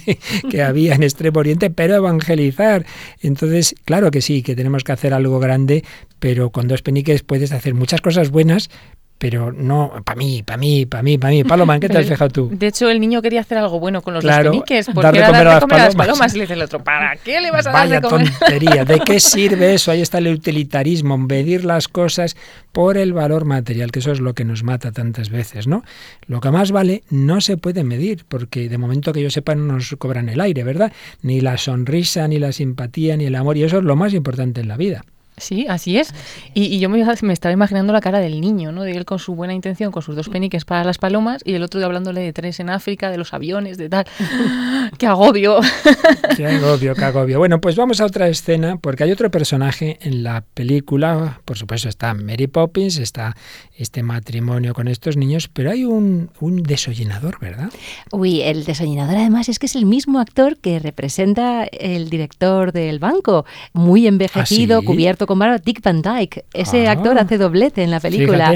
que 0.51 0.61
había 0.61 0.93
en 0.93 1.01
Extremo 1.01 1.39
Oriente, 1.39 1.71
pero 1.71 1.95
evangelizar. 1.95 2.85
Entonces, 3.23 3.73
claro 3.83 4.11
que 4.11 4.21
sí, 4.21 4.43
que 4.43 4.55
tenemos 4.55 4.83
que 4.83 4.91
hacer 4.91 5.15
algo 5.15 5.39
grande 5.39 5.54
pero 6.19 6.49
con 6.49 6.67
dos 6.67 6.81
peniques 6.81 7.23
puedes 7.23 7.51
hacer 7.51 7.73
muchas 7.73 8.01
cosas 8.01 8.31
buenas, 8.31 8.69
pero 9.17 9.53
no 9.53 9.93
para 10.03 10.17
mí, 10.17 10.43
para 10.43 10.57
mí, 10.57 10.85
para 10.85 11.01
mí, 11.01 11.17
para 11.17 11.31
mí. 11.31 11.43
Paloma, 11.43 11.79
qué 11.79 11.87
te 11.87 11.97
has 11.97 12.05
fijado 12.09 12.29
tú? 12.29 12.49
De 12.51 12.67
hecho, 12.67 12.89
el 12.89 12.99
niño 12.99 13.21
quería 13.21 13.41
hacer 13.41 13.57
algo 13.57 13.79
bueno 13.79 14.01
con 14.01 14.13
los 14.13 14.23
claro, 14.23 14.51
dos 14.51 14.51
peniques, 14.51 14.87
porque 14.93 15.17
era 15.17 15.31
darle 15.31 15.59
comer 15.61 15.79
a 15.79 15.85
las 15.85 15.95
palomas. 15.95 16.33
Y 16.33 16.37
le 16.37 16.43
dice 16.43 16.53
el 16.53 16.61
otro, 16.61 16.83
¿para 16.83 17.15
qué 17.15 17.39
le 17.39 17.49
vas 17.49 17.65
a 17.65 17.71
dar 17.71 17.87
de 17.89 18.01
comer? 18.01 18.29
tontería, 18.29 18.83
¿de 18.83 18.99
qué 18.99 19.19
sirve 19.21 19.73
eso? 19.73 19.91
Ahí 19.91 20.01
está 20.01 20.17
el 20.17 20.27
utilitarismo, 20.27 21.17
medir 21.17 21.63
las 21.63 21.87
cosas 21.87 22.35
por 22.73 22.97
el 22.97 23.13
valor 23.13 23.45
material, 23.45 23.91
que 23.91 23.99
eso 23.99 24.11
es 24.11 24.19
lo 24.19 24.33
que 24.33 24.43
nos 24.43 24.63
mata 24.63 24.91
tantas 24.91 25.29
veces, 25.29 25.65
¿no? 25.65 25.83
Lo 26.27 26.41
que 26.41 26.51
más 26.51 26.71
vale 26.71 27.03
no 27.09 27.39
se 27.39 27.55
puede 27.55 27.85
medir, 27.85 28.25
porque 28.27 28.67
de 28.67 28.77
momento 28.77 29.13
que 29.13 29.21
yo 29.21 29.29
sepa 29.29 29.55
no 29.55 29.75
nos 29.75 29.95
cobran 29.97 30.27
el 30.27 30.41
aire, 30.41 30.65
¿verdad? 30.65 30.91
Ni 31.21 31.39
la 31.39 31.57
sonrisa, 31.57 32.27
ni 32.27 32.37
la 32.37 32.51
simpatía, 32.51 33.15
ni 33.15 33.25
el 33.25 33.35
amor, 33.35 33.55
y 33.55 33.63
eso 33.63 33.77
es 33.77 33.85
lo 33.85 33.95
más 33.95 34.13
importante 34.13 34.59
en 34.59 34.67
la 34.67 34.75
vida. 34.75 35.05
Sí, 35.37 35.65
así 35.67 35.97
es. 35.97 36.13
Y, 36.53 36.79
yo 36.79 36.89
me, 36.89 37.01
estaba 37.33 37.51
imaginando 37.51 37.91
la 37.91 37.99
cara 37.99 38.19
del 38.19 38.39
niño, 38.39 38.71
¿no? 38.71 38.83
De 38.83 38.91
él 38.91 39.05
con 39.05 39.19
su 39.19 39.35
buena 39.35 39.53
intención, 39.53 39.91
con 39.91 40.01
sus 40.01 40.15
dos 40.15 40.29
peniques 40.29 40.63
para 40.63 40.83
las 40.83 40.97
palomas, 40.97 41.41
y 41.45 41.53
el 41.53 41.63
otro 41.63 41.83
hablándole 41.85 42.21
de 42.21 42.31
tres 42.31 42.59
en 42.59 42.69
África, 42.69 43.11
de 43.11 43.17
los 43.17 43.33
aviones, 43.33 43.77
de 43.77 43.89
tal. 43.89 44.05
¡Qué 44.97 45.07
agobio! 45.07 45.59
¡Qué 46.37 46.47
agobio, 46.47 46.95
qué 46.95 47.03
agobio! 47.03 47.37
Bueno, 47.37 47.59
pues 47.59 47.75
vamos 47.75 47.99
a 47.99 48.05
otra 48.05 48.29
escena, 48.29 48.77
porque 48.77 49.03
hay 49.03 49.11
otro 49.11 49.29
personaje 49.29 49.97
en 50.01 50.23
la 50.23 50.45
película. 50.53 51.41
Por 51.43 51.57
supuesto, 51.57 51.89
está 51.89 52.13
Mary 52.13 52.47
Poppins, 52.47 52.97
está 52.97 53.35
este 53.77 54.03
matrimonio 54.03 54.73
con 54.73 54.87
estos 54.87 55.17
niños, 55.17 55.49
pero 55.49 55.71
hay 55.71 55.83
un, 55.83 56.29
un 56.39 56.63
desollinador, 56.63 57.39
¿verdad? 57.41 57.69
Uy, 58.11 58.41
el 58.41 58.63
desollinador 58.63 59.17
además 59.17 59.49
es 59.49 59.59
que 59.59 59.65
es 59.65 59.75
el 59.75 59.85
mismo 59.85 60.19
actor 60.19 60.57
que 60.57 60.79
representa 60.79 61.65
el 61.65 62.09
director 62.09 62.71
del 62.71 62.99
banco, 62.99 63.45
muy 63.73 64.07
envejecido, 64.07 64.79
¿Ah, 64.79 64.85
cubierto 64.85 65.24
con 65.25 65.39
Dick 65.63 65.81
Van 65.81 66.01
Dyke. 66.01 66.45
Ese 66.53 66.87
ah. 66.87 66.91
actor 66.91 67.17
hace 67.17 67.37
doblete 67.37 67.83
en 67.83 67.91
la 67.91 67.99
película. 67.99 68.51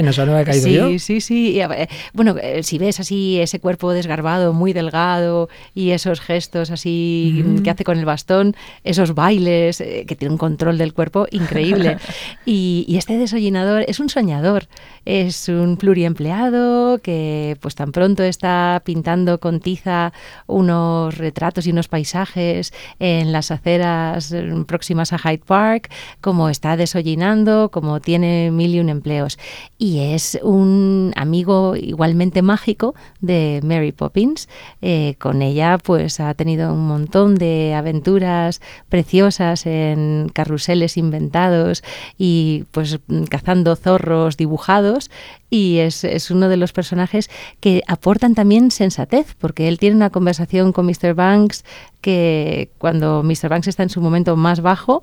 sí, 0.52 0.98
sí, 0.98 1.20
sí. 1.20 1.60
Eh, 1.60 1.88
bueno, 2.12 2.36
eh, 2.40 2.62
si 2.62 2.78
ves 2.78 3.00
así 3.00 3.40
ese 3.40 3.60
cuerpo 3.60 3.92
desgarbado, 3.92 4.52
muy 4.52 4.72
delgado, 4.72 5.48
y 5.74 5.90
esos 5.90 6.20
gestos 6.20 6.70
así 6.70 7.44
que 7.62 7.70
hace 7.70 7.84
con 7.84 7.98
el 7.98 8.04
bastón, 8.04 8.54
esos 8.84 9.14
bailes, 9.14 9.80
eh, 9.80 10.04
que 10.06 10.16
tiene 10.16 10.32
un 10.32 10.38
control 10.38 10.78
del 10.78 10.92
cuerpo 10.94 11.26
increíble. 11.30 11.98
y, 12.46 12.84
y 12.88 12.96
este 12.96 13.16
desollinador 13.18 13.84
es 13.86 14.00
un 14.00 14.08
soñador, 14.08 14.66
es 15.04 15.48
un 15.48 15.76
pluriempleado 15.76 16.98
que 16.98 17.56
pues 17.60 17.74
tan 17.74 17.92
pronto 17.92 18.22
está 18.22 18.82
pintando 18.84 19.40
con 19.40 19.60
tiza 19.60 20.12
unos 20.46 21.16
retratos 21.16 21.66
y 21.66 21.70
unos 21.70 21.88
paisajes 21.88 22.72
en 22.98 23.32
las 23.32 23.50
aceras 23.50 24.34
próximas 24.66 25.12
a 25.12 25.18
Hyde 25.18 25.42
Park, 25.44 25.90
como 26.20 26.48
está 26.48 26.59
desollinando, 26.60 27.70
como 27.70 28.00
tiene 28.00 28.50
mil 28.50 28.74
y 28.74 28.80
un 28.80 28.88
empleos. 28.88 29.38
Y 29.78 30.00
es 30.14 30.38
un 30.42 31.12
amigo 31.16 31.74
igualmente 31.76 32.42
mágico 32.42 32.94
de 33.20 33.60
Mary 33.64 33.92
Poppins. 33.92 34.48
Eh, 34.82 35.14
con 35.18 35.42
ella 35.42 35.78
pues 35.78 36.20
ha 36.20 36.34
tenido 36.34 36.72
un 36.72 36.86
montón 36.86 37.36
de 37.36 37.74
aventuras 37.74 38.60
preciosas 38.88 39.66
en 39.66 40.30
carruseles 40.32 40.96
inventados 40.96 41.82
y 42.18 42.64
pues 42.70 43.00
cazando 43.28 43.76
zorros 43.76 44.36
dibujados 44.36 45.10
y 45.50 45.78
es, 45.78 46.04
es, 46.04 46.30
uno 46.30 46.48
de 46.48 46.56
los 46.56 46.72
personajes 46.72 47.28
que 47.58 47.82
aportan 47.88 48.36
también 48.36 48.70
sensatez, 48.70 49.34
porque 49.34 49.66
él 49.66 49.78
tiene 49.78 49.96
una 49.96 50.10
conversación 50.10 50.72
con 50.72 50.86
Mr. 50.86 51.14
Banks 51.14 51.64
que 52.00 52.70
cuando 52.78 53.22
Mr. 53.22 53.48
Banks 53.48 53.68
está 53.68 53.82
en 53.82 53.90
su 53.90 54.00
momento 54.00 54.36
más 54.36 54.60
bajo, 54.60 55.02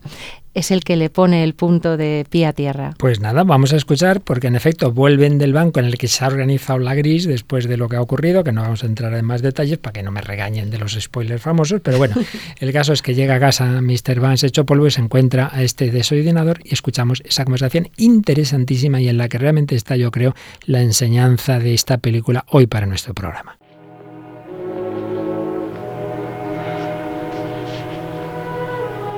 es 0.58 0.72
el 0.72 0.84
que 0.84 0.96
le 0.96 1.12
pone 1.12 1.44
el 1.44 1.54
punto 1.54 1.98
de 1.98 2.26
pie 2.30 2.48
a 2.48 2.54
tierra. 2.54 2.96
Pues 2.98 3.20
nada, 3.20 3.44
vamos 3.44 3.74
a 3.74 3.76
escuchar, 3.76 4.22
porque 4.22 4.48
en 4.48 4.56
efecto 4.56 4.92
vuelven 4.92 5.38
del 5.38 5.54
banco 5.54 5.80
en 5.80 5.86
el 5.86 6.00
que 6.00 6.08
se 6.08 6.26
ha 6.26 6.28
organizado 6.28 6.80
la 6.80 6.96
gris 6.96 7.28
después 7.28 7.68
de 7.68 7.78
lo 7.78 7.88
que 7.88 7.96
ha 7.96 8.02
ocurrido, 8.02 8.44
que 8.44 8.52
no 8.52 8.64
vamos 8.64 8.84
a 8.84 8.88
entrar 8.88 9.14
en 9.14 9.24
más 9.24 9.44
detalles 9.44 9.78
para 9.78 9.94
que 9.94 10.02
no 10.02 10.12
me 10.12 10.22
regañen 10.22 10.72
de 10.72 10.80
los 10.80 10.98
spoilers 11.00 11.44
famosos, 11.44 11.82
pero 11.84 12.00
bueno, 12.00 12.16
el 12.60 12.74
caso 12.74 12.92
es 12.92 13.04
que 13.04 13.14
llega 13.14 13.36
a 13.36 13.40
casa 13.40 13.66
Mr. 13.82 14.20
Banks 14.20 14.44
hecho 14.44 14.66
polvo 14.66 14.88
y 14.88 14.92
se 14.92 15.02
encuentra 15.02 15.50
a 15.54 15.62
este 15.62 15.92
desollinador 15.92 16.60
y 16.64 16.74
escuchamos 16.74 17.22
esa 17.24 17.44
conversación 17.44 17.90
interesantísima 17.98 19.00
y 19.00 19.10
en 19.10 19.18
la 19.18 19.30
que 19.30 19.38
realmente 19.38 19.76
está, 19.76 19.96
yo 19.96 20.10
creo, 20.10 20.34
la 20.66 20.82
enseñanza 20.82 21.60
de 21.60 21.76
esta 21.76 22.00
película 22.00 22.46
hoy 22.50 22.66
para 22.66 22.88
nuestro 22.88 23.14
programa. 23.14 23.58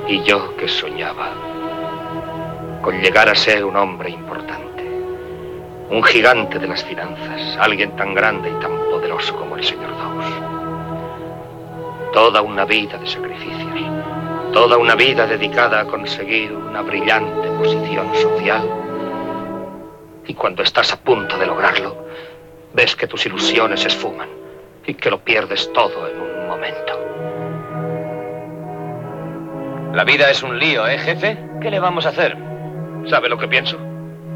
Y 0.10 0.24
yo 0.24 0.58
que 0.58 0.68
soñaba 0.68 1.30
con 2.82 3.00
llegar 3.00 3.30
a 3.30 3.36
ser 3.36 3.64
un 3.64 3.76
hombre 3.76 4.10
importante, 4.10 4.84
un 5.92 6.04
gigante 6.04 6.58
de 6.58 6.68
las 6.68 6.84
finanzas, 6.84 7.56
alguien 7.60 7.96
tan 7.96 8.16
grande 8.16 8.50
y 8.50 8.60
tan 8.60 8.76
poderoso 8.90 9.36
como 9.36 9.56
el 9.56 9.64
señor 9.64 9.96
Dawes. 9.96 10.26
Toda 12.12 12.42
una 12.42 12.66
vida 12.66 12.98
de 12.98 13.06
sacrificios, 13.06 13.86
toda 14.52 14.78
una 14.78 14.96
vida 14.96 15.28
dedicada 15.28 15.82
a 15.82 15.86
conseguir 15.86 16.54
una 16.54 16.82
brillante 16.82 17.48
posición 17.50 18.16
social 18.16 18.68
y 20.26 20.34
cuando 20.34 20.64
estás 20.64 20.92
a 20.92 21.00
punto 21.00 21.38
de 21.38 21.46
lograrlo, 21.46 22.08
ves 22.74 22.96
que 22.96 23.06
tus 23.06 23.28
ilusiones 23.28 23.82
se 23.82 23.90
esfuman 23.90 24.30
y 24.88 24.96
que 24.96 25.12
lo 25.12 25.20
pierdes 25.20 25.72
todo 25.72 26.08
en 26.08 26.20
un 26.20 26.48
momento. 26.48 27.19
La 29.94 30.04
vida 30.04 30.30
es 30.30 30.44
un 30.44 30.60
lío, 30.60 30.88
¿eh, 30.88 30.98
jefe? 31.00 31.38
¿Qué 31.62 31.72
le 31.72 31.80
vamos 31.80 32.06
a 32.06 32.10
hacer? 32.10 32.38
¿Sabe 33.10 33.28
lo 33.28 33.38
que 33.38 33.48
pienso? 33.48 33.78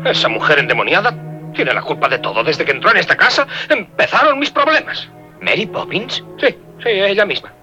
Esa 0.04 0.28
mujer 0.28 0.60
endemoniada 0.60 1.14
tiene 1.54 1.74
la 1.74 1.82
culpa 1.82 2.10
de 2.10 2.20
todo. 2.20 2.44
Desde 2.44 2.66
que 2.66 2.72
entró 2.72 2.92
en 2.92 2.98
esta 2.98 3.16
casa 3.16 3.48
empezaron 3.70 4.40
mis 4.40 4.50
problemas. 4.50 5.08
¿Mary 5.42 5.66
Poppins? 5.66 6.24
Sí, 6.40 6.58
sí, 6.82 6.90
ella 6.90 7.26
misma. 7.26 7.54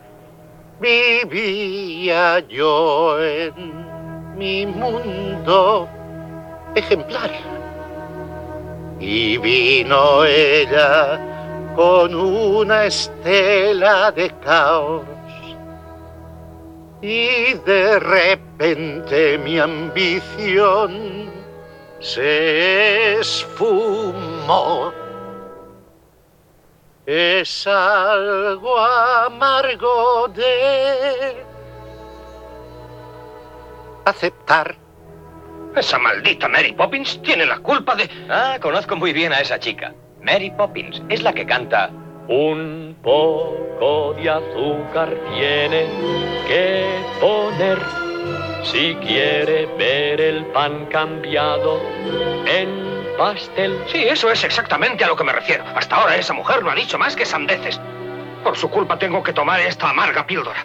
Vivía 0.80 2.38
yo 2.48 3.22
en 3.22 4.36
mi 4.36 4.66
mundo 4.66 5.88
ejemplar 6.74 7.30
y 9.00 9.36
vino 9.38 10.24
ella 10.24 11.20
con 11.74 12.14
una 12.14 12.84
estela 12.84 14.12
de 14.12 14.30
caos. 14.44 15.02
Y 17.02 17.54
de 17.54 17.98
repente 17.98 19.38
mi 19.38 19.58
ambición 19.58 21.30
se 21.98 23.20
esfumó. 23.20 24.92
Es 27.06 27.66
algo 27.66 28.78
amargo 28.78 30.28
de 30.28 31.44
aceptar 34.04 34.76
Esa 35.74 35.98
maldita 35.98 36.48
Mary 36.48 36.72
Poppins 36.72 37.20
tiene 37.22 37.46
la 37.46 37.58
culpa 37.58 37.94
de... 37.94 38.08
Ah, 38.28 38.58
conozco 38.60 38.96
muy 38.96 39.12
bien 39.12 39.32
a 39.32 39.40
esa 39.40 39.58
chica. 39.58 39.94
Mary 40.22 40.50
Poppins 40.50 41.02
es 41.08 41.22
la 41.22 41.32
que 41.32 41.46
canta... 41.46 41.90
Un 42.30 42.96
poco 43.02 44.14
de 44.14 44.30
azúcar 44.30 45.12
tiene 45.34 45.88
que 46.46 46.84
poner 47.20 47.76
si 48.62 48.94
quiere 48.94 49.66
ver 49.76 50.20
el 50.20 50.44
pan 50.46 50.86
cambiado 50.86 51.80
en 52.46 53.16
pastel. 53.18 53.76
Sí, 53.88 54.04
eso 54.04 54.30
es 54.30 54.44
exactamente 54.44 55.02
a 55.02 55.08
lo 55.08 55.16
que 55.16 55.24
me 55.24 55.32
refiero. 55.32 55.64
Hasta 55.74 55.96
ahora 55.96 56.14
esa 56.14 56.32
mujer 56.32 56.62
no 56.62 56.70
ha 56.70 56.76
dicho 56.76 56.96
más 56.98 57.16
que 57.16 57.26
sandeces. 57.26 57.80
Por 58.44 58.56
su 58.56 58.70
culpa 58.70 58.96
tengo 58.96 59.24
que 59.24 59.32
tomar 59.32 59.58
esta 59.58 59.90
amarga 59.90 60.24
píldora. 60.24 60.64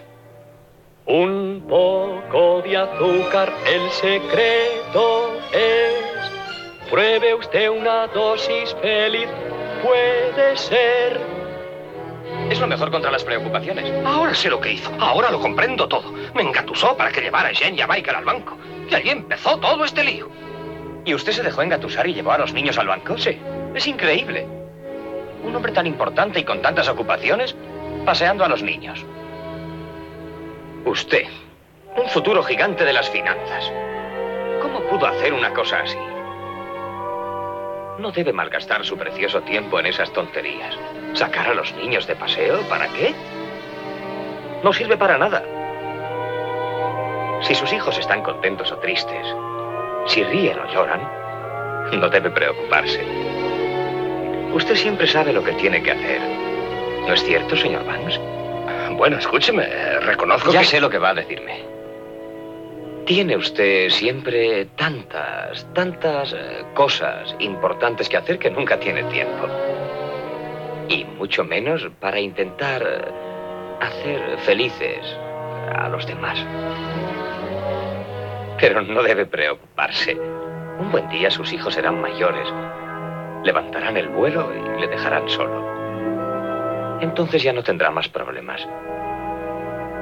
Un 1.06 1.64
poco 1.68 2.62
de 2.62 2.76
azúcar, 2.76 3.52
el 3.66 3.90
secreto 3.90 5.36
es. 5.50 6.30
Pruebe 6.88 7.34
usted 7.34 7.68
una 7.70 8.06
dosis 8.06 8.72
feliz, 8.80 9.28
puede 9.82 10.56
ser. 10.56 11.45
Es 12.50 12.60
lo 12.60 12.66
mejor 12.66 12.90
contra 12.90 13.10
las 13.10 13.24
preocupaciones. 13.24 13.92
Ahora 14.04 14.34
sé 14.34 14.48
lo 14.48 14.60
que 14.60 14.72
hizo, 14.72 14.90
ahora 15.00 15.30
lo 15.30 15.40
comprendo 15.40 15.88
todo. 15.88 16.12
Me 16.34 16.42
engatusó 16.42 16.96
para 16.96 17.10
que 17.10 17.20
llevara 17.20 17.48
a 17.48 17.54
Jen 17.54 17.76
y 17.76 17.80
a 17.80 17.86
Michael 17.86 18.16
al 18.16 18.24
banco. 18.24 18.56
Y 18.88 18.94
allí 18.94 19.10
empezó 19.10 19.58
todo 19.58 19.84
este 19.84 20.04
lío. 20.04 20.28
¿Y 21.04 21.14
usted 21.14 21.32
se 21.32 21.42
dejó 21.42 21.62
engatusar 21.62 22.06
y 22.06 22.14
llevó 22.14 22.32
a 22.32 22.38
los 22.38 22.52
niños 22.52 22.78
al 22.78 22.86
banco? 22.86 23.18
Sí. 23.18 23.38
Es 23.74 23.86
increíble. 23.86 24.46
Un 25.44 25.54
hombre 25.54 25.72
tan 25.72 25.86
importante 25.86 26.40
y 26.40 26.44
con 26.44 26.62
tantas 26.62 26.88
ocupaciones, 26.88 27.54
paseando 28.04 28.44
a 28.44 28.48
los 28.48 28.62
niños. 28.62 29.04
Usted, 30.84 31.26
un 31.96 32.08
futuro 32.08 32.42
gigante 32.42 32.84
de 32.84 32.92
las 32.92 33.10
finanzas. 33.10 33.72
¿Cómo 34.62 34.80
pudo 34.82 35.06
hacer 35.06 35.32
una 35.32 35.52
cosa 35.52 35.80
así? 35.80 35.96
No 37.98 38.12
debe 38.12 38.32
malgastar 38.32 38.84
su 38.84 38.96
precioso 38.96 39.40
tiempo 39.42 39.80
en 39.80 39.86
esas 39.86 40.12
tonterías. 40.12 40.76
¿Sacar 41.14 41.48
a 41.48 41.54
los 41.54 41.74
niños 41.76 42.06
de 42.06 42.14
paseo? 42.14 42.60
¿Para 42.68 42.88
qué? 42.88 43.14
No 44.62 44.72
sirve 44.72 44.96
para 44.96 45.16
nada. 45.16 45.42
Si 47.42 47.54
sus 47.54 47.72
hijos 47.72 47.96
están 47.98 48.22
contentos 48.22 48.70
o 48.72 48.76
tristes, 48.78 49.26
si 50.06 50.22
ríen 50.24 50.58
o 50.58 50.72
lloran, 50.72 51.00
no 51.98 52.08
debe 52.08 52.30
preocuparse. 52.30 53.02
Usted 54.52 54.74
siempre 54.74 55.06
sabe 55.06 55.32
lo 55.32 55.42
que 55.42 55.52
tiene 55.52 55.82
que 55.82 55.92
hacer. 55.92 56.20
¿No 57.06 57.12
es 57.14 57.22
cierto, 57.24 57.56
señor 57.56 57.84
Banks? 57.84 58.20
Bueno, 58.96 59.18
escúcheme, 59.18 59.66
reconozco 60.00 60.52
ya 60.52 60.60
que... 60.60 60.66
sé 60.66 60.80
lo 60.80 60.90
que 60.90 60.98
va 60.98 61.10
a 61.10 61.14
decirme. 61.14 61.75
Tiene 63.06 63.36
usted 63.36 63.88
siempre 63.90 64.64
tantas, 64.74 65.64
tantas 65.74 66.32
eh, 66.32 66.64
cosas 66.74 67.36
importantes 67.38 68.08
que 68.08 68.16
hacer 68.16 68.36
que 68.36 68.50
nunca 68.50 68.80
tiene 68.80 69.04
tiempo. 69.04 69.46
Y 70.88 71.04
mucho 71.04 71.44
menos 71.44 71.86
para 72.00 72.18
intentar 72.18 72.82
eh, 72.82 73.78
hacer 73.80 74.38
felices 74.38 75.06
a 75.72 75.88
los 75.88 76.04
demás. 76.04 76.44
Pero 78.58 78.82
no 78.82 79.04
debe 79.04 79.24
preocuparse. 79.24 80.16
Un 80.80 80.90
buen 80.90 81.08
día 81.08 81.30
sus 81.30 81.52
hijos 81.52 81.74
serán 81.74 82.00
mayores. 82.00 82.48
Levantarán 83.44 83.96
el 83.96 84.08
vuelo 84.08 84.52
y 84.52 84.80
le 84.80 84.88
dejarán 84.88 85.28
solo. 85.28 86.98
Entonces 87.00 87.40
ya 87.40 87.52
no 87.52 87.62
tendrá 87.62 87.88
más 87.88 88.08
problemas. 88.08 88.66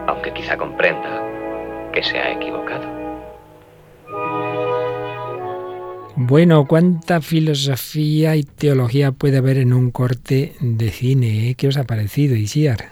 Aunque 0.06 0.32
quizá 0.32 0.56
comprenda 0.56 1.33
que 1.94 2.02
se 2.02 2.18
ha 2.18 2.32
equivocado. 2.32 2.84
Bueno, 6.16 6.66
cuánta 6.66 7.20
filosofía 7.20 8.36
y 8.36 8.44
teología 8.44 9.12
puede 9.12 9.38
haber 9.38 9.58
en 9.58 9.72
un 9.72 9.90
corte 9.90 10.52
de 10.60 10.90
cine. 10.90 11.50
¿eh? 11.50 11.54
¿Qué 11.54 11.68
os 11.68 11.76
ha 11.76 11.84
parecido, 11.84 12.36
Isiar? 12.36 12.90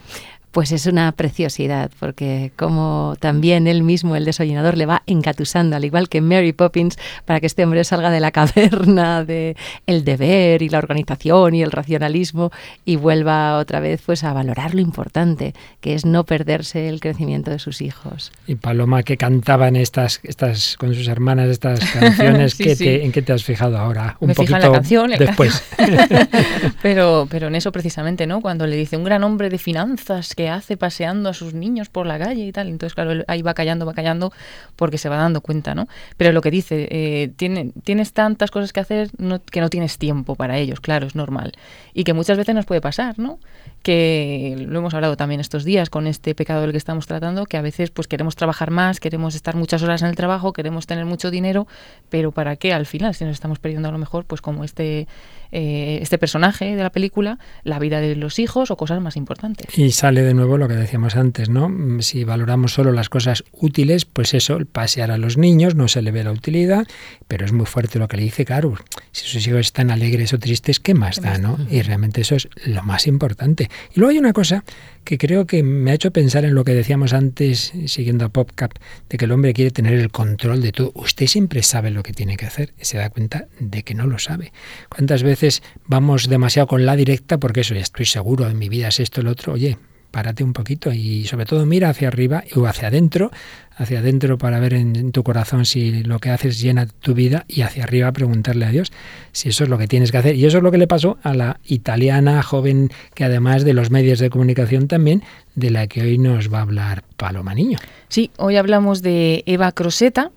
Pues 0.53 0.71
es 0.71 0.85
una 0.87 1.11
preciosidad, 1.13 1.91
porque 1.99 2.53
como 2.57 3.17
también 3.21 3.67
él 3.67 3.83
mismo, 3.83 4.17
el 4.17 4.27
desollinador, 4.27 4.77
le 4.77 4.85
va 4.87 5.03
engatusando, 5.07 5.77
al 5.77 5.85
igual 5.87 6.11
que 6.11 6.21
Mary 6.21 6.53
Poppins, 6.53 6.99
para 7.25 7.41
que 7.41 7.47
este 7.47 7.65
hombre 7.65 7.83
salga 7.85 8.11
de 8.11 8.21
la 8.21 8.31
caverna 8.33 9.25
de 9.25 9.57
el 9.87 10.05
deber 10.05 10.61
y 10.63 10.69
la 10.69 10.77
organización 10.79 11.55
y 11.55 11.63
el 11.63 11.73
racionalismo 11.73 12.51
y 12.85 12.97
vuelva 12.97 13.57
otra 13.57 13.81
vez 13.81 14.03
pues 14.05 14.25
a 14.25 14.33
valorar 14.35 14.75
lo 14.75 14.83
importante, 14.83 15.55
que 15.81 15.95
es 15.95 16.05
no 16.05 16.25
perderse 16.25 16.89
el 16.91 17.01
crecimiento 17.01 17.51
de 17.51 17.59
sus 17.59 17.81
hijos. 17.81 18.31
Y 18.47 18.57
Paloma, 18.57 19.03
que 19.05 19.17
cantaban 19.17 19.75
estas, 19.75 20.21
estas 20.23 20.77
con 20.77 20.95
sus 20.95 21.09
hermanas 21.09 21.49
estas 21.49 21.81
canciones, 21.99 22.53
Sí, 22.53 22.65
¿qué 22.65 22.77
sí. 22.77 22.85
te- 22.85 23.05
¿en 23.07 23.13
qué 23.13 23.23
te 23.23 23.33
has 23.33 23.43
fijado 23.43 23.79
ahora? 23.79 24.19
Un 24.21 24.29
Me 24.29 24.35
fija 24.35 24.43
poquito 24.59 24.67
en 24.67 24.71
la 24.73 24.79
canción. 24.79 25.11
después. 25.19 25.63
pero, 26.83 27.27
pero 27.31 27.47
en 27.49 27.55
eso 27.55 27.73
precisamente, 27.73 28.27
¿no? 28.27 28.41
Cuando 28.41 28.67
le 28.67 28.77
dice 28.77 28.97
un 28.97 29.05
gran 29.05 29.25
hombre 29.25 29.49
de 29.49 29.59
finanzas 29.59 30.35
hace 30.49 30.77
paseando 30.77 31.29
a 31.29 31.35
sus 31.35 31.55
niños 31.55 31.89
por 31.89 32.07
la 32.07 32.19
calle 32.19 32.45
y 32.47 32.53
tal. 32.53 32.69
Entonces, 32.69 32.95
claro, 32.95 33.25
ahí 33.29 33.43
va 33.43 33.55
callando, 33.55 33.87
va 33.87 33.95
callando 33.95 34.33
porque 34.77 34.99
se 34.99 35.09
va 35.09 35.17
dando 35.17 35.41
cuenta, 35.41 35.75
¿no? 35.75 35.89
Pero 36.17 36.33
lo 36.33 36.41
que 36.41 36.51
dice, 36.51 36.89
eh, 36.91 37.33
tiene, 37.37 37.73
tienes 37.85 38.13
tantas 38.13 38.51
cosas 38.51 38.73
que 38.73 38.81
hacer 38.81 39.11
que 39.51 39.61
no 39.61 39.69
tienes 39.69 39.99
tiempo 39.99 40.35
para 40.37 40.59
ellos, 40.59 40.81
claro, 40.81 41.07
es 41.07 41.15
normal. 41.15 41.53
Y 41.95 42.05
que 42.05 42.13
muchas 42.13 42.37
veces 42.37 42.55
nos 42.55 42.67
puede 42.67 42.81
pasar, 42.81 43.19
¿no? 43.19 43.39
Que 43.83 44.57
lo 44.69 44.79
hemos 44.79 44.95
hablado 44.95 45.17
también 45.17 45.41
estos 45.41 45.65
días 45.65 45.91
con 45.91 46.07
este 46.07 46.35
pecado 46.35 46.63
del 46.63 46.73
que 46.73 46.79
estamos 46.79 47.07
tratando, 47.07 47.47
que 47.47 47.57
a 47.57 47.63
veces 47.63 47.91
pues 47.91 48.09
queremos 48.09 48.37
trabajar 48.37 48.71
más, 48.71 49.01
queremos 49.01 49.35
estar 49.35 49.57
muchas 49.57 49.83
horas 49.83 50.03
en 50.03 50.09
el 50.09 50.17
trabajo, 50.17 50.53
queremos 50.53 50.87
tener 50.87 51.05
mucho 51.05 51.31
dinero, 51.31 51.67
pero 52.09 52.33
¿para 52.33 52.57
qué 52.57 52.73
al 52.73 52.87
final? 52.87 53.15
Si 53.15 53.25
nos 53.25 53.35
estamos 53.35 53.59
perdiendo 53.59 53.89
a 53.89 53.93
lo 53.93 53.99
mejor, 53.99 54.25
pues 54.25 54.41
como 54.41 54.65
este, 54.65 55.09
eh, 55.53 55.99
este 56.03 56.19
personaje 56.19 56.75
de 56.75 56.83
la 56.83 56.91
película, 56.91 57.39
la 57.63 57.79
vida 57.79 58.01
de 58.01 58.17
los 58.17 58.39
hijos 58.39 58.71
o 58.71 58.77
cosas 58.77 59.01
más 59.01 59.17
importantes. 59.17 59.67
Y 59.79 59.93
sale 59.93 60.23
de 60.23 60.35
nuevo 60.35 60.59
lo 60.59 60.67
que 60.67 60.75
decíamos 60.75 61.15
antes, 61.17 61.49
¿no? 61.49 61.69
Mm, 61.69 62.01
Si 62.01 62.25
valoramos 62.25 62.73
solo 62.73 62.93
las 62.93 63.09
cosas 63.09 63.45
útiles, 63.53 64.05
pues 64.05 64.35
eso, 64.35 64.57
el 64.57 64.67
pasear 64.67 65.11
a 65.11 65.19
los 65.19 65.37
niños, 65.37 65.75
no 65.75 65.89
se 65.89 66.03
le 66.03 66.11
ve 66.11 66.25
la 66.25 66.33
utilidad, 66.33 66.87
pero 67.29 67.45
es 67.45 67.53
muy 67.53 67.67
fuerte 67.67 67.99
lo 67.99 68.09
que 68.09 68.17
le 68.17 68.25
dice 68.25 68.45
Caro. 68.45 68.75
Si 69.13 69.27
sus 69.27 69.47
hijos 69.47 69.61
están 69.61 69.91
alegres 69.91 70.33
o 70.33 70.39
tristes, 70.39 70.81
¿qué 70.81 70.95
más 70.95 71.21
da, 71.21 71.39
no? 71.39 71.59
Y 71.71 71.83
realmente 71.83 72.23
eso 72.23 72.35
es 72.35 72.49
lo 72.65 72.83
más 72.83 73.07
importante. 73.07 73.69
Y 73.95 74.01
luego 74.01 74.11
hay 74.11 74.19
una 74.19 74.33
cosa 74.33 74.65
que 75.05 75.19
creo 75.19 75.47
que 75.47 75.63
me 75.63 75.91
ha 75.91 75.95
hecho 75.95 76.13
pensar 76.13 76.45
en 76.45 76.55
lo 76.55 76.65
que 76.65 76.73
decíamos 76.73 77.13
antes, 77.13 77.73
siguiendo 77.87 78.25
a 78.25 78.29
PopCap, 78.29 78.73
de 79.09 79.19
que 79.19 79.25
el 79.25 79.33
hombre 79.33 79.53
quiere 79.53 79.71
tener 79.71 79.95
el 79.95 80.11
control 80.11 80.63
de 80.63 80.73
todo. 80.73 80.93
Usted 80.95 81.27
siempre 81.27 81.63
sabe 81.63 81.91
lo 81.91 82.03
que 82.03 82.13
tiene 82.13 82.37
que 82.37 82.47
hacer 82.47 82.73
y 82.81 82.85
se 82.85 82.99
da 82.99 83.11
cuenta 83.11 83.47
de 83.59 83.83
que 83.83 83.95
no 83.95 84.07
lo 84.07 84.19
sabe. 84.19 84.53
¿Cuántas 84.89 85.23
veces 85.23 85.42
vamos 85.87 86.29
demasiado 86.29 86.67
con 86.67 86.87
la 86.87 86.97
directa 86.97 87.39
porque 87.39 87.61
eso, 87.61 87.75
ya 87.75 87.81
estoy 87.81 88.07
seguro, 88.07 88.49
en 88.49 88.59
mi 88.59 88.69
vida 88.69 88.89
es 88.89 89.01
esto, 89.01 89.21
el 89.21 89.29
otro? 89.29 89.55
Oye, 89.55 89.79
párate 90.13 90.45
un 90.45 90.53
poquito 90.53 90.93
y 90.93 91.25
sobre 91.25 91.47
todo 91.47 91.67
mira 91.67 91.89
hacia 91.89 92.09
arriba 92.09 92.45
o 92.55 92.67
hacia 92.67 92.89
adentro, 92.89 93.33
hacia 93.75 93.99
adentro 93.99 94.39
para 94.39 94.61
ver 94.61 94.75
en, 94.75 95.11
tu 95.11 95.25
corazón 95.25 95.65
si 95.65 96.05
lo 96.05 96.21
que 96.21 96.31
haces 96.31 96.61
llena 96.61 96.87
tu 96.87 97.15
vida 97.15 97.45
y 97.49 97.63
hacia 97.63 97.85
arriba 97.85 98.13
preguntarle 98.13 98.67
a 98.67 98.71
Dios 98.71 98.93
si 99.33 99.49
eso 99.49 99.65
es 99.65 99.71
lo 99.71 99.79
que 99.79 99.89
tienes 99.89 100.13
que 100.13 100.19
hacer. 100.19 100.37
Y 100.37 100.45
eso 100.45 100.59
es 100.59 100.63
lo 100.63 100.71
que 100.71 100.79
le 100.79 100.87
pasó 100.87 101.19
a 101.23 101.35
la 101.35 101.59
italiana 101.65 102.43
joven 102.43 102.91
que 103.15 103.25
además 103.25 103.65
de 103.65 103.73
los 103.73 103.91
medios 103.91 104.19
de 104.21 104.31
comunicación 104.31 104.87
también, 104.87 105.25
de 105.55 105.71
la 105.71 105.87
que 105.87 106.03
hoy 106.03 106.19
nos 106.19 106.53
va 106.53 106.59
a 106.59 106.63
hablar 106.63 107.03
Paloma 107.17 107.55
Niño. 107.55 107.79
Sí, 108.09 108.31
hoy 108.37 108.57
hablamos 108.57 109.03
de 109.03 109.43
Eva 109.47 109.73
Croseta. 109.73 110.31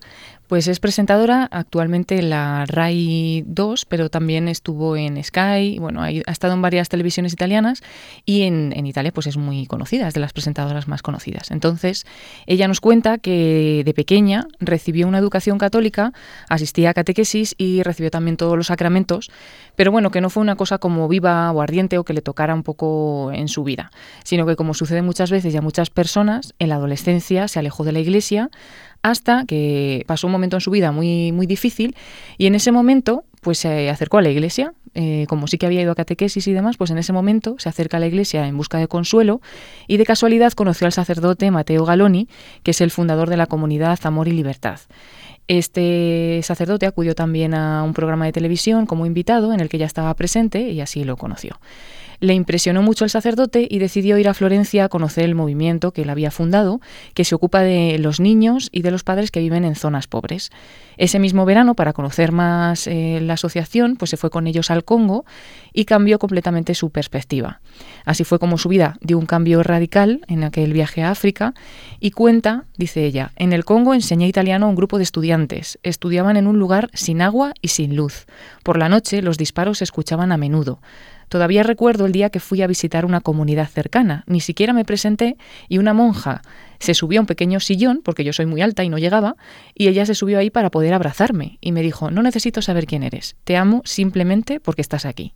Pues 0.48 0.68
es 0.68 0.80
presentadora 0.80 1.48
actualmente 1.52 2.20
en 2.20 2.30
la 2.30 2.66
RAI 2.68 3.44
2, 3.48 3.86
pero 3.86 4.10
también 4.10 4.48
estuvo 4.48 4.96
en 4.96 5.24
Sky, 5.24 5.80
bueno, 5.80 6.04
ha, 6.04 6.10
estado 6.10 6.54
en 6.54 6.62
varias 6.62 6.88
televisiones 6.88 7.34
italianas 7.34 7.82
y 8.26 8.44
en, 8.44 8.72
en, 8.76 8.86
Italia 8.86 9.12
pues 9.12 9.26
es 9.26 9.38
muy 9.38 9.66
conocida, 9.66 10.08
es 10.08 10.14
de 10.14 10.20
las 10.20 10.34
presentadoras 10.34 10.88
más 10.88 11.02
conocidas. 11.02 11.50
Entonces, 11.50 12.06
ella 12.46 12.68
nos 12.68 12.80
cuenta 12.80 13.18
que 13.18 13.82
de 13.84 13.94
pequeña 13.96 14.46
recibió 14.60 15.08
una 15.08 15.18
educación 15.18 15.58
católica, 15.58 16.14
asistía 16.48 16.92
a 16.92 16.94
catequesis 16.94 17.56
y 17.58 17.82
recibió 17.82 18.12
también 18.12 18.38
todos 18.38 18.56
los 18.56 18.68
sacramentos, 18.68 19.32
pero 19.76 19.92
bueno, 19.92 20.12
que 20.12 20.22
no 20.22 20.30
fue 20.30 20.42
una 20.42 20.56
cosa 20.56 20.78
como 20.78 21.08
viva 21.08 21.52
o 21.52 21.62
ardiente 21.62 21.98
o 21.98 22.04
que 22.04 22.14
le 22.14 22.22
tocara 22.22 22.54
un 22.54 22.62
poco 22.62 23.32
en 23.34 23.48
su 23.48 23.64
vida, 23.64 23.90
sino 24.24 24.46
que 24.46 24.56
como 24.56 24.76
sucede 24.76 25.02
muchas 25.02 25.32
veces 25.32 25.56
y 25.56 25.58
a 25.58 25.62
muchas 25.62 25.90
personas, 25.90 26.54
en 26.60 26.70
la 26.70 26.76
adolescencia 26.76 27.48
se 27.48 27.58
alejó 27.58 27.84
de 27.84 27.94
la 27.94 28.00
iglesia, 28.00 28.52
hasta 29.06 29.46
que 29.46 30.04
pasó 30.08 30.26
un 30.26 30.32
momento 30.32 30.58
en 30.58 30.62
su 30.62 30.72
vida 30.72 30.92
muy, 30.92 31.32
muy 31.32 31.46
difícil 31.46 31.96
y 32.40 32.48
en 32.48 32.56
ese 32.56 32.72
momento 32.72 33.24
pues 33.42 33.60
se 33.60 33.92
acercó 33.92 34.18
a 34.18 34.24
la 34.24 34.30
iglesia, 34.30 34.74
eh, 34.96 35.28
como 35.30 35.46
sí 35.46 35.60
que 35.60 35.68
había 35.68 35.80
ido 35.80 35.92
a 35.92 35.96
catequesis 35.96 36.48
y 36.48 36.54
demás, 36.54 36.78
pues 36.78 36.90
en 36.90 36.98
ese 36.98 37.14
momento 37.14 37.56
se 37.60 37.70
acerca 37.70 37.98
a 37.98 38.00
la 38.00 38.08
iglesia 38.08 38.48
en 38.48 38.58
busca 38.58 38.80
de 38.80 38.88
consuelo 38.88 39.42
y 39.88 39.98
de 39.98 40.06
casualidad 40.06 40.54
conoció 40.54 40.88
al 40.88 40.92
sacerdote 40.92 41.52
Mateo 41.52 41.86
Galoni, 41.86 42.28
que 42.64 42.72
es 42.72 42.82
el 42.82 42.90
fundador 42.90 43.30
de 43.30 43.38
la 43.38 43.46
comunidad 43.46 44.00
Amor 44.06 44.28
y 44.28 44.32
Libertad. 44.32 44.80
Este 45.48 46.40
sacerdote 46.42 46.88
acudió 46.88 47.14
también 47.14 47.54
a 47.54 47.84
un 47.84 47.94
programa 47.94 48.26
de 48.26 48.32
televisión 48.32 48.88
como 48.88 49.06
invitado 49.06 49.54
en 49.54 49.60
el 49.60 49.70
que 49.70 49.78
ya 49.78 49.86
estaba 49.86 50.12
presente 50.16 50.72
y 50.72 50.82
así 50.82 51.04
lo 51.04 51.16
conoció. 51.16 51.60
Le 52.20 52.34
impresionó 52.34 52.82
mucho 52.82 53.04
el 53.04 53.10
sacerdote 53.10 53.68
y 53.70 53.80
decidió 53.80 54.18
ir 54.18 54.28
a 54.28 54.34
Florencia 54.34 54.86
a 54.86 54.90
conocer 54.90 55.26
el 55.26 55.36
movimiento 55.36 55.92
que 55.92 56.04
él 56.04 56.10
había 56.10 56.32
fundado, 56.32 56.82
que 57.14 57.26
se 57.26 57.36
ocupa 57.36 57.62
de 57.62 57.98
los 58.00 58.20
niños 58.20 58.70
y 58.72 58.82
de 58.82 58.92
los 58.92 59.04
padres 59.04 59.32
que 59.32 59.40
viven 59.40 59.66
en 59.66 59.76
zonas 59.76 60.08
pobres. 60.08 60.52
Ese 60.98 61.20
mismo 61.20 61.46
verano, 61.46 61.76
para 61.76 61.94
conocer 61.94 62.32
más 62.32 62.88
eh, 62.88 63.20
la 63.22 63.34
asociación, 63.34 63.96
pues 63.96 64.10
se 64.12 64.18
fue 64.18 64.30
con 64.30 64.48
ellos 64.48 64.72
al 64.72 64.84
Congo 64.84 65.26
y 65.74 65.86
cambió 65.86 66.20
completamente 66.20 66.74
su 66.74 66.90
perspectiva. 66.90 67.60
Así 68.06 68.24
fue 68.24 68.40
como 68.40 68.58
su 68.58 68.70
vida 68.70 68.98
dio 69.02 69.18
un 69.18 69.26
cambio 69.26 69.64
radical 69.64 70.22
en 70.28 70.44
aquel 70.44 70.74
viaje 70.74 71.04
a 71.04 71.12
África 71.12 71.54
y 72.00 72.12
cuenta, 72.12 72.66
dice 72.78 73.06
ella, 73.06 73.32
en 73.36 73.54
el 73.54 73.66
Congo 73.66 73.94
enseñé 73.94 74.28
italiano 74.28 74.66
a 74.66 74.70
un 74.70 74.76
grupo 74.76 74.98
de 74.98 75.04
estudiantes. 75.04 75.80
Estudiaban 75.84 76.38
en 76.38 76.48
un 76.48 76.60
lugar 76.60 76.90
sin 76.94 77.22
agua 77.22 77.54
y 77.62 77.70
sin 77.70 77.96
luz. 77.96 78.26
Por 78.64 78.78
la 78.78 78.90
noche 78.90 79.22
los 79.22 79.38
disparos 79.38 79.80
se 79.80 79.84
escuchaban 79.84 80.32
a 80.32 80.38
menudo. 80.38 80.80
Todavía 81.30 81.64
recuerdo 81.64 82.06
el 82.06 82.12
día 82.12 82.30
que 82.30 82.40
fui 82.40 82.62
a 82.62 82.68
visitar 82.68 83.06
una 83.06 83.22
comunidad 83.22 83.68
cercana. 83.68 84.24
Ni 84.28 84.42
siquiera 84.42 84.74
me 84.74 84.86
presenté 84.86 85.38
y 85.68 85.80
una 85.80 85.94
monja 85.94 86.42
se 86.80 86.94
subió 86.94 87.20
a 87.20 87.22
un 87.22 87.28
pequeño 87.28 87.60
sillón, 87.60 88.02
porque 88.04 88.24
yo 88.24 88.34
soy 88.34 88.46
muy 88.46 88.62
alta 88.62 88.84
y 88.84 88.90
no 88.90 88.98
llegaba, 88.98 89.36
y 89.74 89.88
ella 89.88 90.06
se 90.06 90.14
subió 90.14 90.40
ahí 90.40 90.50
para 90.50 90.70
poder 90.70 90.85
abrazarme 90.94 91.58
y 91.62 91.72
me 91.72 91.82
dijo, 91.82 92.12
no 92.12 92.22
necesito 92.22 92.62
saber 92.62 92.86
quién 92.86 93.04
eres, 93.04 93.36
te 93.44 93.58
amo 93.58 93.82
simplemente 93.86 94.60
porque 94.60 94.82
estás 94.82 95.06
aquí. 95.06 95.34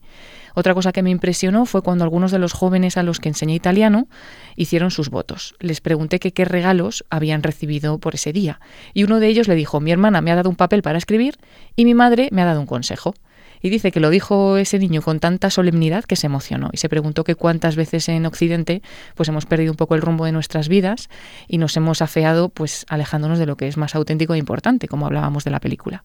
Otra 0.55 0.73
cosa 0.73 0.91
que 0.91 1.03
me 1.03 1.09
impresionó 1.09 1.65
fue 1.65 1.81
cuando 1.81 2.03
algunos 2.03 2.31
de 2.31 2.39
los 2.39 2.53
jóvenes 2.53 2.97
a 2.97 3.03
los 3.03 3.19
que 3.19 3.29
enseñé 3.29 3.55
italiano 3.55 4.07
hicieron 4.55 4.91
sus 4.91 5.09
votos. 5.09 5.55
Les 5.59 5.81
pregunté 5.81 6.19
qué 6.19 6.45
regalos 6.45 7.05
habían 7.09 7.43
recibido 7.43 7.97
por 7.99 8.15
ese 8.15 8.33
día, 8.33 8.59
y 8.93 9.03
uno 9.03 9.19
de 9.19 9.27
ellos 9.27 9.47
le 9.47 9.55
dijo, 9.55 9.79
mi 9.79 9.91
hermana 9.91 10.21
me 10.21 10.31
ha 10.31 10.35
dado 10.35 10.49
un 10.49 10.55
papel 10.55 10.81
para 10.81 10.97
escribir 10.97 11.37
y 11.75 11.85
mi 11.85 11.93
madre 11.93 12.29
me 12.31 12.41
ha 12.41 12.45
dado 12.45 12.59
un 12.59 12.67
consejo. 12.67 13.13
Y 13.61 13.69
dice 13.69 13.91
que 13.91 13.99
lo 13.99 14.09
dijo 14.09 14.57
ese 14.57 14.79
niño 14.79 15.01
con 15.01 15.19
tanta 15.19 15.49
solemnidad 15.49 16.05
que 16.05 16.15
se 16.15 16.27
emocionó 16.27 16.69
y 16.71 16.77
se 16.77 16.89
preguntó 16.89 17.23
que 17.23 17.35
cuántas 17.35 17.75
veces 17.75 18.09
en 18.09 18.25
Occidente 18.25 18.81
pues 19.15 19.29
hemos 19.29 19.45
perdido 19.45 19.71
un 19.71 19.77
poco 19.77 19.95
el 19.95 20.01
rumbo 20.01 20.25
de 20.25 20.31
nuestras 20.31 20.69
vidas 20.69 21.09
y 21.47 21.57
nos 21.57 21.75
hemos 21.77 22.01
afeado 22.01 22.49
pues 22.49 22.85
alejándonos 22.89 23.39
de 23.39 23.45
lo 23.45 23.57
que 23.57 23.67
es 23.67 23.77
más 23.77 23.95
auténtico 23.95 24.33
e 24.33 24.37
importante, 24.37 24.87
como 24.87 25.05
hablábamos 25.05 25.43
de 25.43 25.51
la 25.51 25.59
película. 25.59 26.03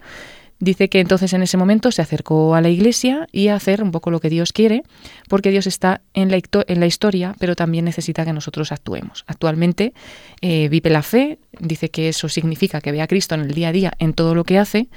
Dice 0.60 0.88
que 0.88 1.00
entonces 1.00 1.32
en 1.32 1.42
ese 1.42 1.56
momento 1.56 1.90
se 1.90 2.00
acercó 2.00 2.54
a 2.54 2.60
la 2.60 2.68
iglesia 2.68 3.26
y 3.32 3.48
a 3.48 3.56
hacer 3.56 3.82
un 3.82 3.90
poco 3.90 4.10
lo 4.10 4.20
que 4.20 4.30
Dios 4.30 4.52
quiere, 4.52 4.82
porque 5.28 5.50
Dios 5.50 5.66
está 5.66 6.00
en 6.14 6.30
la, 6.30 6.40
en 6.68 6.80
la 6.80 6.86
historia, 6.86 7.34
pero 7.38 7.56
también 7.56 7.84
necesita 7.84 8.24
que 8.24 8.32
nosotros 8.32 8.70
actuemos. 8.70 9.24
Actualmente 9.26 9.92
eh, 10.40 10.68
vive 10.68 10.90
la 10.90 11.02
fe, 11.02 11.38
dice 11.58 11.90
que 11.90 12.08
eso 12.08 12.28
significa 12.28 12.80
que 12.80 12.92
ve 12.92 13.02
a 13.02 13.08
Cristo 13.08 13.34
en 13.34 13.42
el 13.42 13.52
día 13.52 13.68
a 13.68 13.72
día 13.72 13.92
en 13.98 14.14
todo 14.14 14.34
lo 14.34 14.44
que 14.44 14.58
hace, 14.58 14.88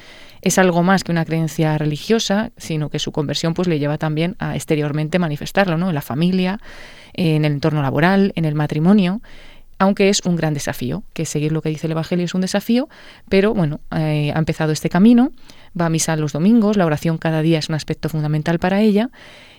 es 0.41 0.57
algo 0.57 0.83
más 0.83 1.03
que 1.03 1.11
una 1.11 1.25
creencia 1.25 1.77
religiosa, 1.77 2.51
sino 2.57 2.89
que 2.89 2.99
su 2.99 3.11
conversión 3.11 3.53
pues 3.53 3.67
le 3.67 3.79
lleva 3.79 3.97
también 3.97 4.35
a 4.39 4.55
exteriormente 4.55 5.19
manifestarlo, 5.19 5.77
¿no? 5.77 5.89
En 5.89 5.95
la 5.95 6.01
familia, 6.01 6.59
en 7.13 7.45
el 7.45 7.53
entorno 7.53 7.81
laboral, 7.81 8.31
en 8.35 8.45
el 8.45 8.55
matrimonio 8.55 9.21
aunque 9.79 10.09
es 10.09 10.21
un 10.25 10.35
gran 10.35 10.53
desafío, 10.53 11.03
que 11.13 11.25
seguir 11.25 11.51
lo 11.51 11.61
que 11.61 11.69
dice 11.69 11.87
el 11.87 11.91
Evangelio 11.91 12.25
es 12.25 12.33
un 12.33 12.41
desafío, 12.41 12.89
pero 13.29 13.53
bueno, 13.53 13.79
eh, 13.95 14.31
ha 14.33 14.39
empezado 14.39 14.71
este 14.71 14.89
camino, 14.89 15.31
va 15.79 15.85
a 15.85 15.89
misa 15.89 16.15
los 16.15 16.33
domingos, 16.33 16.77
la 16.77 16.85
oración 16.85 17.17
cada 17.17 17.41
día 17.41 17.59
es 17.59 17.69
un 17.69 17.75
aspecto 17.75 18.09
fundamental 18.09 18.59
para 18.59 18.81
ella 18.81 19.09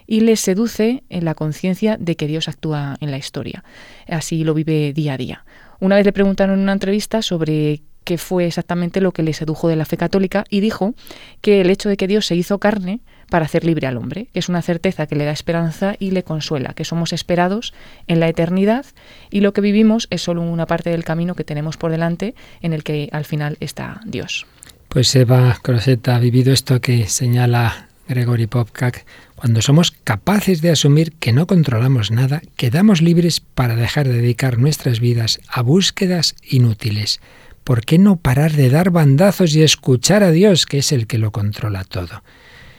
y 0.07 0.20
le 0.20 0.37
seduce 0.37 1.05
en 1.09 1.24
la 1.24 1.35
conciencia 1.35 1.97
de 1.99 2.16
que 2.16 2.26
Dios 2.26 2.49
actúa 2.49 2.97
en 3.01 3.11
la 3.11 3.18
historia. 3.18 3.62
Así 4.09 4.43
lo 4.43 4.55
vive 4.55 4.93
día 4.93 5.14
a 5.14 5.16
día. 5.18 5.45
Una 5.81 5.97
vez 5.97 6.07
le 6.07 6.12
preguntaron 6.12 6.57
en 6.57 6.62
una 6.62 6.72
entrevista 6.72 7.22
sobre 7.22 7.83
qué 8.09 8.17
fue 8.17 8.47
exactamente 8.47 9.03
lo 9.03 9.13
que 9.13 9.23
le 9.23 9.35
sedujo 9.35 9.69
de 9.69 9.77
la 9.77 9.85
fe 9.85 9.99
católica 9.99 10.45
y 10.49 10.61
dijo 10.61 10.95
que 11.43 11.61
el 11.61 11.69
hecho 11.69 11.91
de 11.91 11.99
que 11.99 12.07
Dios 12.07 12.25
se 12.25 12.37
hizo 12.37 12.59
carne 12.59 13.01
para 13.29 13.45
hacer 13.45 13.67
libre 13.67 13.87
al 13.87 13.99
hombre, 13.99 14.29
que 14.33 14.39
es 14.39 14.49
una 14.49 14.63
certeza 14.63 15.07
que 15.07 15.15
le 15.15 15.27
da 15.27 15.31
esperanza 15.31 15.95
y 15.99 16.13
le 16.13 16.23
consuela, 16.23 16.73
que 16.73 16.87
somos 16.87 17.13
esperados 17.13 17.75
en 18.07 18.19
la 18.19 18.27
eternidad 18.27 18.87
y 19.31 19.43
lo 19.43 19.53
que 19.53 19.61
vivimos 19.61 20.09
es 20.09 20.23
solo 20.23 20.41
una 20.41 20.65
parte 20.65 20.89
del 20.89 21.05
camino 21.05 21.35
que 21.35 21.45
tenemos 21.45 21.77
por 21.77 21.91
delante 21.91 22.35
en 22.63 22.73
el 22.73 22.83
que 22.83 23.11
al 23.13 23.27
final 23.27 23.59
está 23.61 24.01
Dios. 24.07 24.47
Pues 24.89 25.15
Eva 25.15 25.59
Croseta 25.61 26.17
ha 26.17 26.19
vivido 26.19 26.51
esto 26.51 26.81
que 26.81 27.09
señala 27.09 27.89
Gregory 28.09 28.47
Popcak, 28.47 29.05
cuando 29.35 29.61
somos 29.61 29.91
capaces 29.91 30.63
de 30.63 30.71
asumir 30.71 31.13
que 31.13 31.35
no 31.35 31.47
controlamos 31.47 32.11
nada, 32.11 32.41
quedamos 32.57 33.03
libres 33.03 33.41
para 33.41 33.77
dejar 33.77 34.09
de 34.09 34.15
dedicar 34.15 34.57
nuestras 34.57 34.99
vidas 34.99 35.41
a 35.47 35.61
búsquedas 35.61 36.37
inútiles. 36.43 37.21
¿Por 37.69 37.85
qué 37.85 37.99
no 37.99 38.16
parar 38.16 38.53
de 38.53 38.71
dar 38.71 38.89
bandazos 38.91 39.55
y 39.55 39.62
escuchar 39.62 40.23
a 40.23 40.31
Dios, 40.31 40.64
que 40.64 40.79
es 40.79 40.91
el 40.91 41.07
que 41.07 41.19
lo 41.19 41.33
controla 41.33 41.85
todo? 41.85 42.23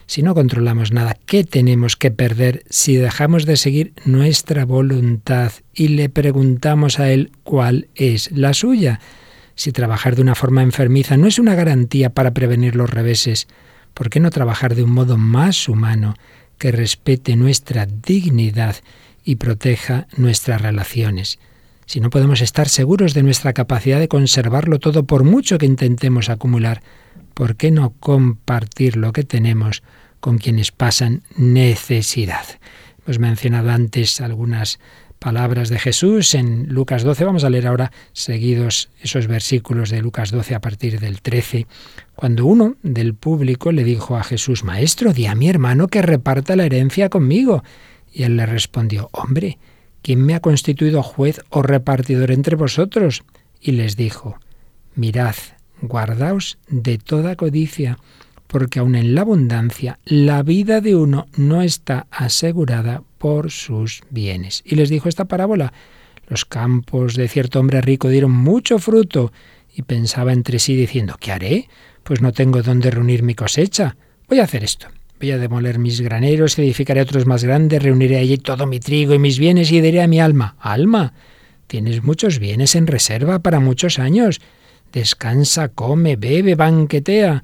Si 0.07 0.23
no 0.23 0.33
controlamos 0.33 0.91
nada, 0.91 1.15
¿qué 1.27 1.43
tenemos 1.43 1.95
que 1.95 2.09
perder 2.09 2.63
si 2.71 2.95
dejamos 2.95 3.45
de 3.45 3.55
seguir 3.55 3.93
nuestra 4.05 4.65
voluntad 4.65 5.51
y 5.75 5.89
le 5.89 6.09
preguntamos 6.09 6.99
a 6.99 7.11
Él 7.11 7.31
cuál 7.43 7.89
es 7.93 8.31
la 8.31 8.55
suya? 8.55 8.99
Si 9.53 9.71
trabajar 9.71 10.15
de 10.15 10.23
una 10.23 10.33
forma 10.33 10.63
enfermiza 10.63 11.17
no 11.17 11.27
es 11.27 11.37
una 11.37 11.53
garantía 11.53 12.09
para 12.09 12.33
prevenir 12.33 12.75
los 12.75 12.89
reveses, 12.89 13.47
¿por 13.93 14.09
qué 14.09 14.19
no 14.19 14.31
trabajar 14.31 14.73
de 14.73 14.81
un 14.81 14.91
modo 14.91 15.19
más 15.19 15.69
humano 15.69 16.15
que 16.57 16.71
respete 16.71 17.35
nuestra 17.35 17.85
dignidad 17.85 18.77
y 19.23 19.35
proteja 19.35 20.07
nuestras 20.17 20.63
relaciones? 20.63 21.37
Si 21.89 22.01
no 22.01 22.11
podemos 22.11 22.41
estar 22.41 22.69
seguros 22.69 23.15
de 23.15 23.23
nuestra 23.23 23.53
capacidad 23.53 23.97
de 23.97 24.07
conservarlo 24.07 24.77
todo 24.77 25.05
por 25.05 25.23
mucho 25.23 25.57
que 25.57 25.65
intentemos 25.65 26.29
acumular, 26.29 26.83
¿por 27.33 27.55
qué 27.55 27.71
no 27.71 27.95
compartir 27.99 28.95
lo 28.95 29.11
que 29.11 29.23
tenemos 29.23 29.81
con 30.19 30.37
quienes 30.37 30.71
pasan 30.71 31.23
necesidad? 31.35 32.45
Hemos 33.03 33.17
mencionado 33.17 33.71
antes 33.71 34.21
algunas 34.21 34.79
palabras 35.17 35.69
de 35.69 35.79
Jesús 35.79 36.35
en 36.35 36.67
Lucas 36.69 37.01
12. 37.01 37.25
Vamos 37.25 37.43
a 37.43 37.49
leer 37.49 37.65
ahora 37.65 37.91
seguidos 38.13 38.91
esos 39.01 39.25
versículos 39.25 39.89
de 39.89 40.03
Lucas 40.03 40.29
12 40.29 40.53
a 40.53 40.61
partir 40.61 40.99
del 40.99 41.23
13, 41.23 41.65
cuando 42.15 42.45
uno 42.45 42.75
del 42.83 43.15
público 43.15 43.71
le 43.71 43.83
dijo 43.83 44.15
a 44.15 44.23
Jesús, 44.23 44.63
Maestro, 44.63 45.11
di 45.11 45.25
a 45.25 45.33
mi 45.33 45.49
hermano 45.49 45.87
que 45.87 46.03
reparta 46.03 46.55
la 46.55 46.67
herencia 46.67 47.09
conmigo. 47.09 47.63
Y 48.13 48.23
él 48.23 48.37
le 48.37 48.45
respondió, 48.45 49.09
Hombre, 49.11 49.57
¿quién 50.01 50.25
me 50.25 50.35
ha 50.35 50.39
constituido 50.39 51.03
juez 51.03 51.41
o 51.49 51.61
repartidor 51.61 52.31
entre 52.31 52.55
vosotros? 52.55 53.23
Y 53.59 53.73
les 53.73 53.95
dijo, 53.95 54.37
mirad, 54.95 55.35
guardaos 55.81 56.57
de 56.67 56.97
toda 56.97 57.35
codicia, 57.35 57.97
porque 58.47 58.79
aun 58.79 58.95
en 58.95 59.15
la 59.15 59.21
abundancia 59.21 59.99
la 60.05 60.41
vida 60.43 60.81
de 60.81 60.95
uno 60.95 61.27
no 61.35 61.61
está 61.61 62.07
asegurada 62.09 63.03
por 63.17 63.51
sus 63.51 64.01
bienes. 64.09 64.63
Y 64.65 64.75
les 64.75 64.89
dijo 64.89 65.09
esta 65.09 65.25
parábola, 65.25 65.73
los 66.27 66.45
campos 66.45 67.15
de 67.15 67.27
cierto 67.27 67.59
hombre 67.59 67.81
rico 67.81 68.09
dieron 68.09 68.31
mucho 68.31 68.79
fruto, 68.79 69.31
y 69.75 69.83
pensaba 69.83 70.33
entre 70.33 70.59
sí 70.59 70.75
diciendo, 70.75 71.15
¿qué 71.19 71.31
haré? 71.31 71.69
Pues 72.03 72.21
no 72.21 72.33
tengo 72.33 72.61
dónde 72.61 72.91
reunir 72.91 73.23
mi 73.23 73.35
cosecha. 73.35 73.95
Voy 74.27 74.39
a 74.39 74.43
hacer 74.43 74.63
esto. 74.63 74.87
Voy 75.19 75.31
a 75.31 75.37
demoler 75.37 75.79
mis 75.79 75.99
graneros, 75.99 76.57
edificaré 76.57 77.01
otros 77.01 77.25
más 77.25 77.43
grandes, 77.43 77.83
reuniré 77.83 78.19
allí 78.19 78.37
todo 78.37 78.65
mi 78.65 78.79
trigo 78.79 79.13
y 79.13 79.19
mis 79.19 79.37
bienes 79.37 79.69
y 79.69 79.81
diré 79.81 80.01
a 80.01 80.07
mi 80.07 80.21
alma, 80.21 80.55
alma, 80.59 81.13
tienes 81.67 82.03
muchos 82.03 82.39
bienes 82.39 82.73
en 82.75 82.87
reserva 82.87 83.39
para 83.39 83.59
muchos 83.59 83.99
años. 83.99 84.39
Descansa, 84.93 85.67
come, 85.67 86.15
bebe, 86.15 86.55
banquetea. 86.55 87.43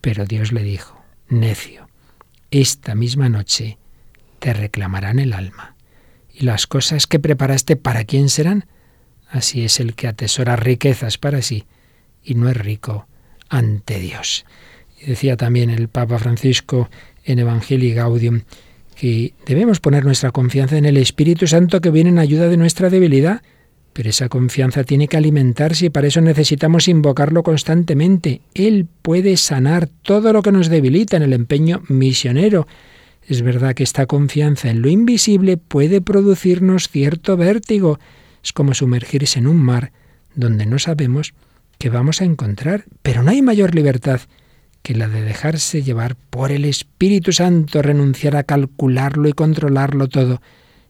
Pero 0.00 0.26
Dios 0.26 0.52
le 0.52 0.62
dijo, 0.62 1.02
necio, 1.28 1.88
esta 2.52 2.94
misma 2.94 3.28
noche 3.28 3.78
te 4.38 4.52
reclamarán 4.52 5.18
el 5.18 5.32
alma. 5.32 5.74
¿Y 6.32 6.44
las 6.44 6.68
cosas 6.68 7.08
que 7.08 7.18
preparaste 7.18 7.74
para 7.74 8.04
quién 8.04 8.28
serán? 8.28 8.66
Así 9.28 9.64
es 9.64 9.80
el 9.80 9.94
que 9.94 10.06
atesora 10.06 10.54
riquezas 10.54 11.18
para 11.18 11.42
sí 11.42 11.64
y 12.22 12.36
no 12.36 12.48
es 12.48 12.56
rico 12.56 13.08
ante 13.48 13.98
Dios 13.98 14.44
decía 15.06 15.36
también 15.36 15.70
el 15.70 15.88
Papa 15.88 16.18
Francisco 16.18 16.90
en 17.24 17.38
Evangelii 17.38 17.94
Gaudium 17.94 18.42
que 19.00 19.32
debemos 19.46 19.80
poner 19.80 20.04
nuestra 20.04 20.30
confianza 20.30 20.76
en 20.76 20.84
el 20.84 20.98
Espíritu 20.98 21.46
Santo 21.46 21.80
que 21.80 21.90
viene 21.90 22.10
en 22.10 22.18
ayuda 22.18 22.48
de 22.48 22.58
nuestra 22.58 22.90
debilidad, 22.90 23.40
pero 23.94 24.10
esa 24.10 24.28
confianza 24.28 24.84
tiene 24.84 25.08
que 25.08 25.16
alimentarse 25.16 25.86
y 25.86 25.90
para 25.90 26.06
eso 26.06 26.20
necesitamos 26.20 26.86
invocarlo 26.86 27.42
constantemente. 27.42 28.42
Él 28.54 28.86
puede 29.00 29.38
sanar 29.38 29.88
todo 30.02 30.34
lo 30.34 30.42
que 30.42 30.52
nos 30.52 30.68
debilita 30.68 31.16
en 31.16 31.22
el 31.22 31.32
empeño 31.32 31.82
misionero. 31.88 32.66
Es 33.26 33.40
verdad 33.40 33.74
que 33.74 33.84
esta 33.84 34.04
confianza 34.04 34.68
en 34.68 34.82
lo 34.82 34.88
invisible 34.88 35.56
puede 35.56 36.02
producirnos 36.02 36.88
cierto 36.88 37.38
vértigo. 37.38 37.98
Es 38.44 38.52
como 38.52 38.74
sumergirse 38.74 39.38
en 39.38 39.46
un 39.46 39.56
mar 39.56 39.92
donde 40.34 40.66
no 40.66 40.78
sabemos 40.78 41.32
qué 41.78 41.88
vamos 41.88 42.20
a 42.20 42.24
encontrar, 42.24 42.84
pero 43.02 43.22
no 43.22 43.30
hay 43.30 43.40
mayor 43.40 43.74
libertad 43.74 44.20
que 44.82 44.94
la 44.94 45.08
de 45.08 45.22
dejarse 45.22 45.82
llevar 45.82 46.16
por 46.16 46.52
el 46.52 46.64
Espíritu 46.64 47.32
Santo, 47.32 47.82
renunciar 47.82 48.36
a 48.36 48.44
calcularlo 48.44 49.28
y 49.28 49.32
controlarlo 49.32 50.08
todo, 50.08 50.40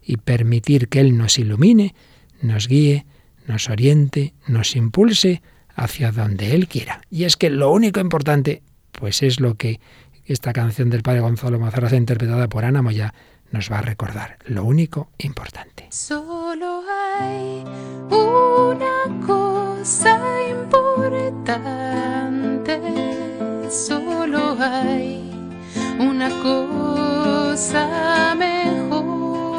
y 0.03 0.17
permitir 0.17 0.89
que 0.89 1.01
Él 1.01 1.17
nos 1.17 1.39
ilumine, 1.39 1.95
nos 2.43 2.69
guíe, 2.69 3.07
nos 3.47 3.69
oriente, 3.69 4.35
nos 4.47 4.77
impulse 4.77 5.43
hacia 5.75 6.13
donde 6.13 6.55
Él 6.55 6.69
quiera. 6.69 7.03
Y 7.11 7.25
es 7.25 7.37
que 7.37 7.51
lo 7.51 7.71
único 7.71 8.01
importante, 8.01 8.63
pues 8.93 9.23
es 9.23 9.41
lo 9.41 9.55
que 9.55 9.81
esta 10.25 10.53
canción 10.53 10.91
del 10.91 11.03
padre 11.03 11.21
Gonzalo 11.21 11.59
Mazarraza, 11.59 11.97
interpretada 11.97 12.49
por 12.49 12.65
Ana 12.65 12.83
Moya, 12.83 13.15
nos 13.51 13.71
va 13.71 13.79
a 13.79 13.83
recordar 13.83 14.39
lo 14.45 14.65
único 14.65 15.11
importante. 15.19 15.87
Solo 15.91 16.83
hay 16.89 17.65
una 18.11 19.27
cosa 19.27 20.21
importante, 20.51 23.10
solo 23.71 24.57
hay 24.59 25.31
una 26.01 26.29
cosa 26.43 28.35
mejor, 28.37 29.57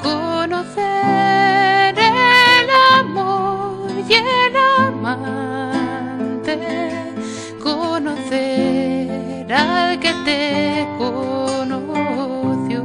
conocer 0.00 1.98
el 1.98 2.70
amor 3.00 3.90
y 4.08 4.14
el 4.14 4.56
amante, 4.78 6.58
conocer 7.60 9.52
al 9.52 9.98
que 9.98 10.14
te 10.24 10.86
conoció. 10.98 12.84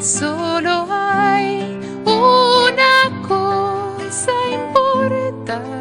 Solo 0.00 0.86
hay 0.90 1.78
una 2.06 3.10
cosa 3.28 4.32
importante, 4.50 5.79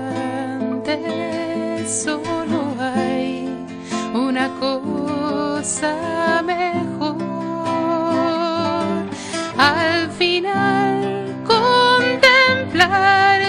solo 2.03 2.75
hay 2.79 3.49
una 4.13 4.49
cosa 4.59 6.41
mejor. 6.45 7.17
Al 9.57 10.09
final 10.11 11.35
contemplar 11.45 12.73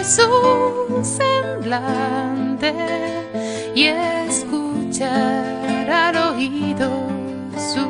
su 0.04 1.00
semblante 1.02 2.74
y 3.74 3.84
escuchar 4.26 5.88
al 5.88 6.16
oído 6.34 6.90
su 7.72 7.86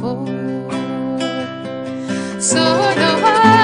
voz. 0.00 0.30
Solo 2.38 3.08
hay 3.26 3.61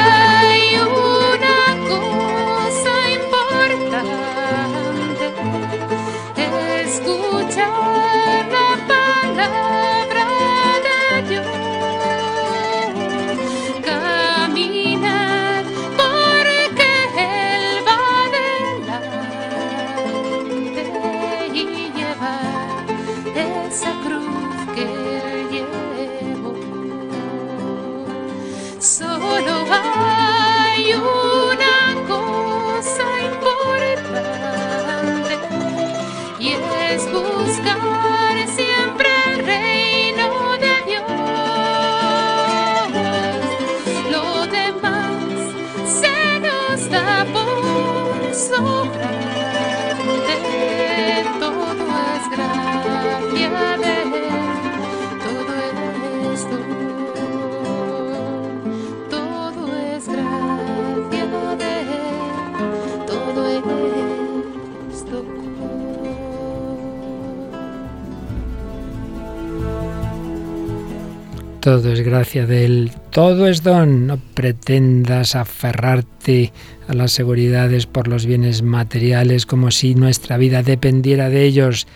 Todo 71.68 71.92
es 71.92 72.00
gracia 72.00 72.46
de 72.46 72.64
Él, 72.64 72.92
todo 73.10 73.46
es 73.46 73.62
don. 73.62 74.06
No 74.06 74.16
pretendas 74.16 75.36
aferrarte 75.36 76.50
a 76.88 76.94
las 76.94 77.12
seguridades 77.12 77.84
por 77.84 78.08
los 78.08 78.24
bienes 78.24 78.62
materiales 78.62 79.44
como 79.44 79.70
si 79.70 79.94
nuestra 79.94 80.38
vida 80.38 80.62
dependiera 80.62 81.28
de 81.28 81.44
ellos. 81.44 81.86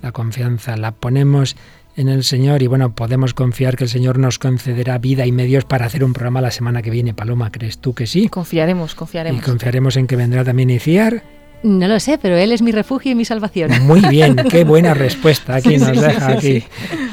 La 0.00 0.12
confianza 0.12 0.78
la 0.78 0.92
ponemos 0.92 1.56
en 1.94 2.08
el 2.08 2.24
Señor 2.24 2.62
y 2.62 2.68
bueno, 2.68 2.94
podemos 2.94 3.34
confiar 3.34 3.76
que 3.76 3.84
el 3.84 3.90
Señor 3.90 4.18
nos 4.18 4.38
concederá 4.38 4.96
vida 4.96 5.26
y 5.26 5.32
medios 5.32 5.66
para 5.66 5.84
hacer 5.84 6.04
un 6.04 6.14
programa 6.14 6.40
la 6.40 6.50
semana 6.50 6.80
que 6.80 6.88
viene. 6.88 7.12
Paloma, 7.12 7.52
¿crees 7.52 7.76
tú 7.76 7.92
que 7.92 8.06
sí? 8.06 8.30
Confiaremos, 8.30 8.94
confiaremos. 8.94 9.42
Y 9.42 9.44
confiaremos 9.44 9.98
en 9.98 10.06
que 10.06 10.16
vendrá 10.16 10.42
también 10.42 10.70
Iciar. 10.70 11.22
No 11.62 11.88
lo 11.88 11.98
sé, 11.98 12.18
pero 12.22 12.36
él 12.36 12.52
es 12.52 12.62
mi 12.62 12.70
refugio 12.70 13.12
y 13.12 13.14
mi 13.14 13.24
salvación. 13.24 13.70
Muy 13.82 14.00
bien, 14.02 14.36
qué 14.48 14.64
buena 14.64 14.94
respuesta. 14.94 15.56
Aquí 15.56 15.70
Sí, 15.70 15.76
nos 15.78 15.88
sí, 15.88 16.00
deja 16.00 16.28
aquí. 16.28 16.62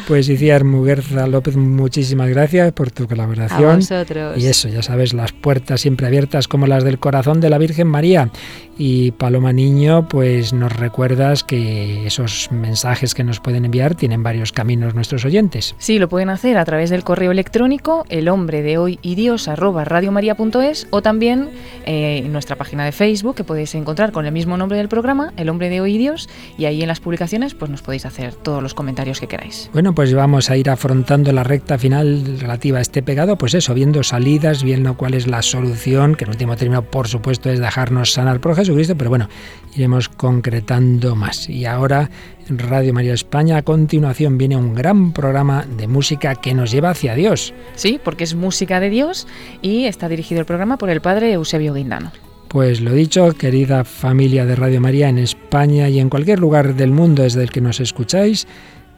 Pues 0.08 0.30
Iciar 0.30 0.64
Muguerza 0.64 1.26
López, 1.26 1.56
muchísimas 1.56 2.30
gracias 2.30 2.72
por 2.74 2.92
tu 2.92 3.08
colaboración. 3.08 3.72
A 3.72 3.76
vosotros. 3.78 4.38
Y 4.38 4.46
eso, 4.46 4.68
ya 4.70 4.84
sabes, 4.84 5.14
las 5.14 5.32
puertas 5.32 5.82
siempre 5.82 6.06
abiertas 6.06 6.48
como 6.48 6.68
las 6.68 6.84
del 6.84 7.00
corazón 7.00 7.42
de 7.42 7.50
la 7.50 7.58
Virgen 7.58 7.88
María. 7.88 8.30
Y 8.78 9.12
Paloma 9.12 9.54
Niño, 9.54 10.08
pues 10.08 10.54
nos 10.54 10.76
recuerdas 10.76 11.44
que 11.44 12.06
esos 12.06 12.50
mensajes 12.52 13.14
que 13.14 13.24
nos 13.24 13.40
pueden 13.40 13.66
enviar 13.66 13.96
tienen 13.96 14.24
varios 14.24 14.52
caminos 14.52 14.96
nuestros 14.96 15.24
oyentes. 15.26 15.76
Sí, 15.78 16.00
lo 16.00 16.10
pueden 16.10 16.30
hacer 16.30 16.58
a 16.58 16.66
través 16.66 16.90
del 16.90 17.04
correo 17.04 17.32
electrónico 17.32 18.06
el 18.10 18.28
hombre 18.28 18.62
de 18.62 18.78
hoy 18.78 19.00
y 19.02 19.16
Dios 19.16 19.48
arroba 19.48 19.86
radiomaria.es 19.86 20.88
o 20.90 21.02
también 21.02 21.50
eh, 21.86 22.24
en 22.26 22.34
nuestra 22.34 22.56
página 22.56 22.86
de 22.86 22.92
Facebook 22.92 23.36
que 23.36 23.44
podéis 23.44 23.76
encontrar 23.76 24.12
con 24.12 24.26
el 24.26 24.32
mismo 24.32 24.58
nombre 24.58 24.78
del 24.78 24.90
programa, 24.90 25.34
el 25.38 25.50
hombre 25.50 25.70
de 25.70 25.82
hoy 25.82 25.96
y 25.96 25.98
Dios, 25.98 26.30
y 26.58 26.66
ahí 26.66 26.82
en 26.82 26.88
las 26.88 27.00
publicaciones 27.00 27.54
pues 27.54 27.72
nos 27.72 27.82
podéis 27.82 28.06
hacer 28.06 28.34
todos 28.34 28.62
los 28.62 28.74
comentarios 28.74 29.20
que 29.20 29.28
queráis. 29.28 29.70
Bueno, 29.74 29.96
pues 29.96 30.14
vamos 30.14 30.50
a 30.50 30.58
ir 30.58 30.70
afrontando 30.70 31.32
la 31.32 31.44
recta 31.44 31.78
final 31.78 32.40
relativa 32.40 32.80
a 32.80 32.82
este 32.82 33.02
pegado, 33.02 33.38
pues 33.38 33.54
eso, 33.54 33.74
viendo 33.74 34.04
salidas, 34.04 34.64
viendo 34.64 34.98
cuál 34.98 35.14
es 35.14 35.28
la 35.28 35.42
solución, 35.42 36.16
que 36.16 36.26
en 36.26 36.32
último 36.32 36.56
término, 36.56 36.84
por 36.84 37.08
supuesto, 37.08 37.50
es 37.50 37.60
dejarnos 37.60 38.12
sanar 38.12 38.40
por 38.40 38.52
Jesucristo, 38.66 38.96
pero 38.98 39.10
bueno, 39.10 39.30
iremos 39.76 40.10
concretando 40.10 41.16
más. 41.16 41.50
Y 41.50 41.66
ahora 41.66 42.10
en 42.48 42.60
Radio 42.60 42.94
María 42.94 43.14
España, 43.14 43.58
a 43.58 43.62
continuación 43.64 44.38
viene 44.38 44.56
un 44.56 44.74
gran 44.74 45.14
programa 45.14 45.66
de 45.78 45.88
música 45.88 46.36
que 46.36 46.54
nos 46.54 46.72
lleva 46.72 46.92
hacia 46.92 47.16
Dios. 47.16 47.54
Sí, 47.76 48.00
porque 48.04 48.24
es 48.24 48.36
música 48.36 48.80
de 48.80 48.90
Dios 48.90 49.28
y 49.62 49.86
está 49.86 50.10
dirigido 50.10 50.42
el 50.42 50.46
programa 50.46 50.78
por 50.78 50.90
el 50.90 51.02
padre 51.02 51.34
Eusebio 51.34 51.74
Guindano. 51.74 52.12
Pues 52.48 52.80
lo 52.80 52.94
dicho, 52.94 53.34
querida 53.34 53.84
familia 53.84 54.46
de 54.46 54.56
Radio 54.56 54.80
María 54.80 55.10
en 55.10 55.18
España 55.18 55.90
y 55.90 56.00
en 56.00 56.10
cualquier 56.10 56.40
lugar 56.40 56.76
del 56.76 56.92
mundo 56.92 57.24
desde 57.24 57.44
el 57.44 57.50
que 57.50 57.60
nos 57.60 57.80
escucháis, 57.80 58.48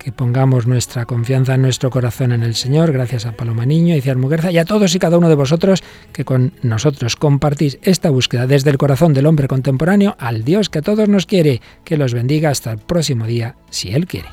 que 0.08 0.14
pongamos 0.14 0.68
nuestra 0.68 1.06
confianza 1.06 1.56
en 1.56 1.64
nuestro 1.64 1.90
corazón 1.90 2.32
en 2.32 2.42
el 2.42 2.56
Señor, 2.56 2.94
gracias 2.94 3.26
a 3.26 3.34
Paloma 3.34 3.66
Niño 3.66 3.94
y 3.94 4.16
Muguerza 4.16 4.54
y 4.54 4.58
a 4.58 4.64
todos 4.64 4.96
y 4.96 5.00
cada 5.00 5.18
uno 5.18 5.28
de 5.28 5.36
vosotros 5.36 5.84
que 6.14 6.24
con 6.24 6.54
nosotros 6.62 7.18
compartís 7.18 7.78
esta 7.82 8.10
búsqueda 8.10 8.48
desde 8.48 8.70
el 8.70 8.78
corazón 8.78 9.14
del 9.14 9.26
hombre 9.26 9.50
contemporáneo 9.50 10.16
al 10.18 10.46
Dios 10.46 10.70
que 10.70 10.80
a 10.80 10.82
todos 10.82 11.10
nos 11.10 11.26
quiere, 11.26 11.62
que 11.84 11.98
los 11.98 12.14
bendiga 12.14 12.52
hasta 12.52 12.72
el 12.72 12.78
próximo 12.78 13.28
día, 13.28 13.58
si 13.70 13.90
Él 13.90 14.08
quiere. 14.08 14.30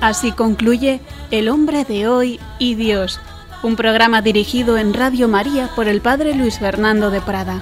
Así 0.00 0.32
concluye 0.32 1.00
El 1.30 1.50
hombre 1.50 1.84
de 1.84 2.08
hoy 2.08 2.40
y 2.58 2.76
Dios, 2.76 3.20
un 3.62 3.76
programa 3.76 4.22
dirigido 4.22 4.78
en 4.78 4.94
Radio 4.94 5.28
María 5.28 5.68
por 5.76 5.86
el 5.86 6.00
Padre 6.00 6.34
Luis 6.34 6.58
Fernando 6.58 7.10
de 7.10 7.20
Prada. 7.20 7.60